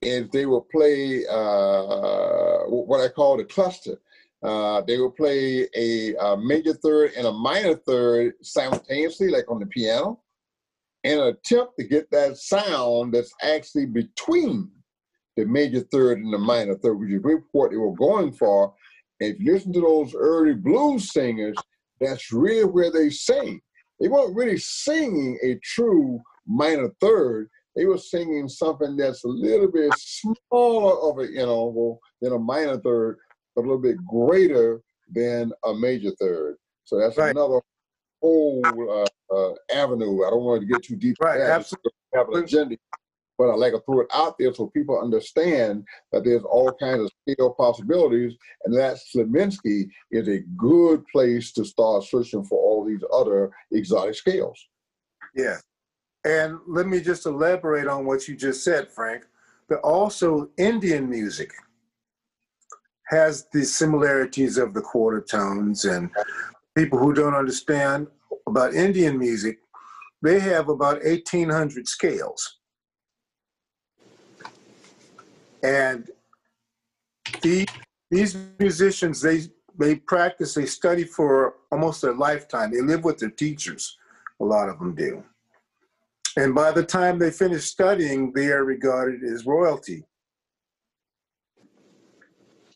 is 0.00 0.28
they 0.28 0.46
would 0.46 0.68
play 0.68 1.24
uh, 1.26 2.58
what 2.68 3.00
I 3.00 3.08
call 3.08 3.36
the 3.36 3.44
cluster. 3.44 3.96
Uh, 4.42 4.80
they 4.80 4.98
will 4.98 5.10
play 5.10 5.68
a, 5.76 6.14
a, 6.16 6.36
major 6.36 6.74
third 6.74 7.12
and 7.16 7.26
a 7.26 7.32
minor 7.32 7.76
third 7.76 8.34
simultaneously, 8.42 9.28
like 9.28 9.48
on 9.48 9.60
the 9.60 9.66
piano, 9.66 10.18
and 11.04 11.20
attempt 11.20 11.74
to 11.78 11.84
get 11.86 12.10
that 12.10 12.36
sound 12.36 13.14
that's 13.14 13.32
actually 13.42 13.86
between 13.86 14.68
the 15.36 15.44
major 15.46 15.80
third 15.92 16.18
and 16.18 16.32
the 16.32 16.38
minor 16.38 16.74
third, 16.74 16.98
which 16.98 17.10
is 17.10 17.20
what 17.52 17.70
they 17.70 17.76
were 17.76 17.94
going 17.94 18.32
for. 18.32 18.74
And 19.20 19.34
if 19.34 19.40
you 19.40 19.52
listen 19.52 19.72
to 19.74 19.80
those 19.80 20.14
early 20.14 20.54
blues 20.54 21.12
singers, 21.12 21.56
that's 22.00 22.32
really 22.32 22.64
where 22.64 22.90
they 22.90 23.10
sing. 23.10 23.60
They 24.00 24.08
weren't 24.08 24.34
really 24.34 24.58
singing 24.58 25.38
a 25.44 25.58
true 25.62 26.20
minor 26.46 26.90
third. 27.00 27.48
They 27.76 27.86
were 27.86 27.98
singing 27.98 28.48
something 28.48 28.96
that's 28.96 29.24
a 29.24 29.28
little 29.28 29.70
bit 29.70 29.92
smaller 29.96 31.10
of 31.10 31.18
a 31.20 31.32
interval 31.32 32.00
than 32.20 32.32
a 32.32 32.38
minor 32.38 32.78
third, 32.78 33.18
a 33.56 33.60
little 33.60 33.78
bit 33.78 33.96
greater 34.06 34.82
than 35.10 35.52
a 35.64 35.74
major 35.74 36.10
third. 36.20 36.56
So 36.84 36.98
that's 36.98 37.16
right. 37.16 37.30
another 37.30 37.60
whole 38.20 38.62
uh, 38.64 39.34
uh, 39.34 39.54
avenue. 39.74 40.24
I 40.24 40.30
don't 40.30 40.44
want 40.44 40.62
to 40.62 40.66
get 40.66 40.82
too 40.82 40.96
deep. 40.96 41.16
Right, 41.20 41.40
absolutely. 41.40 41.92
Have 42.14 42.28
an 42.28 42.44
agenda, 42.44 42.76
but 43.38 43.50
I 43.50 43.54
like 43.54 43.72
to 43.72 43.80
throw 43.80 44.00
it 44.00 44.08
out 44.12 44.36
there 44.38 44.52
so 44.52 44.66
people 44.68 45.00
understand 45.00 45.84
that 46.12 46.24
there's 46.24 46.42
all 46.42 46.72
kinds 46.72 47.00
of 47.00 47.10
scale 47.26 47.54
possibilities, 47.54 48.34
and 48.64 48.76
that 48.76 48.98
Slonimsky 48.98 49.88
is 50.10 50.28
a 50.28 50.40
good 50.56 51.04
place 51.06 51.52
to 51.52 51.64
start 51.64 52.04
searching 52.04 52.44
for 52.44 52.58
all 52.58 52.84
these 52.84 53.02
other 53.12 53.50
exotic 53.70 54.14
scales. 54.14 54.62
Yeah, 55.34 55.56
and 56.24 56.58
let 56.66 56.86
me 56.86 57.00
just 57.00 57.24
elaborate 57.24 57.88
on 57.88 58.04
what 58.04 58.28
you 58.28 58.36
just 58.36 58.62
said, 58.62 58.90
Frank. 58.90 59.24
But 59.68 59.80
also, 59.80 60.50
Indian 60.58 61.08
music 61.08 61.50
has 63.12 63.46
the 63.52 63.62
similarities 63.62 64.56
of 64.56 64.72
the 64.72 64.80
quarter 64.80 65.20
tones 65.20 65.84
and 65.84 66.10
people 66.74 66.98
who 66.98 67.12
don't 67.12 67.34
understand 67.34 68.06
about 68.48 68.74
Indian 68.74 69.18
music, 69.18 69.58
they 70.22 70.40
have 70.40 70.70
about 70.70 71.04
1,800 71.04 71.86
scales. 71.86 72.58
And 75.62 76.10
the, 77.42 77.68
these 78.10 78.36
musicians, 78.58 79.20
they, 79.20 79.42
they 79.78 79.96
practice, 79.96 80.54
they 80.54 80.66
study 80.66 81.04
for 81.04 81.56
almost 81.70 82.00
their 82.00 82.14
lifetime. 82.14 82.72
They 82.72 82.80
live 82.80 83.04
with 83.04 83.18
their 83.18 83.30
teachers, 83.30 83.96
a 84.40 84.44
lot 84.44 84.70
of 84.70 84.78
them 84.78 84.94
do. 84.94 85.22
And 86.36 86.54
by 86.54 86.72
the 86.72 86.82
time 86.82 87.18
they 87.18 87.30
finish 87.30 87.64
studying, 87.64 88.32
they 88.32 88.48
are 88.48 88.64
regarded 88.64 89.22
as 89.22 89.44
royalty 89.44 90.04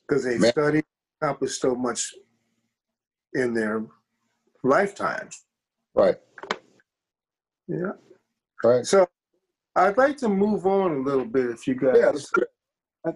because 0.06 0.24
they 0.24 0.38
Man. 0.38 0.50
studied, 0.50 0.84
accomplished 1.20 1.60
so 1.60 1.74
much 1.74 2.14
in 3.34 3.54
their 3.54 3.84
lifetime. 4.62 5.28
Right. 5.94 6.16
Yeah. 7.68 7.92
Right. 8.62 8.86
So 8.86 9.06
I'd 9.74 9.98
like 9.98 10.16
to 10.18 10.28
move 10.28 10.66
on 10.66 10.92
a 10.92 11.00
little 11.00 11.24
bit 11.24 11.50
if 11.50 11.66
you 11.66 11.74
guys. 11.74 11.96
Yeah, 11.96 12.12
that's 12.12 12.30
good. 12.30 12.46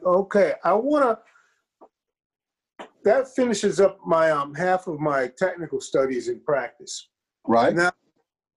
Okay, 0.04 0.54
I 0.64 0.72
want 0.74 1.18
to. 1.18 2.86
That 3.04 3.34
finishes 3.34 3.80
up 3.80 3.98
my 4.06 4.30
um 4.30 4.54
half 4.54 4.86
of 4.86 5.00
my 5.00 5.30
technical 5.38 5.80
studies 5.80 6.28
in 6.28 6.40
practice. 6.40 7.08
Right. 7.46 7.74
Now, 7.74 7.92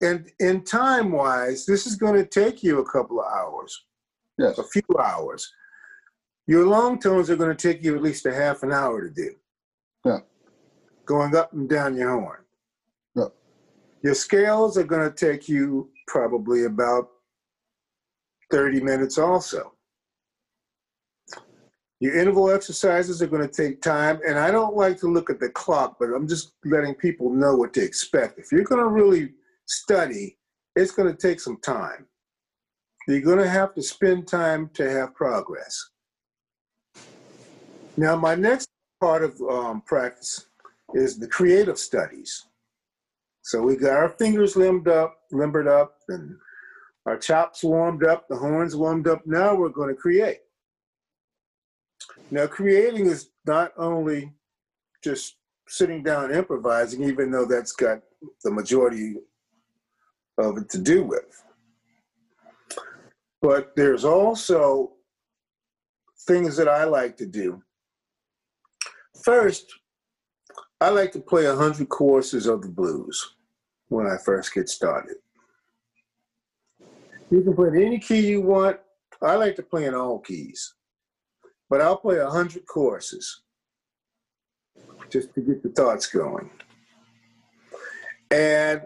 and 0.02 0.30
in 0.40 0.64
time 0.64 1.12
wise, 1.12 1.66
this 1.66 1.88
is 1.88 1.96
going 1.96 2.16
to 2.16 2.26
take 2.26 2.62
you 2.62 2.80
a 2.80 2.92
couple 2.92 3.22
of 3.22 3.26
hours. 3.34 3.86
Yes. 4.38 4.58
A 4.58 4.64
few 4.64 4.84
hours. 5.00 5.50
Your 6.48 6.68
long 6.68 7.00
tones 7.00 7.30
are 7.30 7.36
going 7.36 7.56
to 7.56 7.68
take 7.68 7.84
you 7.84 7.96
at 7.96 8.02
least 8.02 8.26
a 8.26 8.34
half 8.34 8.64
an 8.64 8.72
hour 8.72 9.08
to 9.08 9.14
do. 9.14 9.32
Yeah. 10.06 10.20
Going 11.06 11.36
up 11.36 11.54
and 11.54 11.70
down 11.70 11.96
your 11.96 12.12
horn. 12.20 12.44
Yeah. 13.16 13.28
Your 14.04 14.16
scales 14.16 14.78
are 14.78 14.84
going 14.84 15.10
to 15.10 15.16
take 15.16 15.48
you 15.48 15.90
probably 16.08 16.66
about 16.66 17.08
30 18.52 18.82
minutes 18.82 19.18
also. 19.18 19.74
Your 22.00 22.18
interval 22.18 22.52
exercises 22.52 23.22
are 23.22 23.28
going 23.28 23.48
to 23.48 23.54
take 23.54 23.82
time, 23.82 24.20
and 24.28 24.38
I 24.38 24.52
don't 24.52 24.76
like 24.76 25.00
to 25.00 25.08
look 25.08 25.30
at 25.30 25.40
the 25.40 25.48
clock, 25.50 25.96
but 25.98 26.10
I'm 26.10 26.28
just 26.28 26.52
letting 26.66 26.96
people 26.96 27.30
know 27.30 27.56
what 27.56 27.74
to 27.76 27.82
expect. 27.82 28.40
If 28.40 28.52
you're 28.52 28.66
going 28.66 28.82
to 28.82 28.90
really 28.90 29.32
study, 29.68 30.38
it's 30.76 30.92
going 30.92 31.10
to 31.10 31.18
take 31.18 31.40
some 31.40 31.62
time. 31.62 32.06
You're 33.08 33.22
going 33.22 33.38
to 33.38 33.48
have 33.48 33.74
to 33.76 33.82
spend 33.82 34.28
time 34.28 34.70
to 34.74 34.90
have 34.90 35.16
progress. 35.16 35.92
Now, 37.96 38.16
my 38.16 38.36
next 38.36 38.70
part 39.00 39.24
of 39.24 39.40
um, 39.42 39.82
practice 39.82 40.48
is 40.94 41.18
the 41.18 41.28
creative 41.28 41.78
studies. 41.78 42.46
So 43.44 43.62
we 43.62 43.76
got 43.76 43.98
our 43.98 44.10
fingers 44.10 44.56
limbed 44.56 44.88
up, 44.88 45.18
limbered 45.32 45.68
up, 45.68 45.98
and 46.08 46.36
our 47.06 47.18
chops 47.18 47.64
warmed 47.64 48.06
up, 48.06 48.28
the 48.28 48.36
horns 48.36 48.76
warmed 48.76 49.08
up. 49.08 49.22
Now 49.26 49.54
we're 49.54 49.70
going 49.70 49.90
to 49.90 50.02
create. 50.02 50.40
Now, 52.32 52.48
creating 52.48 53.06
is 53.08 53.30
not 53.46 53.74
only 53.78 54.34
just 55.04 55.36
sitting 55.68 56.04
down 56.04 56.34
improvising, 56.34 57.04
even 57.04 57.32
though 57.32 57.46
that's 57.46 57.74
got 57.74 58.02
the 58.44 58.52
majority 58.52 59.16
of 60.38 60.58
it 60.58 60.70
to 60.70 60.80
do 60.80 61.04
with. 61.04 61.44
But 63.42 63.76
there's 63.76 64.06
also 64.06 64.94
things 66.26 66.56
that 66.56 66.70
I 66.70 66.86
like 66.86 67.18
to 67.18 67.26
do. 67.26 67.62
First, 69.22 69.72
I 70.82 70.90
like 70.90 71.12
to 71.14 71.20
play 71.20 71.48
100 71.48 71.88
courses 71.90 72.48
of 72.48 72.62
the 72.62 72.70
blues 72.70 73.36
when 73.90 74.08
I 74.08 74.18
first 74.24 74.54
get 74.54 74.70
started. 74.70 75.16
You 77.32 77.42
can 77.42 77.56
play 77.56 77.70
any 77.86 78.00
key 78.00 78.28
you 78.28 78.42
want. 78.42 78.78
I 79.22 79.36
like 79.36 79.56
to 79.56 79.64
play 79.64 79.86
in 79.86 79.96
all 79.96 80.20
keys, 80.20 80.74
but 81.70 81.80
I'll 81.80 81.98
play 81.98 82.20
100 82.20 82.66
courses 82.66 83.44
just 85.10 85.34
to 85.36 85.42
get 85.42 85.64
the 85.64 85.70
thoughts 85.70 86.08
going. 86.08 86.50
And 88.32 88.82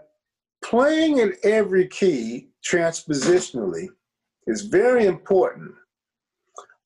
playing 0.64 1.20
in 1.20 1.34
every 1.44 1.88
key 1.88 2.50
transpositionally 2.70 3.88
is 4.46 4.64
very 4.64 5.06
important. 5.06 5.74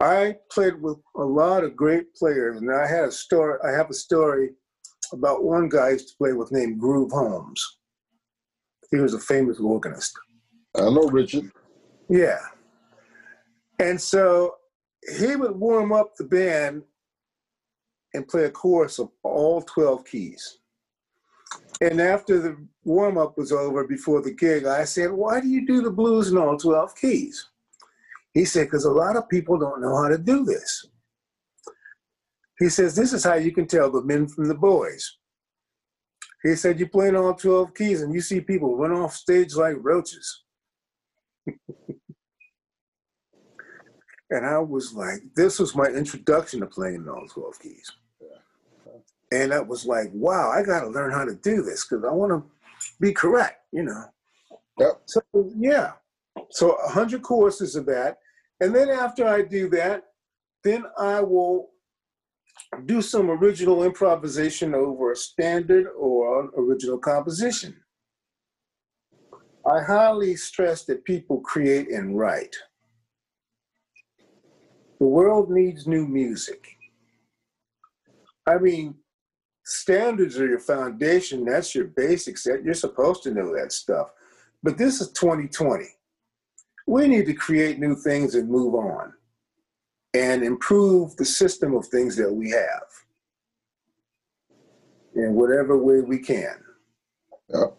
I 0.02 0.36
played 0.50 0.82
with 0.82 0.98
a 1.16 1.24
lot 1.24 1.64
of 1.64 1.76
great 1.76 2.16
players, 2.16 2.58
and 2.58 2.74
I 2.74 2.88
had 2.88 3.06
a 3.06 3.12
story. 3.12 3.60
I 3.64 3.70
have 3.70 3.90
a 3.92 3.94
story 3.94 4.50
about 5.14 5.44
one 5.44 5.70
guy 5.70 5.88
I 5.88 5.92
used 5.92 6.10
to 6.10 6.18
play 6.18 6.34
with 6.34 6.52
named 6.52 6.80
Groove 6.80 7.12
Holmes. 7.12 7.64
He 8.90 8.98
was 8.98 9.14
a 9.14 9.20
famous 9.20 9.60
organist. 9.60 10.18
I 10.76 10.90
know 10.90 11.08
Richard. 11.08 11.52
Yeah. 12.10 12.40
And 13.78 14.02
so 14.02 14.56
he 15.20 15.36
would 15.36 15.56
warm 15.56 15.94
up 15.94 16.16
the 16.18 16.24
band 16.24 16.82
and 18.16 18.28
play 18.28 18.46
a 18.46 18.50
chorus 18.50 18.98
of 18.98 19.12
all 19.22 19.62
12 19.62 20.04
keys. 20.06 20.58
And 21.80 22.02
after 22.02 22.40
the 22.40 22.68
warm 22.84 23.20
up 23.20 23.38
was 23.38 23.52
over 23.52 23.86
before 23.86 24.22
the 24.22 24.34
gig, 24.34 24.66
I 24.66 24.84
said, 24.86 25.12
Why 25.12 25.42
do 25.42 25.48
you 25.48 25.66
do 25.68 25.82
the 25.82 25.92
blues 25.92 26.32
in 26.32 26.38
all 26.38 26.58
12 26.58 26.96
keys? 26.96 27.51
He 28.34 28.46
said, 28.46 28.68
Because 28.68 28.86
a 28.86 28.92
lot 28.92 29.16
of 29.16 29.30
people 29.30 29.58
don't 29.58 29.82
know 29.82 29.96
how 30.02 30.08
to 30.08 30.18
do 30.18 30.44
this. 30.46 30.86
He 32.60 32.70
says, 32.70 32.96
This 32.96 33.14
is 33.14 33.24
how 33.24 33.36
you 33.36 33.52
can 33.52 33.68
tell 33.68 33.92
the 33.92 34.04
men 34.04 34.28
from 34.28 34.48
the 34.48 34.56
boys. 34.56 35.18
He 36.44 36.56
said, 36.56 36.80
You 36.80 36.88
play 36.88 37.10
in 37.10 37.16
all 37.16 37.34
12 37.34 37.74
keys 37.74 38.02
and 38.02 38.14
you 38.14 38.22
see 38.22 38.42
people 38.42 38.78
run 38.78 38.92
off 38.92 39.14
stage 39.14 39.56
like 39.56 39.76
roaches. 39.80 40.44
and 44.30 44.46
I 44.46 44.60
was 44.60 44.94
like, 44.94 45.22
This 45.36 45.60
was 45.60 45.76
my 45.76 45.86
introduction 45.86 46.62
to 46.62 46.68
playing 46.68 46.96
in 46.96 47.10
all 47.10 47.28
12 47.28 47.60
keys. 47.60 47.92
And 49.34 49.52
that 49.54 49.66
was 49.66 49.86
like, 49.86 50.10
wow, 50.14 50.52
I 50.52 50.62
got 50.62 50.82
to 50.82 50.88
learn 50.88 51.12
how 51.12 51.24
to 51.24 51.36
do 51.36 51.62
this 51.64 51.86
because 51.86 52.04
I 52.04 52.12
want 52.12 52.32
to 52.32 52.44
be 53.00 53.14
correct, 53.14 53.62
you 53.72 53.84
know. 53.84 54.04
Yep. 54.78 55.02
So 55.06 55.22
yeah, 55.58 55.94
so 56.50 56.72
a 56.72 56.90
hundred 56.90 57.22
courses 57.22 57.76
of 57.76 57.86
that, 57.86 58.18
and 58.62 58.74
then 58.76 58.90
after 58.90 59.28
I 59.28 59.42
do 59.42 59.68
that, 59.70 60.04
then 60.64 60.86
I 60.98 61.20
will 61.22 61.72
do 62.86 63.02
some 63.02 63.30
original 63.32 63.84
improvisation 63.84 64.76
over 64.76 65.12
a 65.12 65.16
standard 65.16 65.88
or 65.98 66.42
an 66.42 66.52
original 66.56 67.00
composition. 67.00 67.76
I 69.70 69.82
highly 69.82 70.36
stress 70.36 70.86
that 70.86 71.04
people 71.06 71.42
create 71.42 71.90
and 71.90 72.18
write. 72.18 72.56
The 75.00 75.08
world 75.08 75.50
needs 75.50 75.88
new 75.88 76.08
music. 76.08 76.64
I 78.48 78.60
mean, 78.60 78.96
standards 79.66 80.40
are 80.40 80.48
your 80.48 80.60
foundation. 80.60 81.46
That's 81.46 81.74
your 81.74 81.86
basics. 81.86 82.46
You're 82.46 82.74
supposed 82.76 83.24
to 83.24 83.32
know 83.32 83.56
that 83.56 83.72
stuff. 83.72 84.12
But 84.62 84.78
this 84.78 85.02
is 85.02 85.12
2020. 85.14 85.86
We 86.88 87.08
need 87.08 87.26
to 87.28 87.34
create 87.34 87.80
new 87.80 87.96
things 87.96 88.36
and 88.36 88.50
move 88.50 88.76
on 88.76 89.14
and 90.14 90.44
improve 90.44 91.16
the 91.16 91.26
system 91.26 91.74
of 91.74 91.88
things 91.88 92.16
that 92.18 92.32
we 92.32 92.50
have 92.52 92.88
in 95.16 95.36
whatever 95.36 95.78
way 95.78 96.02
we 96.02 96.20
can. 96.20 96.56
Yep. 97.50 97.78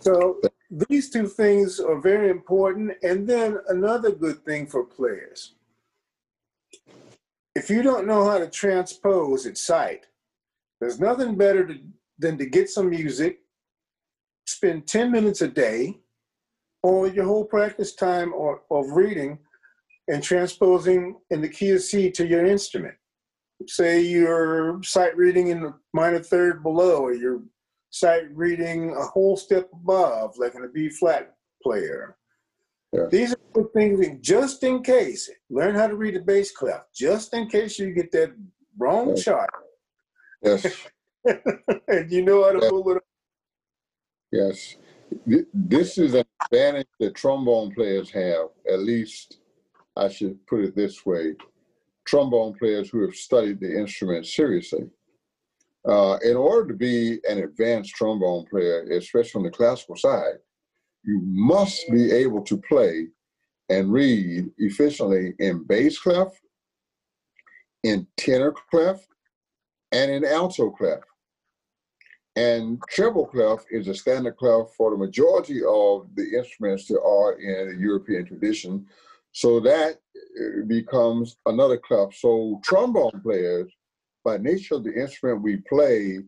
So 0.00 0.40
these 0.88 1.10
two 1.10 1.26
things 1.26 1.80
are 1.80 2.00
very 2.00 2.30
important. 2.30 2.92
And 3.02 3.26
then 3.28 3.58
another 3.68 4.12
good 4.12 4.44
thing 4.44 4.66
for 4.66 4.84
players 4.84 5.56
if 7.56 7.70
you 7.70 7.82
don't 7.82 8.06
know 8.06 8.28
how 8.28 8.36
to 8.36 8.50
transpose 8.50 9.46
at 9.46 9.56
sight, 9.56 10.04
there's 10.78 11.00
nothing 11.00 11.36
better 11.36 11.66
to, 11.66 11.78
than 12.18 12.36
to 12.36 12.44
get 12.44 12.68
some 12.68 12.90
music, 12.90 13.40
spend 14.46 14.86
10 14.86 15.10
minutes 15.10 15.40
a 15.40 15.48
day, 15.48 15.98
or 16.86 17.08
your 17.08 17.24
whole 17.24 17.44
practice 17.44 17.94
time 17.94 18.32
or, 18.32 18.62
of 18.70 18.90
reading 18.90 19.38
and 20.06 20.22
transposing 20.22 21.16
in 21.30 21.40
the 21.40 21.48
key 21.48 21.70
of 21.70 21.82
C 21.82 22.10
to 22.12 22.24
your 22.24 22.46
instrument. 22.46 22.94
Say 23.66 24.02
you're 24.02 24.80
sight 24.84 25.16
reading 25.16 25.48
in 25.48 25.62
the 25.62 25.74
minor 25.92 26.20
third 26.20 26.62
below, 26.62 27.00
or 27.00 27.12
you're 27.12 27.42
sight 27.90 28.24
reading 28.32 28.94
a 28.94 29.02
whole 29.02 29.36
step 29.36 29.68
above, 29.72 30.36
like 30.38 30.54
in 30.54 30.64
a 30.64 30.68
B 30.68 30.88
flat 30.88 31.34
player. 31.60 32.16
Yeah. 32.92 33.06
These 33.10 33.32
are 33.32 33.40
good 33.52 33.72
things 33.72 33.98
that 34.00 34.22
just 34.22 34.62
in 34.62 34.82
case. 34.84 35.28
Learn 35.50 35.74
how 35.74 35.88
to 35.88 35.96
read 35.96 36.14
the 36.14 36.20
bass 36.20 36.52
clef, 36.52 36.82
just 36.94 37.34
in 37.34 37.48
case 37.48 37.78
you 37.80 37.92
get 37.92 38.12
that 38.12 38.32
wrong 38.78 39.16
chart 39.16 39.50
Yes. 40.42 40.86
and 41.88 42.12
you 42.12 42.22
know 42.24 42.44
how 42.44 42.52
to 42.52 42.70
pull 42.70 42.88
it 42.90 42.98
up. 42.98 43.02
Yes. 44.30 44.76
Th- 45.28 45.46
This 45.54 45.98
is 45.98 46.14
an 46.14 46.24
advantage 46.44 46.88
that 47.00 47.14
trombone 47.14 47.74
players 47.74 48.10
have, 48.10 48.48
at 48.70 48.80
least 48.80 49.38
I 49.96 50.08
should 50.08 50.44
put 50.46 50.64
it 50.64 50.76
this 50.76 51.04
way. 51.06 51.34
Trombone 52.04 52.54
players 52.54 52.90
who 52.90 53.02
have 53.02 53.14
studied 53.14 53.60
the 53.60 53.78
instrument 53.78 54.26
seriously. 54.26 54.88
Uh, 55.88 56.18
in 56.24 56.36
order 56.36 56.68
to 56.68 56.74
be 56.74 57.20
an 57.28 57.38
advanced 57.38 57.94
trombone 57.94 58.44
player, 58.46 58.82
especially 58.90 59.38
on 59.38 59.44
the 59.44 59.50
classical 59.50 59.96
side, 59.96 60.34
you 61.04 61.20
must 61.24 61.84
be 61.90 62.10
able 62.10 62.42
to 62.42 62.58
play 62.58 63.06
and 63.68 63.92
read 63.92 64.46
efficiently 64.58 65.34
in 65.38 65.64
bass 65.64 65.98
clef, 65.98 66.28
in 67.84 68.06
tenor 68.16 68.52
clef, 68.70 69.00
and 69.92 70.10
in 70.10 70.24
alto 70.24 70.70
clef. 70.70 71.00
And 72.36 72.80
treble 72.90 73.26
clef 73.26 73.64
is 73.70 73.88
a 73.88 73.94
standard 73.94 74.36
clef 74.36 74.68
for 74.76 74.90
the 74.90 74.96
majority 74.98 75.62
of 75.66 76.08
the 76.14 76.36
instruments 76.36 76.86
that 76.88 77.00
are 77.00 77.32
in 77.38 77.68
the 77.70 77.82
European 77.82 78.26
tradition. 78.26 78.86
So 79.32 79.58
that 79.60 79.94
uh, 79.94 80.64
becomes 80.66 81.38
another 81.46 81.78
clef. 81.78 82.14
So 82.14 82.60
trombone 82.62 83.20
players, 83.22 83.72
by 84.22 84.36
nature 84.36 84.74
of 84.74 84.84
the 84.84 84.92
instrument 84.92 85.42
we 85.42 85.58
play 85.68 86.18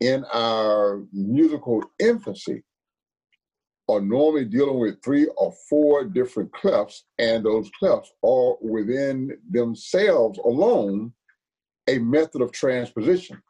in 0.00 0.24
our 0.32 1.04
musical 1.12 1.84
infancy, 2.00 2.64
are 3.88 4.00
normally 4.00 4.44
dealing 4.44 4.78
with 4.80 5.02
three 5.02 5.28
or 5.36 5.52
four 5.68 6.04
different 6.04 6.50
clefs, 6.52 7.02
and 7.18 7.44
those 7.44 7.70
clefs 7.80 8.06
are 8.24 8.56
within 8.60 9.36
themselves 9.50 10.38
alone 10.38 11.12
a 11.88 11.98
method 11.98 12.42
of 12.42 12.52
transposition 12.52 13.40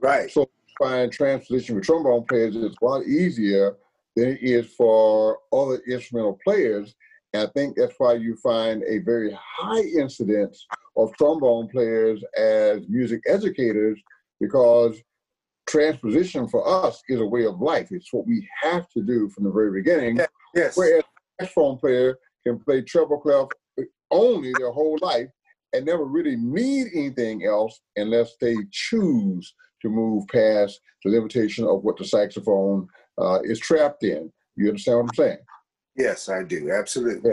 Right. 0.00 0.30
So- 0.30 0.50
find 0.78 1.12
transposition 1.12 1.76
with 1.76 1.84
trombone 1.84 2.24
players 2.24 2.56
is 2.56 2.74
a 2.80 2.84
lot 2.84 3.04
easier 3.06 3.76
than 4.16 4.28
it 4.28 4.38
is 4.42 4.72
for 4.74 5.38
other 5.52 5.80
instrumental 5.88 6.38
players. 6.44 6.94
And 7.32 7.42
I 7.42 7.50
think 7.52 7.76
that's 7.76 7.94
why 7.98 8.14
you 8.14 8.36
find 8.36 8.82
a 8.84 8.98
very 8.98 9.36
high 9.40 9.82
incidence 9.82 10.64
of 10.96 11.12
trombone 11.16 11.68
players 11.68 12.22
as 12.36 12.88
music 12.88 13.22
educators 13.26 14.00
because 14.40 15.00
transposition 15.66 16.46
for 16.46 16.66
us 16.86 17.02
is 17.08 17.20
a 17.20 17.26
way 17.26 17.44
of 17.44 17.60
life. 17.60 17.88
It's 17.90 18.12
what 18.12 18.26
we 18.26 18.48
have 18.62 18.88
to 18.90 19.02
do 19.02 19.28
from 19.30 19.44
the 19.44 19.50
very 19.50 19.72
beginning. 19.72 20.20
Yes. 20.54 20.76
Whereas 20.76 21.02
a 21.40 21.44
saxophone 21.44 21.78
player 21.78 22.18
can 22.46 22.60
play 22.60 22.82
treble 22.82 23.18
clef 23.18 23.48
only 24.10 24.52
their 24.58 24.70
whole 24.70 24.98
life 25.00 25.28
and 25.72 25.84
never 25.84 26.04
really 26.04 26.36
need 26.36 26.88
anything 26.94 27.44
else 27.44 27.80
unless 27.96 28.36
they 28.40 28.54
choose 28.70 29.52
to 29.84 29.90
move 29.90 30.26
past 30.28 30.80
the 31.04 31.10
limitation 31.10 31.64
of 31.66 31.84
what 31.84 31.96
the 31.96 32.04
saxophone 32.04 32.88
uh, 33.18 33.38
is 33.44 33.60
trapped 33.60 34.02
in. 34.02 34.32
You 34.56 34.68
understand 34.68 34.98
what 34.98 35.04
I'm 35.04 35.14
saying? 35.14 35.38
Yes, 35.96 36.28
I 36.28 36.42
do. 36.42 36.70
Absolutely. 36.72 37.30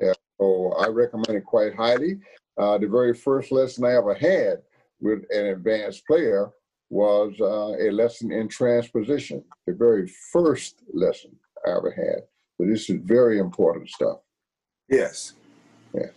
Yeah. 0.00 0.12
So 0.40 0.72
I 0.78 0.86
recommend 0.86 1.36
it 1.36 1.44
quite 1.44 1.74
highly. 1.74 2.18
Uh, 2.56 2.78
the 2.78 2.86
very 2.86 3.12
first 3.12 3.52
lesson 3.52 3.84
I 3.84 3.96
ever 3.96 4.14
had 4.14 4.62
with 5.00 5.24
an 5.30 5.46
advanced 5.46 6.06
player 6.06 6.50
was 6.88 7.34
uh, 7.40 7.74
a 7.78 7.90
lesson 7.90 8.32
in 8.32 8.48
transposition. 8.48 9.44
The 9.66 9.74
very 9.74 10.10
first 10.32 10.82
lesson 10.94 11.32
I 11.66 11.70
ever 11.70 11.90
had. 11.90 12.22
So 12.56 12.66
this 12.66 12.88
is 12.88 13.00
very 13.02 13.38
important 13.38 13.88
stuff. 13.90 14.18
Yes. 14.88 15.34
Yes. 15.94 16.12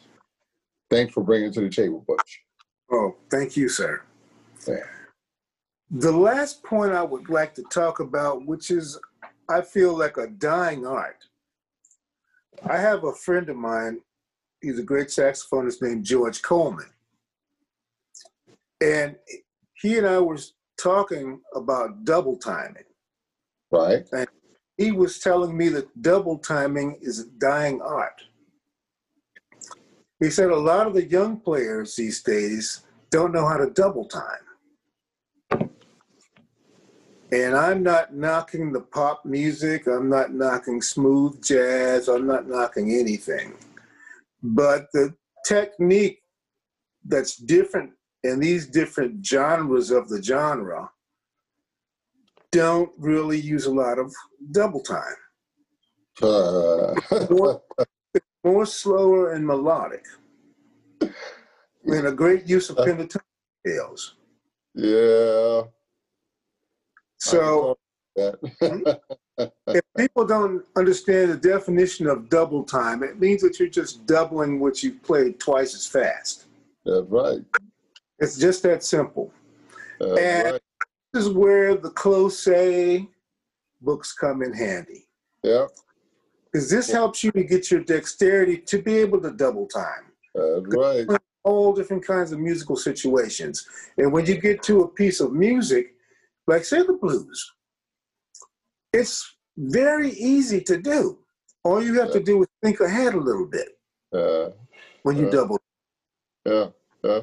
Thanks 0.89 1.13
for 1.13 1.23
bringing 1.23 1.49
it 1.49 1.53
to 1.55 1.61
the 1.61 1.69
table, 1.69 2.03
Butch. 2.07 2.41
Oh, 2.91 3.15
thank 3.29 3.57
you, 3.57 3.67
sir. 3.69 4.03
Yeah. 4.67 4.75
The 5.95 6.11
last 6.11 6.63
point 6.63 6.91
I 6.91 7.03
would 7.03 7.29
like 7.29 7.53
to 7.53 7.63
talk 7.71 7.99
about, 7.99 8.47
which 8.47 8.71
is, 8.71 8.99
I 9.47 9.61
feel 9.61 9.95
like 9.95 10.17
a 10.17 10.25
dying 10.25 10.87
art. 10.87 11.23
I 12.67 12.77
have 12.77 13.03
a 13.03 13.13
friend 13.13 13.47
of 13.47 13.57
mine, 13.57 13.99
he's 14.59 14.79
a 14.79 14.83
great 14.83 15.09
saxophonist 15.09 15.83
named 15.83 16.03
George 16.03 16.41
Coleman. 16.41 16.89
And 18.81 19.17
he 19.75 19.99
and 19.99 20.07
I 20.07 20.17
were 20.17 20.39
talking 20.81 21.41
about 21.53 22.05
double 22.05 22.37
timing. 22.37 22.85
Right? 23.71 24.03
He 24.77 24.91
was 24.91 25.19
telling 25.19 25.55
me 25.55 25.69
that 25.69 26.01
double 26.01 26.39
timing 26.39 26.97
is 27.01 27.19
a 27.19 27.29
dying 27.37 27.81
art. 27.83 28.19
He 30.19 30.31
said 30.31 30.49
a 30.49 30.55
lot 30.55 30.87
of 30.87 30.95
the 30.95 31.05
young 31.05 31.39
players 31.39 31.95
these 31.95 32.23
days 32.23 32.81
don't 33.11 33.31
know 33.31 33.47
how 33.47 33.57
to 33.57 33.69
double 33.69 34.05
time. 34.05 34.39
And 37.33 37.55
I'm 37.55 37.81
not 37.81 38.13
knocking 38.13 38.71
the 38.71 38.81
pop 38.81 39.25
music, 39.25 39.87
I'm 39.87 40.07
not 40.07 40.35
knocking 40.35 40.83
smooth 40.83 41.43
jazz, 41.43 42.07
I'm 42.07 42.27
not 42.27 42.47
knocking 42.47 42.91
anything. 42.93 43.55
But 44.43 44.85
the 44.93 45.15
technique 45.43 46.21
that's 47.03 47.35
different 47.37 47.93
in 48.23 48.39
these 48.39 48.67
different 48.67 49.25
genres 49.25 49.89
of 49.89 50.09
the 50.09 50.21
genre 50.21 50.91
don't 52.51 52.91
really 52.99 53.39
use 53.39 53.65
a 53.65 53.73
lot 53.73 53.97
of 53.97 54.13
double 54.51 54.81
time. 54.81 55.15
Uh, 56.21 56.93
More, 57.31 57.63
more 58.43 58.65
slower 58.67 59.33
and 59.33 59.47
melodic. 59.47 60.05
And 61.01 62.05
a 62.05 62.11
great 62.11 62.45
use 62.47 62.69
of 62.69 62.77
pentatonic 62.77 63.23
scales. 63.65 64.17
yeah. 64.75 65.63
So 67.23 67.77
if 68.15 69.81
people 69.97 70.25
don't 70.25 70.63
understand 70.75 71.31
the 71.31 71.37
definition 71.37 72.07
of 72.07 72.29
double 72.29 72.63
time, 72.63 73.01
it 73.01 73.19
means 73.19 73.41
that 73.41 73.59
you're 73.59 73.69
just 73.69 74.05
doubling 74.05 74.59
what 74.59 74.83
you've 74.83 75.01
played 75.03 75.39
twice 75.39 75.73
as 75.73 75.87
fast. 75.87 76.45
That's 76.85 77.07
right. 77.07 77.39
It's 78.19 78.37
just 78.37 78.61
that 78.63 78.83
simple. 78.83 79.31
That's 79.99 80.19
And- 80.19 80.51
right. 80.53 80.61
This 81.13 81.25
is 81.27 81.31
where 81.31 81.75
the 81.75 81.91
Klosé 81.91 83.07
books 83.81 84.13
come 84.13 84.41
in 84.41 84.51
handy. 84.51 85.05
Yeah, 85.43 85.67
Because 86.51 86.71
this 86.71 86.89
helps 86.91 87.23
you 87.23 87.31
to 87.33 87.43
get 87.43 87.69
your 87.69 87.81
dexterity 87.81 88.57
to 88.57 88.81
be 88.81 88.95
able 88.97 89.21
to 89.21 89.29
double 89.29 89.67
time. 89.67 90.05
that's 90.33 90.75
right. 90.75 91.05
all 91.43 91.71
different 91.71 92.03
kinds 92.03 92.31
of 92.31 92.39
musical 92.39 92.75
situations. 92.75 93.67
And 93.99 94.11
when 94.11 94.25
you 94.25 94.41
get 94.41 94.63
to 94.63 94.81
a 94.81 94.87
piece 94.87 95.19
of 95.19 95.33
music, 95.33 95.92
like 96.47 96.65
say 96.65 96.79
the 96.81 96.93
blues, 96.93 97.53
it's 98.91 99.35
very 99.57 100.11
easy 100.11 100.61
to 100.61 100.77
do. 100.77 101.19
All 101.63 101.81
you 101.81 101.99
have 101.99 102.11
to 102.11 102.19
do 102.19 102.41
is 102.41 102.47
think 102.61 102.81
ahead 102.81 103.13
a 103.13 103.17
little 103.19 103.47
bit 103.47 103.69
Uh, 104.13 104.51
when 105.03 105.17
you 105.17 105.27
Uh, 105.27 105.31
double. 105.31 105.59
yeah, 106.45 106.69
yeah. 107.03 107.21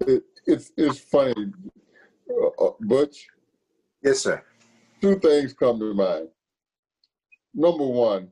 It, 0.00 0.24
it's 0.46 0.72
it's 0.76 0.98
funny, 0.98 1.52
uh, 2.30 2.64
uh, 2.64 2.72
Butch. 2.80 3.28
Yes, 4.02 4.20
sir. 4.20 4.42
Two 5.00 5.18
things 5.18 5.54
come 5.54 5.78
to 5.80 5.94
mind. 5.94 6.28
Number 7.54 7.86
one, 7.86 8.30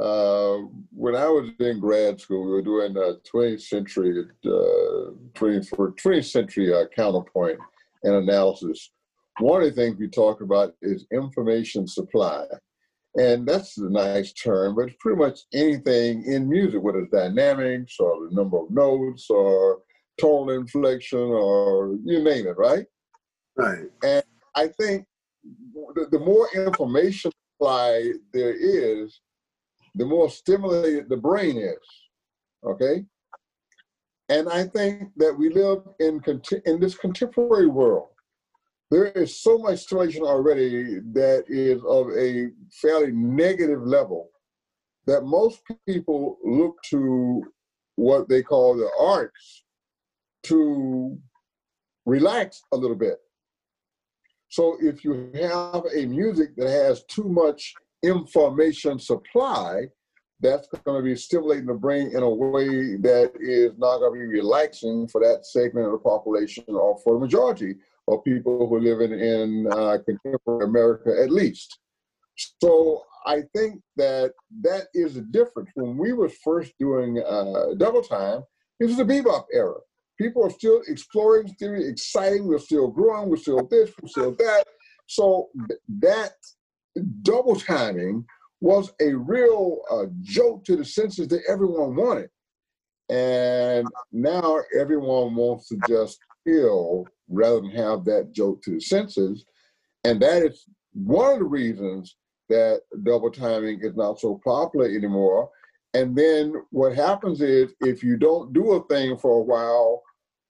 uh, 0.00 0.58
when 0.90 1.14
I 1.14 1.28
was 1.28 1.50
in 1.60 1.78
grad 1.80 2.20
school, 2.20 2.44
we 2.44 2.50
were 2.50 2.62
doing 2.62 2.96
a 2.96 3.18
20th 3.30 3.62
century, 3.62 4.26
uh, 4.44 5.12
20th, 5.34 5.68
for 5.68 5.92
20th 5.92 6.30
century 6.30 6.72
uh, 6.74 6.86
counterpoint 6.94 7.58
and 8.02 8.14
analysis. 8.14 8.90
One 9.38 9.62
of 9.62 9.68
the 9.68 9.74
things 9.74 9.98
we 9.98 10.08
talk 10.08 10.40
about 10.40 10.74
is 10.82 11.06
information 11.12 11.86
supply. 11.86 12.46
And 13.16 13.46
that's 13.46 13.78
a 13.78 13.88
nice 13.88 14.32
term, 14.32 14.76
but 14.76 14.88
it's 14.88 14.96
pretty 15.00 15.18
much 15.18 15.40
anything 15.54 16.24
in 16.24 16.48
music, 16.48 16.82
whether 16.82 17.00
it's 17.00 17.12
dynamics 17.12 17.96
or 17.98 18.28
the 18.28 18.34
number 18.34 18.58
of 18.58 18.70
notes 18.70 19.26
or 19.30 19.80
tonal 20.20 20.50
inflection 20.50 21.18
or 21.18 21.96
you 22.04 22.22
name 22.22 22.46
it, 22.46 22.56
right? 22.58 22.84
Right. 23.56 23.84
And 24.04 24.22
I 24.54 24.68
think 24.68 25.06
the, 25.94 26.08
the 26.10 26.18
more 26.18 26.48
information 26.54 27.30
supply 27.56 28.12
there 28.32 28.54
is, 28.54 29.20
the 29.94 30.04
more 30.04 30.28
stimulated 30.28 31.08
the 31.08 31.16
brain 31.16 31.56
is. 31.56 31.76
Okay, 32.64 33.04
and 34.28 34.48
I 34.48 34.64
think 34.64 35.10
that 35.16 35.36
we 35.36 35.50
live 35.50 35.82
in 36.00 36.20
in 36.66 36.80
this 36.80 36.96
contemporary 36.96 37.68
world. 37.68 38.08
There 38.90 39.06
is 39.08 39.40
so 39.40 39.58
much 39.58 39.80
stimulation 39.80 40.22
already 40.22 41.00
that 41.12 41.44
is 41.48 41.82
of 41.84 42.08
a 42.16 42.50
fairly 42.70 43.10
negative 43.10 43.82
level 43.82 44.30
that 45.06 45.22
most 45.22 45.60
people 45.88 46.38
look 46.44 46.76
to 46.90 47.42
what 47.96 48.28
they 48.28 48.42
call 48.42 48.76
the 48.76 48.88
arts 49.00 49.64
to 50.44 51.18
relax 52.04 52.62
a 52.72 52.76
little 52.76 52.96
bit. 52.96 53.16
So 54.48 54.76
if 54.80 55.04
you 55.04 55.30
have 55.34 55.84
a 55.94 56.06
music 56.06 56.54
that 56.56 56.70
has 56.70 57.02
too 57.04 57.28
much 57.28 57.74
information 58.04 59.00
supply, 59.00 59.88
that's 60.40 60.68
going 60.84 60.98
to 60.98 61.02
be 61.02 61.16
stimulating 61.16 61.66
the 61.66 61.74
brain 61.74 62.10
in 62.14 62.22
a 62.22 62.28
way 62.28 62.96
that 62.96 63.32
is 63.40 63.72
not 63.78 63.98
going 63.98 64.20
to 64.20 64.20
be 64.20 64.26
relaxing 64.26 65.08
for 65.08 65.20
that 65.22 65.46
segment 65.46 65.86
of 65.86 65.92
the 65.92 65.98
population 65.98 66.64
or 66.68 66.98
for 67.02 67.14
the 67.14 67.20
majority 67.20 67.74
of 68.08 68.24
people 68.24 68.68
who 68.68 68.78
live 68.78 69.00
in, 69.00 69.12
in 69.12 69.66
uh, 69.70 69.98
contemporary 70.04 70.64
America 70.64 71.10
at 71.22 71.30
least. 71.30 71.78
So 72.62 73.02
I 73.24 73.42
think 73.54 73.80
that 73.96 74.32
that 74.62 74.86
is 74.94 75.14
the 75.14 75.22
difference. 75.22 75.70
When 75.74 75.96
we 75.96 76.12
were 76.12 76.30
first 76.44 76.72
doing 76.78 77.22
uh, 77.26 77.74
double 77.76 78.02
time, 78.02 78.42
it 78.78 78.84
was 78.84 78.96
the 78.96 79.04
bebop 79.04 79.46
era 79.52 79.74
people 80.18 80.44
are 80.44 80.50
still 80.50 80.82
exploring, 80.88 81.48
still 81.48 81.74
exciting. 81.74 82.46
We're 82.46 82.58
still 82.58 82.88
growing. 82.88 83.28
We're 83.28 83.36
still 83.36 83.66
this. 83.66 83.90
We're 84.00 84.08
still 84.08 84.34
that. 84.36 84.64
So 85.06 85.48
that 86.00 86.32
double 87.22 87.56
timing 87.56 88.24
was 88.60 88.92
a 89.00 89.12
real 89.14 89.82
uh, 89.90 90.06
joke 90.22 90.64
to 90.64 90.76
the 90.76 90.84
senses 90.84 91.28
that 91.28 91.42
everyone 91.48 91.94
wanted, 91.94 92.30
and 93.10 93.86
now 94.12 94.60
everyone 94.78 95.34
wants 95.34 95.68
to 95.68 95.78
just 95.86 96.18
feel 96.44 97.06
rather 97.28 97.60
than 97.60 97.70
have 97.70 98.04
that 98.04 98.32
joke 98.32 98.62
to 98.62 98.72
the 98.72 98.80
senses, 98.80 99.44
and 100.04 100.20
that 100.20 100.42
is 100.42 100.64
one 100.92 101.34
of 101.34 101.38
the 101.40 101.44
reasons 101.44 102.16
that 102.48 102.80
double 103.02 103.30
timing 103.30 103.80
is 103.82 103.96
not 103.96 104.20
so 104.20 104.40
popular 104.44 104.86
anymore. 104.86 105.50
And 105.94 106.14
then 106.14 106.54
what 106.70 106.94
happens 106.94 107.40
is 107.40 107.72
if 107.80 108.02
you 108.02 108.16
don't 108.16 108.52
do 108.52 108.72
a 108.72 108.86
thing 108.86 109.16
for 109.16 109.40
a 109.40 109.42
while, 109.42 110.02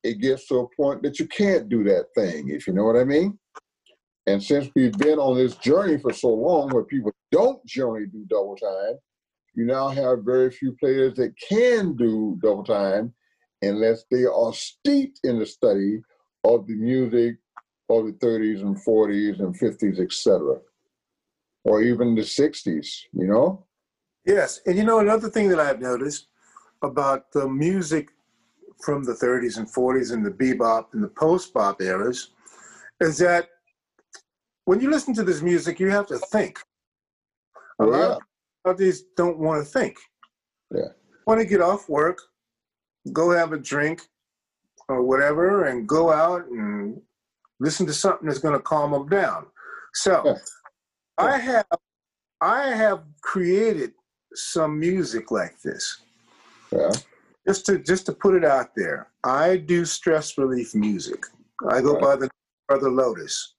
it 0.02 0.20
gets 0.20 0.46
to 0.48 0.56
a 0.60 0.68
point 0.76 1.02
that 1.02 1.18
you 1.18 1.26
can't 1.26 1.68
do 1.68 1.82
that 1.84 2.06
thing, 2.14 2.50
if 2.50 2.66
you 2.66 2.72
know 2.72 2.84
what 2.84 2.96
I 2.96 3.04
mean. 3.04 3.38
And 4.26 4.42
since 4.42 4.68
we've 4.74 4.96
been 4.98 5.18
on 5.18 5.36
this 5.36 5.56
journey 5.56 5.98
for 5.98 6.12
so 6.12 6.28
long 6.28 6.70
where 6.70 6.84
people 6.84 7.12
don't 7.30 7.64
generally 7.64 8.06
do 8.06 8.26
double 8.28 8.56
time, 8.56 8.98
you 9.54 9.64
now 9.64 9.88
have 9.88 10.24
very 10.24 10.50
few 10.50 10.76
players 10.78 11.14
that 11.14 11.34
can 11.48 11.96
do 11.96 12.38
double 12.42 12.64
time 12.64 13.14
unless 13.62 14.04
they 14.10 14.24
are 14.24 14.52
steeped 14.52 15.20
in 15.24 15.38
the 15.38 15.46
study 15.46 16.00
of 16.44 16.66
the 16.66 16.74
music 16.74 17.36
of 17.88 18.06
the 18.06 18.12
30s 18.12 18.60
and 18.62 18.76
40s 18.76 19.40
and 19.40 19.58
50s, 19.58 20.00
etc. 20.00 20.58
Or 21.64 21.82
even 21.82 22.14
the 22.14 22.22
60s, 22.22 22.86
you 23.12 23.26
know? 23.26 23.64
Yes. 24.24 24.60
And 24.66 24.76
you 24.76 24.84
know, 24.84 24.98
another 25.00 25.28
thing 25.28 25.48
that 25.50 25.60
I've 25.60 25.80
noticed 25.80 26.28
about 26.82 27.32
the 27.32 27.48
music 27.48 28.10
from 28.84 29.04
the 29.04 29.14
30s 29.14 29.58
and 29.58 29.66
40s 29.66 30.12
and 30.12 30.24
the 30.24 30.30
bebop 30.30 30.86
and 30.92 31.02
the 31.02 31.08
post 31.08 31.54
bop 31.54 31.80
eras 31.80 32.30
is 33.00 33.18
that 33.18 33.48
when 34.64 34.80
you 34.80 34.90
listen 34.90 35.14
to 35.14 35.22
this 35.22 35.42
music, 35.42 35.78
you 35.80 35.90
have 35.90 36.06
to 36.08 36.18
think. 36.18 36.58
A 37.80 37.84
Oh, 37.84 37.86
lot 37.86 38.22
of 38.64 38.76
these 38.78 39.02
don't 39.16 39.38
want 39.38 39.64
to 39.64 39.70
think. 39.70 39.96
Yeah. 40.74 40.88
Want 41.26 41.40
to 41.40 41.46
get 41.46 41.60
off 41.60 41.88
work, 41.88 42.18
go 43.12 43.30
have 43.30 43.52
a 43.52 43.58
drink 43.58 44.02
or 44.88 45.02
whatever, 45.02 45.64
and 45.64 45.88
go 45.88 46.12
out 46.12 46.46
and 46.46 47.00
listen 47.60 47.86
to 47.86 47.92
something 47.92 48.26
that's 48.28 48.38
going 48.38 48.54
to 48.54 48.62
calm 48.62 48.92
them 48.92 49.08
down. 49.08 49.46
So, 49.94 50.22
Yeah. 50.24 50.36
I 51.18 51.38
have 51.38 51.66
I 52.42 52.68
have 52.68 53.02
created 53.22 53.94
some 54.34 54.78
music 54.78 55.30
like 55.30 55.58
this 55.62 56.02
Yeah. 56.70 56.92
just 57.48 57.64
to 57.66 57.78
just 57.78 58.04
to 58.06 58.12
put 58.12 58.34
it 58.34 58.44
out 58.44 58.74
there. 58.76 59.10
I 59.24 59.56
do 59.56 59.86
stress 59.86 60.36
relief 60.36 60.74
music. 60.74 61.24
I 61.68 61.80
go 61.80 61.94
Right. 61.94 62.02
by 62.02 62.16
the 62.16 62.30
Brother 62.68 62.90
Lotus. 62.90 63.54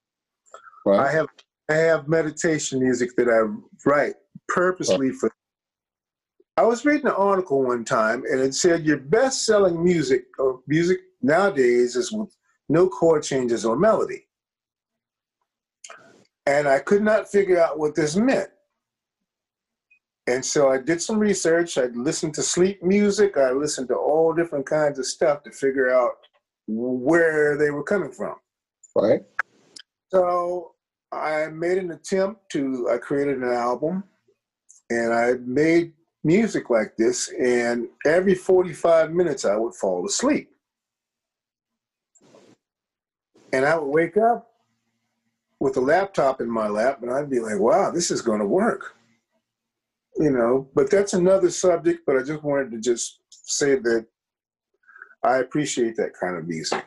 I 0.88 1.09
have 1.11 1.28
I 1.69 1.73
have 1.73 2.07
meditation 2.07 2.80
music 2.80 3.15
that 3.17 3.28
I 3.28 3.39
write 3.89 4.15
purposely 4.47 5.09
for. 5.11 5.32
I 6.55 6.63
was 6.63 6.86
reading 6.86 7.07
an 7.07 7.13
article 7.13 7.63
one 7.63 7.84
time, 7.84 8.23
and 8.30 8.39
it 8.39 8.53
said 8.55 8.86
your 8.86 8.97
best-selling 8.97 9.84
music 9.84 10.25
or 10.39 10.61
music 10.67 10.99
nowadays 11.22 11.95
is 11.95 12.11
with 12.11 12.36
no 12.70 12.88
chord 12.88 13.24
changes 13.24 13.65
or 13.65 13.78
melody. 13.78 14.28
And 16.45 16.68
I 16.68 16.80
could 16.80 17.03
not 17.03 17.30
figure 17.30 17.59
out 17.59 17.78
what 17.78 17.95
this 17.95 18.15
meant. 18.15 18.49
And 20.28 20.43
so 20.43 20.70
I 20.70 20.78
did 20.78 21.01
some 21.01 21.20
research. 21.20 21.78
I 21.78 21.86
listened 21.86 22.34
to 22.36 22.43
sleep 22.43 22.84
music. 22.84 23.38
I 23.38 23.51
listened 23.51 23.88
to 23.89 23.95
all 23.95 24.34
different 24.34 24.65
kinds 24.65 24.99
of 24.99 25.05
stuff 25.05 25.43
to 25.43 25.51
figure 25.51 25.89
out 25.89 26.11
where 26.68 27.57
they 27.57 27.72
were 27.72 27.84
coming 27.84 28.11
from. 28.11 28.36
Right. 28.95 29.22
So 30.09 30.74
I 31.13 31.47
made 31.47 31.78
an 31.78 31.91
attempt 31.91 32.49
to, 32.51 32.89
I 32.91 32.97
created 32.97 33.38
an 33.38 33.53
album 33.53 34.03
and 34.89 35.13
I 35.13 35.34
made 35.45 35.93
music 36.24 36.70
like 36.70 36.97
this. 36.97 37.32
And 37.39 37.88
every 38.05 38.36
45 38.36 39.11
minutes, 39.11 39.45
I 39.45 39.55
would 39.55 39.76
fall 39.76 40.05
asleep. 40.05 40.49
And 43.53 43.65
I 43.65 43.77
would 43.77 43.89
wake 43.89 44.17
up 44.17 44.51
with 45.59 45.77
a 45.77 45.81
laptop 45.81 46.41
in 46.41 46.49
my 46.49 46.67
lap 46.67 47.01
and 47.01 47.11
I'd 47.11 47.29
be 47.29 47.39
like, 47.39 47.59
wow, 47.59 47.91
this 47.91 48.11
is 48.11 48.21
going 48.21 48.39
to 48.39 48.45
work. 48.45 48.93
You 50.17 50.31
know, 50.31 50.67
but 50.73 50.89
that's 50.89 51.13
another 51.13 51.49
subject. 51.51 52.01
But 52.05 52.17
I 52.17 52.23
just 52.23 52.43
wanted 52.43 52.71
to 52.71 52.79
just 52.79 53.19
say 53.29 53.75
that 53.75 54.05
I 55.23 55.37
appreciate 55.37 55.95
that 55.97 56.13
kind 56.19 56.37
of 56.37 56.47
music. 56.47 56.83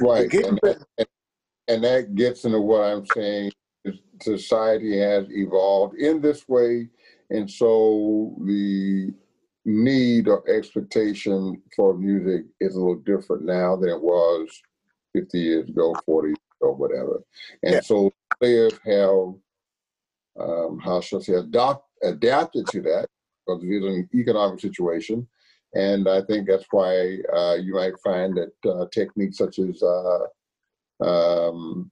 Right, 0.00 0.32
and 0.32 0.58
that, 0.62 1.08
and 1.68 1.84
that 1.84 2.14
gets 2.14 2.44
into 2.44 2.60
what 2.60 2.82
I'm 2.82 3.04
saying. 3.06 3.52
Society 4.22 4.98
has 4.98 5.26
evolved 5.30 5.96
in 5.96 6.20
this 6.20 6.46
way, 6.46 6.88
and 7.30 7.50
so 7.50 8.36
the 8.44 9.12
need 9.64 10.28
or 10.28 10.48
expectation 10.48 11.60
for 11.74 11.96
music 11.96 12.44
is 12.60 12.74
a 12.74 12.78
little 12.78 12.96
different 12.96 13.44
now 13.44 13.76
than 13.76 13.88
it 13.90 14.00
was 14.00 14.48
50 15.12 15.38
years 15.38 15.68
ago, 15.68 16.02
40 16.06 16.28
years 16.28 16.38
ago, 16.60 16.72
whatever. 16.72 17.22
And 17.62 17.74
Yeah. 17.74 17.80
so 17.80 18.12
players 18.40 18.78
have, 18.84 19.34
um, 20.38 20.78
how 20.78 21.00
shall 21.00 21.20
I 21.20 21.22
say, 21.22 21.34
adopt, 21.34 21.86
adapted 22.02 22.66
to 22.68 22.82
that 22.82 23.08
because 23.46 23.62
it 23.62 23.68
is 23.68 23.84
an 23.84 24.08
economic 24.14 24.60
situation. 24.60 25.28
And 25.74 26.08
I 26.08 26.22
think 26.22 26.48
that's 26.48 26.66
why 26.70 27.18
uh, 27.32 27.54
you 27.54 27.74
might 27.74 27.98
find 28.00 28.36
that 28.36 28.52
uh, 28.70 28.86
techniques 28.92 29.38
such 29.38 29.58
as 29.60 29.82
uh, 29.82 30.26
um, 31.00 31.90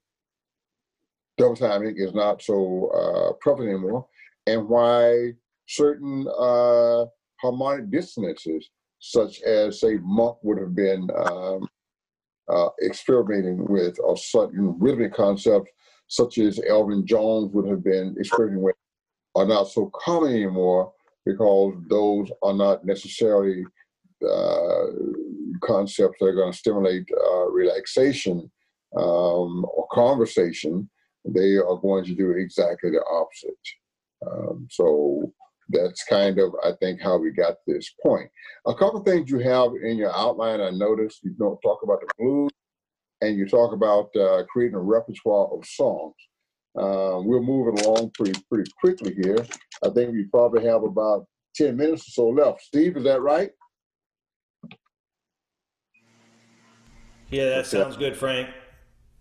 double 1.36 1.56
timing 1.56 1.96
is 1.96 2.12
not 2.12 2.42
so 2.42 2.88
uh, 2.88 3.32
prevalent 3.40 3.70
anymore, 3.70 4.06
and 4.46 4.68
why 4.68 5.32
certain 5.66 6.26
uh, 6.38 7.04
harmonic 7.40 7.90
dissonances, 7.90 8.68
such 8.98 9.42
as 9.42 9.80
say 9.80 9.98
Monk 10.02 10.38
would 10.42 10.58
have 10.58 10.74
been 10.74 11.08
um, 11.16 11.68
uh, 12.48 12.68
experimenting 12.84 13.64
with, 13.66 13.98
certain 14.16 14.78
rhythmic 14.78 15.14
concepts, 15.14 15.70
such 16.08 16.38
as 16.38 16.60
Elvin 16.68 17.06
Jones 17.06 17.52
would 17.52 17.68
have 17.68 17.84
been 17.84 18.16
experimenting 18.18 18.62
with, 18.62 18.74
are 19.34 19.46
not 19.46 19.68
so 19.68 19.90
common 19.94 20.32
anymore 20.32 20.92
because 21.26 21.74
those 21.88 22.30
are 22.42 22.54
not 22.54 22.84
necessarily 22.84 23.64
uh, 24.26 24.86
concepts 25.62 26.16
that 26.18 26.26
are 26.26 26.34
going 26.34 26.52
to 26.52 26.58
stimulate 26.58 27.06
uh, 27.12 27.46
relaxation 27.50 28.50
um, 28.96 29.64
or 29.74 29.86
conversation. 29.92 30.88
They 31.24 31.56
are 31.56 31.76
going 31.76 32.04
to 32.06 32.14
do 32.14 32.30
exactly 32.30 32.90
the 32.90 33.04
opposite. 33.10 33.52
Um, 34.26 34.66
so 34.70 35.32
that's 35.70 36.04
kind 36.04 36.38
of, 36.38 36.54
I 36.64 36.72
think, 36.80 37.00
how 37.00 37.18
we 37.18 37.30
got 37.30 37.56
this 37.66 37.94
point. 38.02 38.30
A 38.66 38.74
couple 38.74 39.00
things 39.00 39.30
you 39.30 39.38
have 39.40 39.72
in 39.82 39.98
your 39.98 40.14
outline, 40.16 40.60
I 40.60 40.70
noticed 40.70 41.22
you 41.22 41.34
don't 41.38 41.60
talk 41.60 41.80
about 41.82 42.00
the 42.00 42.08
blues 42.18 42.50
and 43.20 43.36
you 43.36 43.46
talk 43.46 43.72
about 43.72 44.14
uh, 44.16 44.44
creating 44.50 44.76
a 44.76 44.80
repertoire 44.80 45.48
of 45.48 45.64
songs. 45.66 46.14
Uh, 46.78 47.20
we're 47.22 47.42
moving 47.42 47.82
along 47.84 48.10
pretty 48.14 48.40
pretty 48.50 48.70
quickly 48.80 49.14
here. 49.22 49.44
I 49.84 49.88
think 49.90 50.12
we 50.12 50.24
probably 50.24 50.64
have 50.64 50.84
about 50.84 51.26
10 51.56 51.76
minutes 51.76 52.08
or 52.08 52.10
so 52.12 52.28
left. 52.28 52.62
Steve, 52.62 52.96
is 52.96 53.04
that 53.04 53.20
right? 53.20 53.50
Yeah, 57.30 57.46
that 57.46 57.58
Okay. 57.58 57.68
sounds 57.68 57.96
good, 57.96 58.16
Frank. 58.16 58.48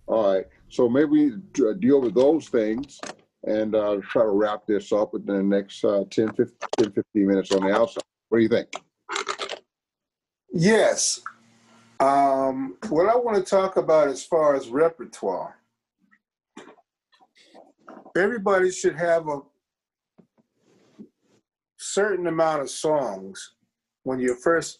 All 0.07 0.33
right. 0.35 0.45
So 0.69 0.87
maybe 0.87 1.07
we 1.07 1.73
deal 1.79 2.01
with 2.01 2.13
those 2.13 2.47
things 2.49 2.99
and 3.47 3.75
uh, 3.75 3.97
try 4.09 4.23
to 4.23 4.29
wrap 4.29 4.67
this 4.67 4.91
up 4.91 5.13
within 5.13 5.37
the 5.37 5.43
next 5.43 5.83
uh, 5.83 6.03
10, 6.11 6.33
15, 6.33 6.47
10, 6.79 6.91
15 6.91 7.27
minutes 7.27 7.51
on 7.53 7.61
the 7.61 7.73
outside. 7.73 8.03
What 8.27 8.39
do 8.39 8.43
you 8.43 8.49
think? 8.49 8.67
Yes. 10.51 11.21
Um, 11.99 12.77
what 12.89 13.07
I 13.07 13.15
want 13.15 13.37
to 13.37 13.49
talk 13.49 13.77
about 13.77 14.09
as 14.09 14.23
far 14.23 14.55
as 14.55 14.67
repertoire, 14.67 15.55
everybody 18.17 18.69
should 18.69 18.97
have 18.97 19.29
a 19.29 19.39
certain 21.77 22.27
amount 22.27 22.61
of 22.61 22.69
songs 22.69 23.53
when 24.03 24.19
you're 24.19 24.35
first 24.35 24.79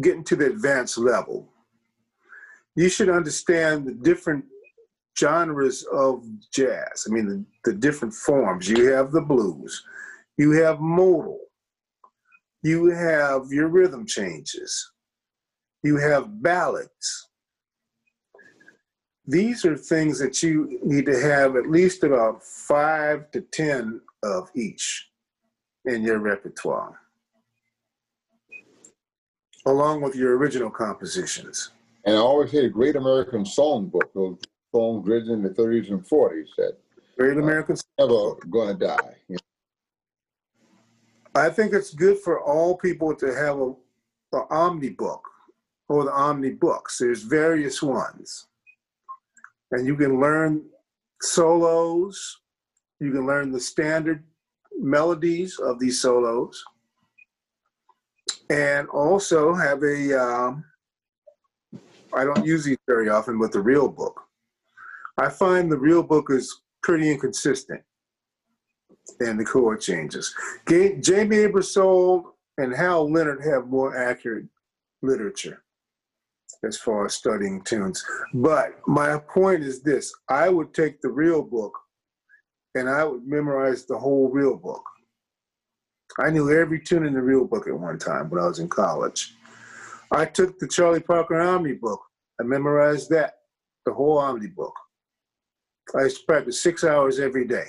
getting 0.00 0.24
to 0.24 0.36
the 0.36 0.46
advanced 0.46 0.96
level. 0.96 1.48
You 2.74 2.88
should 2.88 3.10
understand 3.10 3.86
the 3.86 3.92
different 3.92 4.46
genres 5.18 5.84
of 5.92 6.24
jazz. 6.52 7.06
I 7.08 7.12
mean, 7.12 7.26
the, 7.26 7.44
the 7.70 7.76
different 7.76 8.14
forms. 8.14 8.68
You 8.68 8.92
have 8.92 9.12
the 9.12 9.20
blues, 9.20 9.82
you 10.36 10.52
have 10.52 10.80
modal, 10.80 11.40
you 12.62 12.86
have 12.86 13.46
your 13.50 13.68
rhythm 13.68 14.06
changes, 14.06 14.92
you 15.82 15.96
have 15.96 16.42
ballads. 16.42 17.28
These 19.26 19.64
are 19.64 19.76
things 19.76 20.18
that 20.18 20.42
you 20.42 20.78
need 20.82 21.06
to 21.06 21.18
have 21.18 21.56
at 21.56 21.70
least 21.70 22.04
about 22.04 22.42
five 22.42 23.30
to 23.30 23.40
10 23.40 24.02
of 24.22 24.50
each 24.54 25.08
in 25.86 26.02
your 26.02 26.18
repertoire, 26.18 26.98
along 29.64 30.02
with 30.02 30.14
your 30.14 30.36
original 30.36 30.70
compositions. 30.70 31.70
And 32.04 32.16
I 32.16 32.18
always 32.18 32.50
say 32.50 32.60
the 32.60 32.68
Great 32.68 32.96
American 32.96 33.44
Songbook, 33.44 34.12
those 34.14 34.38
songs 34.74 35.06
written 35.06 35.30
in 35.30 35.42
the 35.42 35.50
30s 35.50 35.90
and 35.90 36.04
40s 36.04 36.48
that 36.58 36.76
Great 37.16 37.38
American. 37.38 37.76
never 37.98 38.34
going 38.50 38.76
to 38.76 38.86
die. 38.86 39.14
you 39.28 39.36
I 41.36 41.48
think 41.48 41.72
it's 41.72 41.94
good 41.94 42.18
for 42.18 42.40
all 42.42 42.76
people 42.76 43.14
to 43.14 43.26
have 43.26 43.58
a, 43.58 43.70
a 44.36 44.46
omnibook 44.50 45.20
or 45.88 46.04
the 46.04 46.12
Omni 46.12 46.50
books. 46.50 46.98
There's 46.98 47.22
various 47.22 47.82
ones. 47.82 48.46
And 49.70 49.86
you 49.86 49.96
can 49.96 50.20
learn 50.20 50.64
solos, 51.20 52.40
you 53.00 53.12
can 53.12 53.26
learn 53.26 53.52
the 53.52 53.60
standard 53.60 54.24
melodies 54.78 55.58
of 55.58 55.78
these 55.78 56.00
solos, 56.00 56.64
and 58.50 58.88
also 58.88 59.54
have 59.54 59.82
a, 59.82 60.20
um, 60.20 60.64
I 62.12 62.24
don't 62.24 62.44
use 62.44 62.64
these 62.64 62.78
very 62.86 63.08
often, 63.08 63.38
but 63.38 63.52
the 63.52 63.60
real 63.60 63.88
book. 63.88 64.23
I 65.18 65.28
find 65.28 65.70
the 65.70 65.78
real 65.78 66.02
book 66.02 66.30
is 66.30 66.62
pretty 66.82 67.10
inconsistent 67.10 67.82
and 69.20 69.38
the 69.38 69.44
chord 69.44 69.80
changes. 69.80 70.34
Jamey 70.66 71.48
Aebersold 71.48 72.24
and 72.58 72.74
Hal 72.74 73.10
Leonard 73.10 73.44
have 73.44 73.68
more 73.68 73.96
accurate 73.96 74.46
literature 75.02 75.62
as 76.64 76.76
far 76.76 77.06
as 77.06 77.14
studying 77.14 77.62
tunes. 77.62 78.04
But 78.32 78.80
my 78.86 79.18
point 79.18 79.62
is 79.62 79.82
this 79.82 80.12
I 80.28 80.48
would 80.48 80.72
take 80.74 81.00
the 81.00 81.10
real 81.10 81.42
book 81.42 81.78
and 82.74 82.88
I 82.88 83.04
would 83.04 83.26
memorize 83.26 83.84
the 83.84 83.98
whole 83.98 84.28
real 84.30 84.56
book. 84.56 84.82
I 86.18 86.30
knew 86.30 86.50
every 86.50 86.80
tune 86.80 87.06
in 87.06 87.14
the 87.14 87.22
real 87.22 87.44
book 87.44 87.66
at 87.66 87.78
one 87.78 87.98
time 87.98 88.30
when 88.30 88.42
I 88.42 88.46
was 88.46 88.60
in 88.60 88.68
college. 88.68 89.34
I 90.12 90.24
took 90.24 90.58
the 90.58 90.68
Charlie 90.68 91.00
Parker 91.00 91.40
Omni 91.40 91.74
book. 91.74 92.00
I 92.40 92.44
memorized 92.44 93.10
that, 93.10 93.38
the 93.84 93.92
whole 93.92 94.18
Omni 94.18 94.48
book. 94.48 94.74
I 95.94 96.08
practice 96.26 96.62
six 96.62 96.84
hours 96.84 97.18
every 97.18 97.46
day 97.46 97.66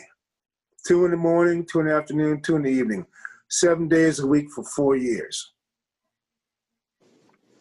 two 0.86 1.06
in 1.06 1.12
the 1.12 1.18
morning, 1.18 1.66
two 1.66 1.80
in 1.80 1.88
the 1.88 1.94
afternoon, 1.94 2.42
two 2.42 2.56
in 2.56 2.62
the 2.62 2.70
evening, 2.70 3.06
seven 3.50 3.88
days 3.88 4.20
a 4.20 4.28
week 4.28 4.50
for 4.52 4.64
four 4.64 4.96
years. 4.96 5.54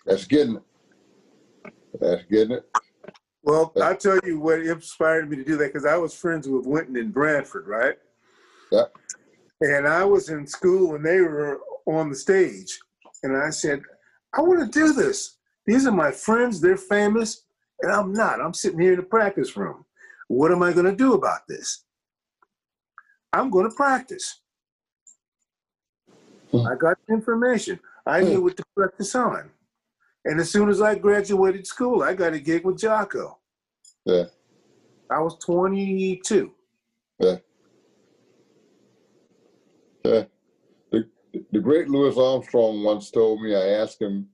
That's 0.07 0.27
getting 0.27 0.57
it. 0.57 0.63
That's 2.01 2.25
getting 2.31 2.57
it. 2.57 2.69
Well, 3.43 3.73
I'll 3.83 3.97
tell 3.97 4.19
you 4.25 4.41
what 4.41 4.61
inspired 4.61 5.31
me 5.31 5.37
to 5.37 5.45
do 5.45 5.57
that 5.57 5.73
because 5.73 5.87
I 5.87 5.97
was 5.97 6.15
friends 6.15 6.49
with 6.49 6.67
Wynton 6.67 6.97
and 6.97 7.13
Branford, 7.13 7.67
right? 7.67 7.97
Yeah. 8.71 8.85
And 9.61 9.87
I 9.87 10.05
was 10.05 10.29
in 10.29 10.47
school 10.47 10.93
when 10.93 11.03
they 11.03 11.21
were 11.21 11.61
on 11.87 12.11
the 12.11 12.17
stage. 12.17 12.79
And 13.23 13.37
I 13.37 13.51
said, 13.51 13.83
I 14.35 14.41
want 14.41 14.61
to 14.61 14.79
do 14.79 14.93
this. 14.93 15.37
These 15.67 15.87
are 15.87 15.93
my 15.93 16.11
friends, 16.11 16.61
they're 16.61 16.77
famous, 16.77 17.45
and 17.81 17.91
I'm 17.91 18.13
not. 18.13 18.41
I'm 18.41 18.53
sitting 18.53 18.81
here 18.81 18.93
in 18.93 19.01
the 19.01 19.07
practice 19.07 19.57
room. 19.57 19.84
What 20.29 20.53
am 20.53 20.63
I 20.63 20.73
going 20.73 20.87
to 20.87 20.97
do 20.97 21.15
about 21.15 21.47
this? 21.49 21.85
I'm 23.33 23.51
going 23.51 23.69
to 23.69 23.75
practice. 23.75 24.41
Hmm. 26.51 26.67
I 26.67 26.77
got 26.77 26.97
the 27.07 27.15
information. 27.15 27.81
I 28.07 28.21
knew 28.21 28.43
what 28.43 28.57
to 28.57 28.65
practice 28.77 29.15
on. 29.15 29.51
And 30.25 30.41
as 30.41 30.51
soon 30.51 30.69
as 30.69 30.81
I 30.81 30.95
graduated 30.95 31.67
school, 31.67 32.03
I 32.03 32.15
got 32.15 32.33
a 32.33 32.39
gig 32.39 32.65
with 32.65 32.79
Jocko. 32.79 33.39
Yeah. 34.05 34.25
I 35.11 35.21
was 35.21 35.37
22. 35.45 36.53
Yeah. 37.19 37.37
Yeah. 40.05 40.25
The, 40.91 41.09
the 41.53 41.61
great 41.61 41.89
Louis 41.89 42.17
Armstrong 42.17 42.83
once 42.83 43.11
told 43.11 43.43
me, 43.43 43.55
I 43.55 43.81
asked 43.81 44.01
him, 44.01 44.29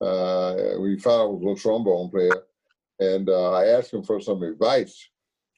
uh, 0.00 0.54
we 0.80 0.98
found 0.98 1.22
out 1.22 1.40
was 1.40 1.58
a 1.58 1.62
trombone 1.62 2.10
player, 2.10 2.44
and 2.98 3.28
uh, 3.28 3.52
I 3.52 3.66
asked 3.66 3.94
him 3.94 4.02
for 4.02 4.20
some 4.20 4.42
advice. 4.42 5.08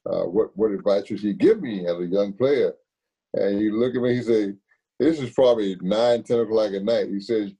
Uh, 0.06 0.24
what, 0.24 0.56
what 0.56 0.70
advice 0.70 1.08
would 1.10 1.20
he 1.20 1.32
give 1.32 1.60
me 1.62 1.86
as 1.86 1.98
a 1.98 2.06
young 2.06 2.32
player? 2.32 2.72
And 3.34 3.60
he 3.60 3.70
looked 3.70 3.96
at 3.96 4.02
me, 4.02 4.14
he 4.14 4.22
said, 4.22 4.56
this 4.98 5.18
is 5.20 5.30
probably 5.30 5.76
9, 5.80 6.22
10 6.22 6.40
o'clock 6.40 6.72
at 6.72 6.84
night. 6.84 7.08
He 7.08 7.20
says, 7.20 7.52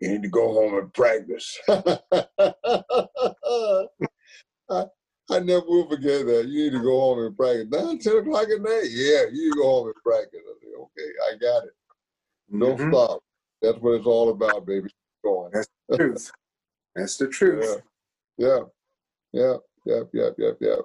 you 0.00 0.08
need 0.10 0.22
to 0.22 0.28
go 0.28 0.52
home 0.52 0.78
and 0.78 0.94
practice. 0.94 1.58
I, 4.70 4.84
I 5.30 5.40
never 5.40 5.66
will 5.66 5.88
forget 5.88 6.24
that. 6.26 6.46
You 6.46 6.64
need 6.64 6.72
to 6.72 6.82
go 6.82 7.00
home 7.00 7.18
and 7.24 7.36
practice. 7.36 7.66
9, 7.70 7.98
10 7.98 8.16
o'clock 8.18 8.48
at 8.54 8.62
night? 8.62 8.88
Yeah, 8.90 9.24
you 9.32 9.54
go 9.56 9.64
home 9.64 9.86
and 9.88 9.96
practice. 10.04 10.40
I 10.46 10.54
said, 10.60 10.72
okay, 10.78 11.10
I 11.26 11.36
got 11.38 11.64
it. 11.64 11.74
Don't 12.50 12.78
Mhm. 12.78 12.92
stop. 12.92 13.22
That's 13.60 13.78
what 13.78 13.94
it's 13.96 14.06
all 14.06 14.30
about, 14.30 14.66
baby. 14.66 14.88
Go 15.24 15.40
going. 15.40 15.50
That's 15.52 15.68
the 15.88 15.96
truth. 15.96 16.32
That's 16.94 17.16
the 17.16 17.28
truth. 17.38 17.82
Yeah, 18.36 18.60
yeah, 19.32 19.56
yeah, 19.84 20.02
yeah, 20.12 20.30
yeah, 20.38 20.50
yeah. 20.60 20.76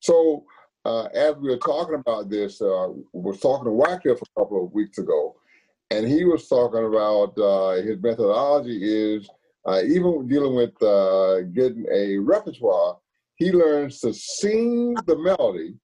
So, 0.00 0.44
uh, 0.84 1.04
as 1.14 1.36
we 1.36 1.50
were 1.50 1.58
talking 1.58 1.96
about 1.96 2.30
this, 2.30 2.60
uh, 2.62 2.88
we 3.12 3.30
was 3.30 3.40
talking 3.40 3.66
to 3.66 3.72
Wycliffe 3.72 4.22
a 4.22 4.40
couple 4.40 4.64
of 4.64 4.72
weeks 4.72 4.98
ago, 4.98 5.36
and 5.90 6.06
he 6.06 6.24
was 6.24 6.48
talking 6.48 6.84
about 6.84 7.38
uh, 7.38 7.82
his 7.82 8.00
methodology 8.00 8.78
is 8.82 9.28
uh, 9.68 9.82
even 9.82 10.26
dealing 10.26 10.54
with 10.54 10.82
uh, 10.82 11.42
getting 11.52 11.84
a 11.92 12.16
repertoire, 12.18 12.96
he 13.36 13.52
learns 13.52 14.00
to 14.00 14.14
sing 14.14 14.94
the 15.06 15.16
melody 15.16 15.74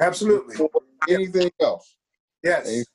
Absolutely. 0.00 0.52
before 0.52 0.70
anything 1.08 1.50
else. 1.60 1.96
Yes. 2.44 2.68
And 2.68 2.86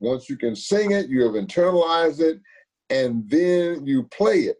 once 0.00 0.28
you 0.28 0.36
can 0.36 0.54
sing 0.54 0.90
it, 0.90 1.08
you 1.08 1.22
have 1.22 1.32
internalized 1.32 2.20
it, 2.20 2.40
and 2.90 3.28
then 3.30 3.86
you 3.86 4.04
play 4.04 4.40
it. 4.40 4.56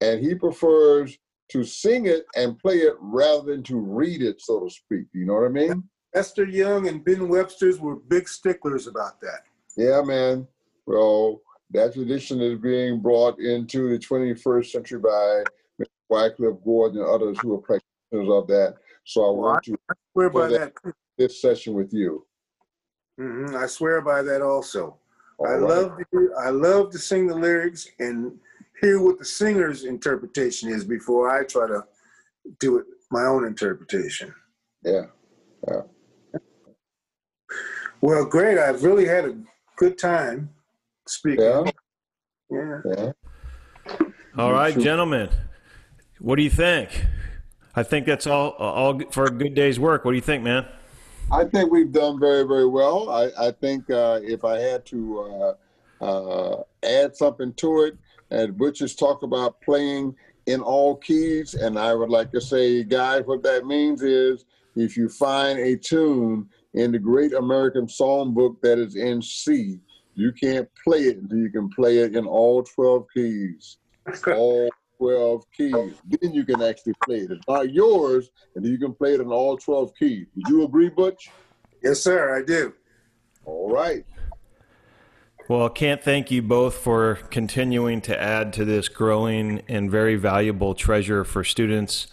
And 0.00 0.20
he 0.20 0.34
prefers 0.34 1.16
to 1.50 1.64
sing 1.64 2.06
it 2.06 2.24
and 2.36 2.58
play 2.58 2.76
it 2.78 2.94
rather 3.00 3.50
than 3.52 3.62
to 3.64 3.76
read 3.78 4.22
it, 4.22 4.40
so 4.40 4.60
to 4.60 4.70
speak. 4.70 5.06
You 5.12 5.26
know 5.26 5.34
what 5.34 5.46
I 5.46 5.48
mean? 5.48 5.84
Lester 6.14 6.44
Young 6.44 6.88
and 6.88 7.04
Ben 7.04 7.28
Webster's 7.28 7.78
were 7.78 7.96
big 7.96 8.28
sticklers 8.28 8.86
about 8.86 9.20
that. 9.20 9.42
Yeah, 9.76 10.00
man. 10.02 10.46
Well, 10.86 11.40
that 11.70 11.94
tradition 11.94 12.40
is 12.40 12.58
being 12.58 13.00
brought 13.00 13.38
into 13.38 13.88
the 13.90 13.98
21st 13.98 14.66
century 14.66 14.98
by 14.98 15.44
Mr. 15.80 15.86
Wycliffe 16.08 16.64
Gordon 16.64 17.00
and 17.00 17.08
others 17.08 17.38
who 17.40 17.54
are 17.54 17.58
practitioners 17.58 18.28
of 18.28 18.46
that. 18.48 18.74
So 19.04 19.24
I 19.26 19.30
want 19.30 19.64
to 19.64 19.76
Swear 20.12 20.30
by 20.30 20.40
Well, 20.40 20.50
that. 20.50 20.72
this 21.16 21.40
session 21.40 21.74
with 21.74 21.92
you. 21.92 22.26
hmm 23.18 23.54
I 23.56 23.66
swear 23.66 24.00
by 24.00 24.22
that 24.22 24.42
also. 24.42 24.96
I 25.44 25.54
All 25.54 25.58
right. 25.60 25.70
love 25.70 25.98
to 26.12 26.34
I 26.38 26.50
love 26.50 26.90
to 26.90 26.98
sing 26.98 27.26
the 27.26 27.34
lyrics 27.34 27.88
and 27.98 28.38
hear 28.80 29.00
what 29.00 29.18
the 29.18 29.24
singer's 29.24 29.84
interpretation 29.84 30.70
is 30.70 30.84
before 30.84 31.30
I 31.30 31.44
try 31.44 31.66
to 31.66 31.84
do 32.58 32.78
it 32.78 32.86
my 33.10 33.24
own 33.24 33.44
interpretation. 33.44 34.32
Yeah. 34.84 35.06
yeah. 35.68 35.80
Well, 38.00 38.24
great. 38.24 38.56
I've 38.56 38.82
really 38.82 39.04
had 39.06 39.24
a 39.24 39.36
good 39.76 39.98
time 39.98 40.50
speaking. 41.06 41.44
Yeah. 41.44 41.70
Yeah. 42.50 42.80
Yeah. 42.86 43.12
All 44.38 44.52
right, 44.52 44.72
Sure. 44.72 44.82
gentlemen. 44.82 45.28
What 46.20 46.36
do 46.36 46.42
you 46.42 46.50
think? 46.50 47.06
I 47.74 47.82
think 47.82 48.06
that's 48.06 48.26
all 48.26 48.50
all 48.50 49.00
for 49.10 49.24
a 49.24 49.30
good 49.30 49.54
day's 49.54 49.78
work. 49.78 50.04
What 50.04 50.12
do 50.12 50.16
you 50.16 50.22
think, 50.22 50.42
man? 50.42 50.66
I 51.32 51.44
think 51.44 51.70
we've 51.70 51.92
done 51.92 52.18
very, 52.18 52.42
very 52.42 52.66
well. 52.66 53.08
I, 53.10 53.30
I 53.38 53.50
think 53.52 53.88
uh, 53.90 54.20
if 54.22 54.44
I 54.44 54.58
had 54.58 54.84
to 54.86 55.56
uh, 56.00 56.04
uh, 56.04 56.62
add 56.82 57.16
something 57.16 57.52
to 57.54 57.82
it, 57.82 57.96
and 58.30 58.56
Butch 58.56 58.96
talk 58.96 59.22
about 59.22 59.60
playing 59.60 60.14
in 60.46 60.60
all 60.60 60.96
keys, 60.96 61.54
and 61.54 61.78
I 61.78 61.94
would 61.94 62.10
like 62.10 62.32
to 62.32 62.40
say, 62.40 62.82
guys, 62.82 63.22
what 63.26 63.42
that 63.42 63.66
means 63.66 64.02
is 64.02 64.44
if 64.76 64.96
you 64.96 65.08
find 65.08 65.58
a 65.58 65.76
tune 65.76 66.48
in 66.74 66.92
the 66.92 66.98
Great 66.98 67.32
American 67.32 67.86
Songbook 67.86 68.60
that 68.62 68.78
is 68.78 68.96
in 68.96 69.20
C, 69.20 69.78
you 70.14 70.32
can't 70.32 70.68
play 70.84 71.00
it 71.00 71.18
until 71.18 71.38
you 71.38 71.50
can 71.50 71.68
play 71.70 71.98
it 71.98 72.14
in 72.14 72.26
all 72.26 72.62
12 72.62 73.06
keys. 73.14 73.78
All 74.26 74.70
12 74.98 75.44
keys. 75.56 75.94
Then 76.08 76.34
you 76.34 76.44
can 76.44 76.62
actually 76.62 76.94
play 77.04 77.18
it. 77.18 77.30
It's 77.30 77.48
not 77.48 77.72
yours 77.72 78.30
and 78.54 78.64
you 78.64 78.78
can 78.78 78.92
play 78.92 79.14
it 79.14 79.20
in 79.20 79.28
all 79.28 79.56
12 79.56 79.92
keys. 79.98 80.26
Would 80.36 80.48
you 80.48 80.64
agree, 80.64 80.88
Butch? 80.88 81.30
Yes, 81.82 82.00
sir. 82.00 82.36
I 82.36 82.42
do. 82.42 82.74
All 83.44 83.70
right. 83.70 84.04
Well, 85.50 85.68
can't 85.68 86.00
thank 86.00 86.30
you 86.30 86.42
both 86.42 86.76
for 86.76 87.16
continuing 87.32 88.02
to 88.02 88.16
add 88.16 88.52
to 88.52 88.64
this 88.64 88.88
growing 88.88 89.62
and 89.66 89.90
very 89.90 90.14
valuable 90.14 90.76
treasure 90.76 91.24
for 91.24 91.42
students, 91.42 92.06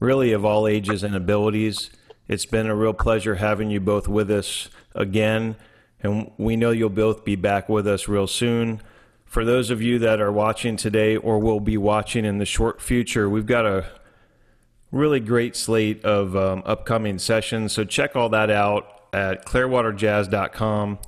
really 0.00 0.32
of 0.32 0.46
all 0.46 0.66
ages 0.66 1.02
and 1.02 1.14
abilities. 1.14 1.90
It's 2.26 2.46
been 2.46 2.66
a 2.66 2.74
real 2.74 2.94
pleasure 2.94 3.34
having 3.34 3.68
you 3.68 3.80
both 3.80 4.08
with 4.08 4.30
us 4.30 4.70
again, 4.94 5.56
and 6.02 6.30
we 6.38 6.56
know 6.56 6.70
you'll 6.70 6.88
both 6.88 7.22
be 7.22 7.36
back 7.36 7.68
with 7.68 7.86
us 7.86 8.08
real 8.08 8.26
soon. 8.26 8.80
For 9.26 9.44
those 9.44 9.68
of 9.68 9.82
you 9.82 9.98
that 9.98 10.18
are 10.18 10.32
watching 10.32 10.78
today 10.78 11.18
or 11.18 11.38
will 11.38 11.60
be 11.60 11.76
watching 11.76 12.24
in 12.24 12.38
the 12.38 12.46
short 12.46 12.80
future, 12.80 13.28
we've 13.28 13.44
got 13.44 13.66
a 13.66 13.84
really 14.90 15.20
great 15.20 15.54
slate 15.54 16.02
of 16.02 16.34
um, 16.34 16.62
upcoming 16.64 17.18
sessions. 17.18 17.74
So 17.74 17.84
check 17.84 18.16
all 18.16 18.30
that 18.30 18.48
out 18.48 19.02
at 19.12 19.44
clearwaterjazz.com 19.44 20.98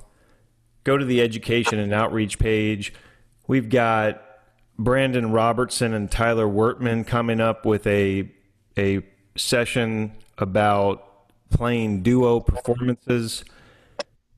go 0.87 0.97
to 0.97 1.03
the 1.03 1.21
education 1.21 1.79
and 1.79 1.93
outreach 1.93 2.39
page. 2.39 2.93
We've 3.45 3.67
got 3.67 4.23
Brandon 4.79 5.33
Robertson 5.33 5.93
and 5.93 6.09
Tyler 6.09 6.47
Wertman 6.47 7.05
coming 7.05 7.41
up 7.41 7.65
with 7.65 7.85
a 7.85 8.31
a 8.77 9.01
session 9.35 10.13
about 10.37 11.03
playing 11.49 12.03
duo 12.03 12.39
performances. 12.39 13.43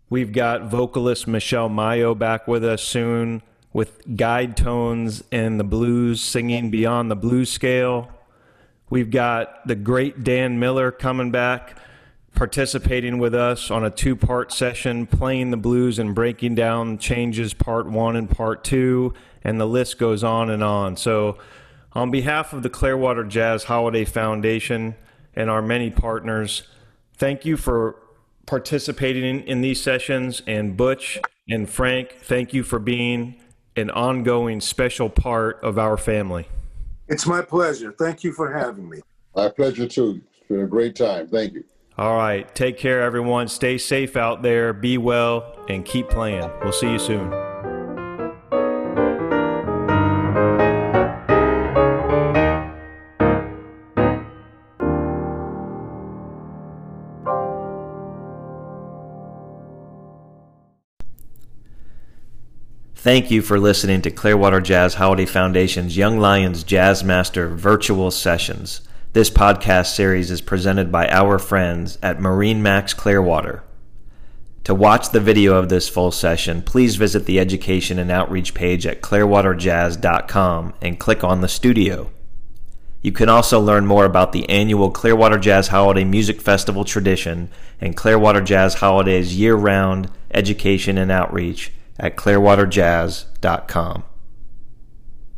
We've 0.10 0.32
got 0.32 0.72
vocalist 0.72 1.28
Michelle 1.28 1.70
Mayo 1.70 2.16
back 2.16 2.48
with 2.48 2.66
us 2.66 2.82
soon 2.82 3.44
with 3.72 4.16
guide 4.18 4.58
tones 4.58 5.24
and 5.32 5.60
the 5.60 5.64
blues 5.64 6.20
singing 6.20 6.72
beyond 6.72 7.12
the 7.12 7.16
blues 7.16 7.52
scale. 7.52 8.10
We've 8.90 9.12
got 9.12 9.68
the 9.68 9.76
great 9.76 10.24
Dan 10.24 10.58
Miller 10.58 10.90
coming 10.90 11.30
back, 11.30 11.78
participating 12.36 13.18
with 13.18 13.36
us 13.36 13.72
on 13.72 13.84
a 13.84 13.90
two 13.90 14.16
part 14.16 14.52
session, 14.52 15.08
playing 15.08 15.52
the 15.52 15.58
blues 15.58 16.00
and 16.00 16.16
breaking 16.16 16.56
down 16.56 16.98
changes 16.98 17.54
part 17.54 17.88
one 17.88 18.16
and 18.16 18.30
part 18.30 18.64
two, 18.64 19.14
and 19.44 19.60
the 19.60 19.66
list 19.66 19.98
goes 19.98 20.24
on 20.24 20.50
and 20.50 20.64
on. 20.64 20.96
So, 20.96 21.38
on 21.94 22.12
behalf 22.12 22.54
of 22.54 22.62
the 22.62 22.70
Clearwater 22.70 23.24
Jazz 23.24 23.64
Holiday 23.64 24.06
Foundation 24.06 24.96
and 25.36 25.50
our 25.50 25.62
many 25.62 25.90
partners, 25.90 26.64
thank 27.16 27.46
you 27.46 27.58
for 27.58 27.96
participating 28.46 29.24
in, 29.24 29.42
in 29.42 29.62
these 29.62 29.82
sessions. 29.82 30.42
And 30.46 30.78
Butch 30.78 31.20
and 31.50 31.68
Frank, 31.68 32.18
thank 32.22 32.54
you 32.54 32.64
for 32.64 32.78
being 32.78 33.36
an 33.76 33.90
ongoing 33.90 34.62
special 34.62 35.10
part 35.10 35.60
of 35.64 35.80
our 35.80 35.98
family. 35.98 36.48
It's 37.08 37.26
my 37.26 37.42
pleasure. 37.42 37.92
Thank 37.92 38.24
you 38.24 38.34
for 38.34 38.54
having 38.54 38.88
me. 38.88 39.00
My 39.36 39.50
pleasure 39.50 39.88
too. 39.88 40.22
It's 40.38 40.48
been 40.48 40.62
a 40.62 40.68
great 40.68 40.96
time. 40.96 41.28
Thank 41.28 41.54
you. 41.54 41.64
All 42.00 42.16
right. 42.16 42.56
Take 42.56 42.78
care, 42.78 43.02
everyone. 43.02 43.50
Stay 43.50 43.78
safe 43.78 44.16
out 44.16 44.42
there. 44.42 44.72
Be 44.72 44.98
well 44.98 45.54
and 45.68 45.84
keep 45.84 46.08
playing. 46.08 46.50
We'll 46.64 46.72
see 46.72 46.90
you 46.90 46.98
soon. 46.98 47.30
Thank 62.96 63.30
you 63.30 63.42
for 63.42 63.60
listening 63.60 64.02
to 64.04 64.12
Clearwater 64.12 64.62
Jazz 64.62 64.94
Holiday 64.94 65.26
Foundation's 65.26 65.98
Young 65.98 66.18
Lions 66.18 66.64
Jazz 66.64 67.04
Master 67.04 67.50
Virtual 67.50 68.10
Sessions. 68.10 68.88
This 69.12 69.32
podcast 69.32 69.96
series 69.96 70.30
is 70.30 70.40
presented 70.40 70.92
by 70.92 71.08
our 71.10 71.40
friends 71.40 71.98
at 72.04 72.20
MarineMax 72.20 72.96
Clearwater. 72.96 73.64
To 74.66 74.76
watch 74.76 75.10
the 75.10 75.20
video 75.20 75.56
of 75.56 75.68
this 75.68 75.90
full 75.90 76.12
session, 76.12 76.62
please 76.62 76.96
visit 76.96 77.26
the 77.26 77.40
education 77.40 77.98
and 77.98 78.12
outreach 78.12 78.54
page 78.54 78.86
at 78.86 79.02
clearwaterjazz.com 79.02 80.76
and 80.80 81.00
click 81.00 81.24
on 81.24 81.42
the 81.42 81.48
studio. 81.48 82.12
You 83.02 83.12
can 83.12 83.30
also 83.30 83.60
learn 83.60 83.88
more 83.88 84.06
about 84.06 84.32
the 84.32 84.48
annual 84.48 84.92
Clearwater 84.92 85.40
Jazz 85.40 85.70
Holiday 85.70 86.04
Music 86.04 86.40
Festival 86.40 86.86
tradition 86.86 87.50
and 87.82 87.98
Clearwater 87.98 88.42
Jazz 88.42 88.76
Holiday's 88.76 89.36
year 89.36 89.56
round 89.56 90.12
education 90.36 91.00
and 91.00 91.12
outreach 91.12 91.72
at 91.98 92.16
clearwaterjazz.com. 92.16 94.04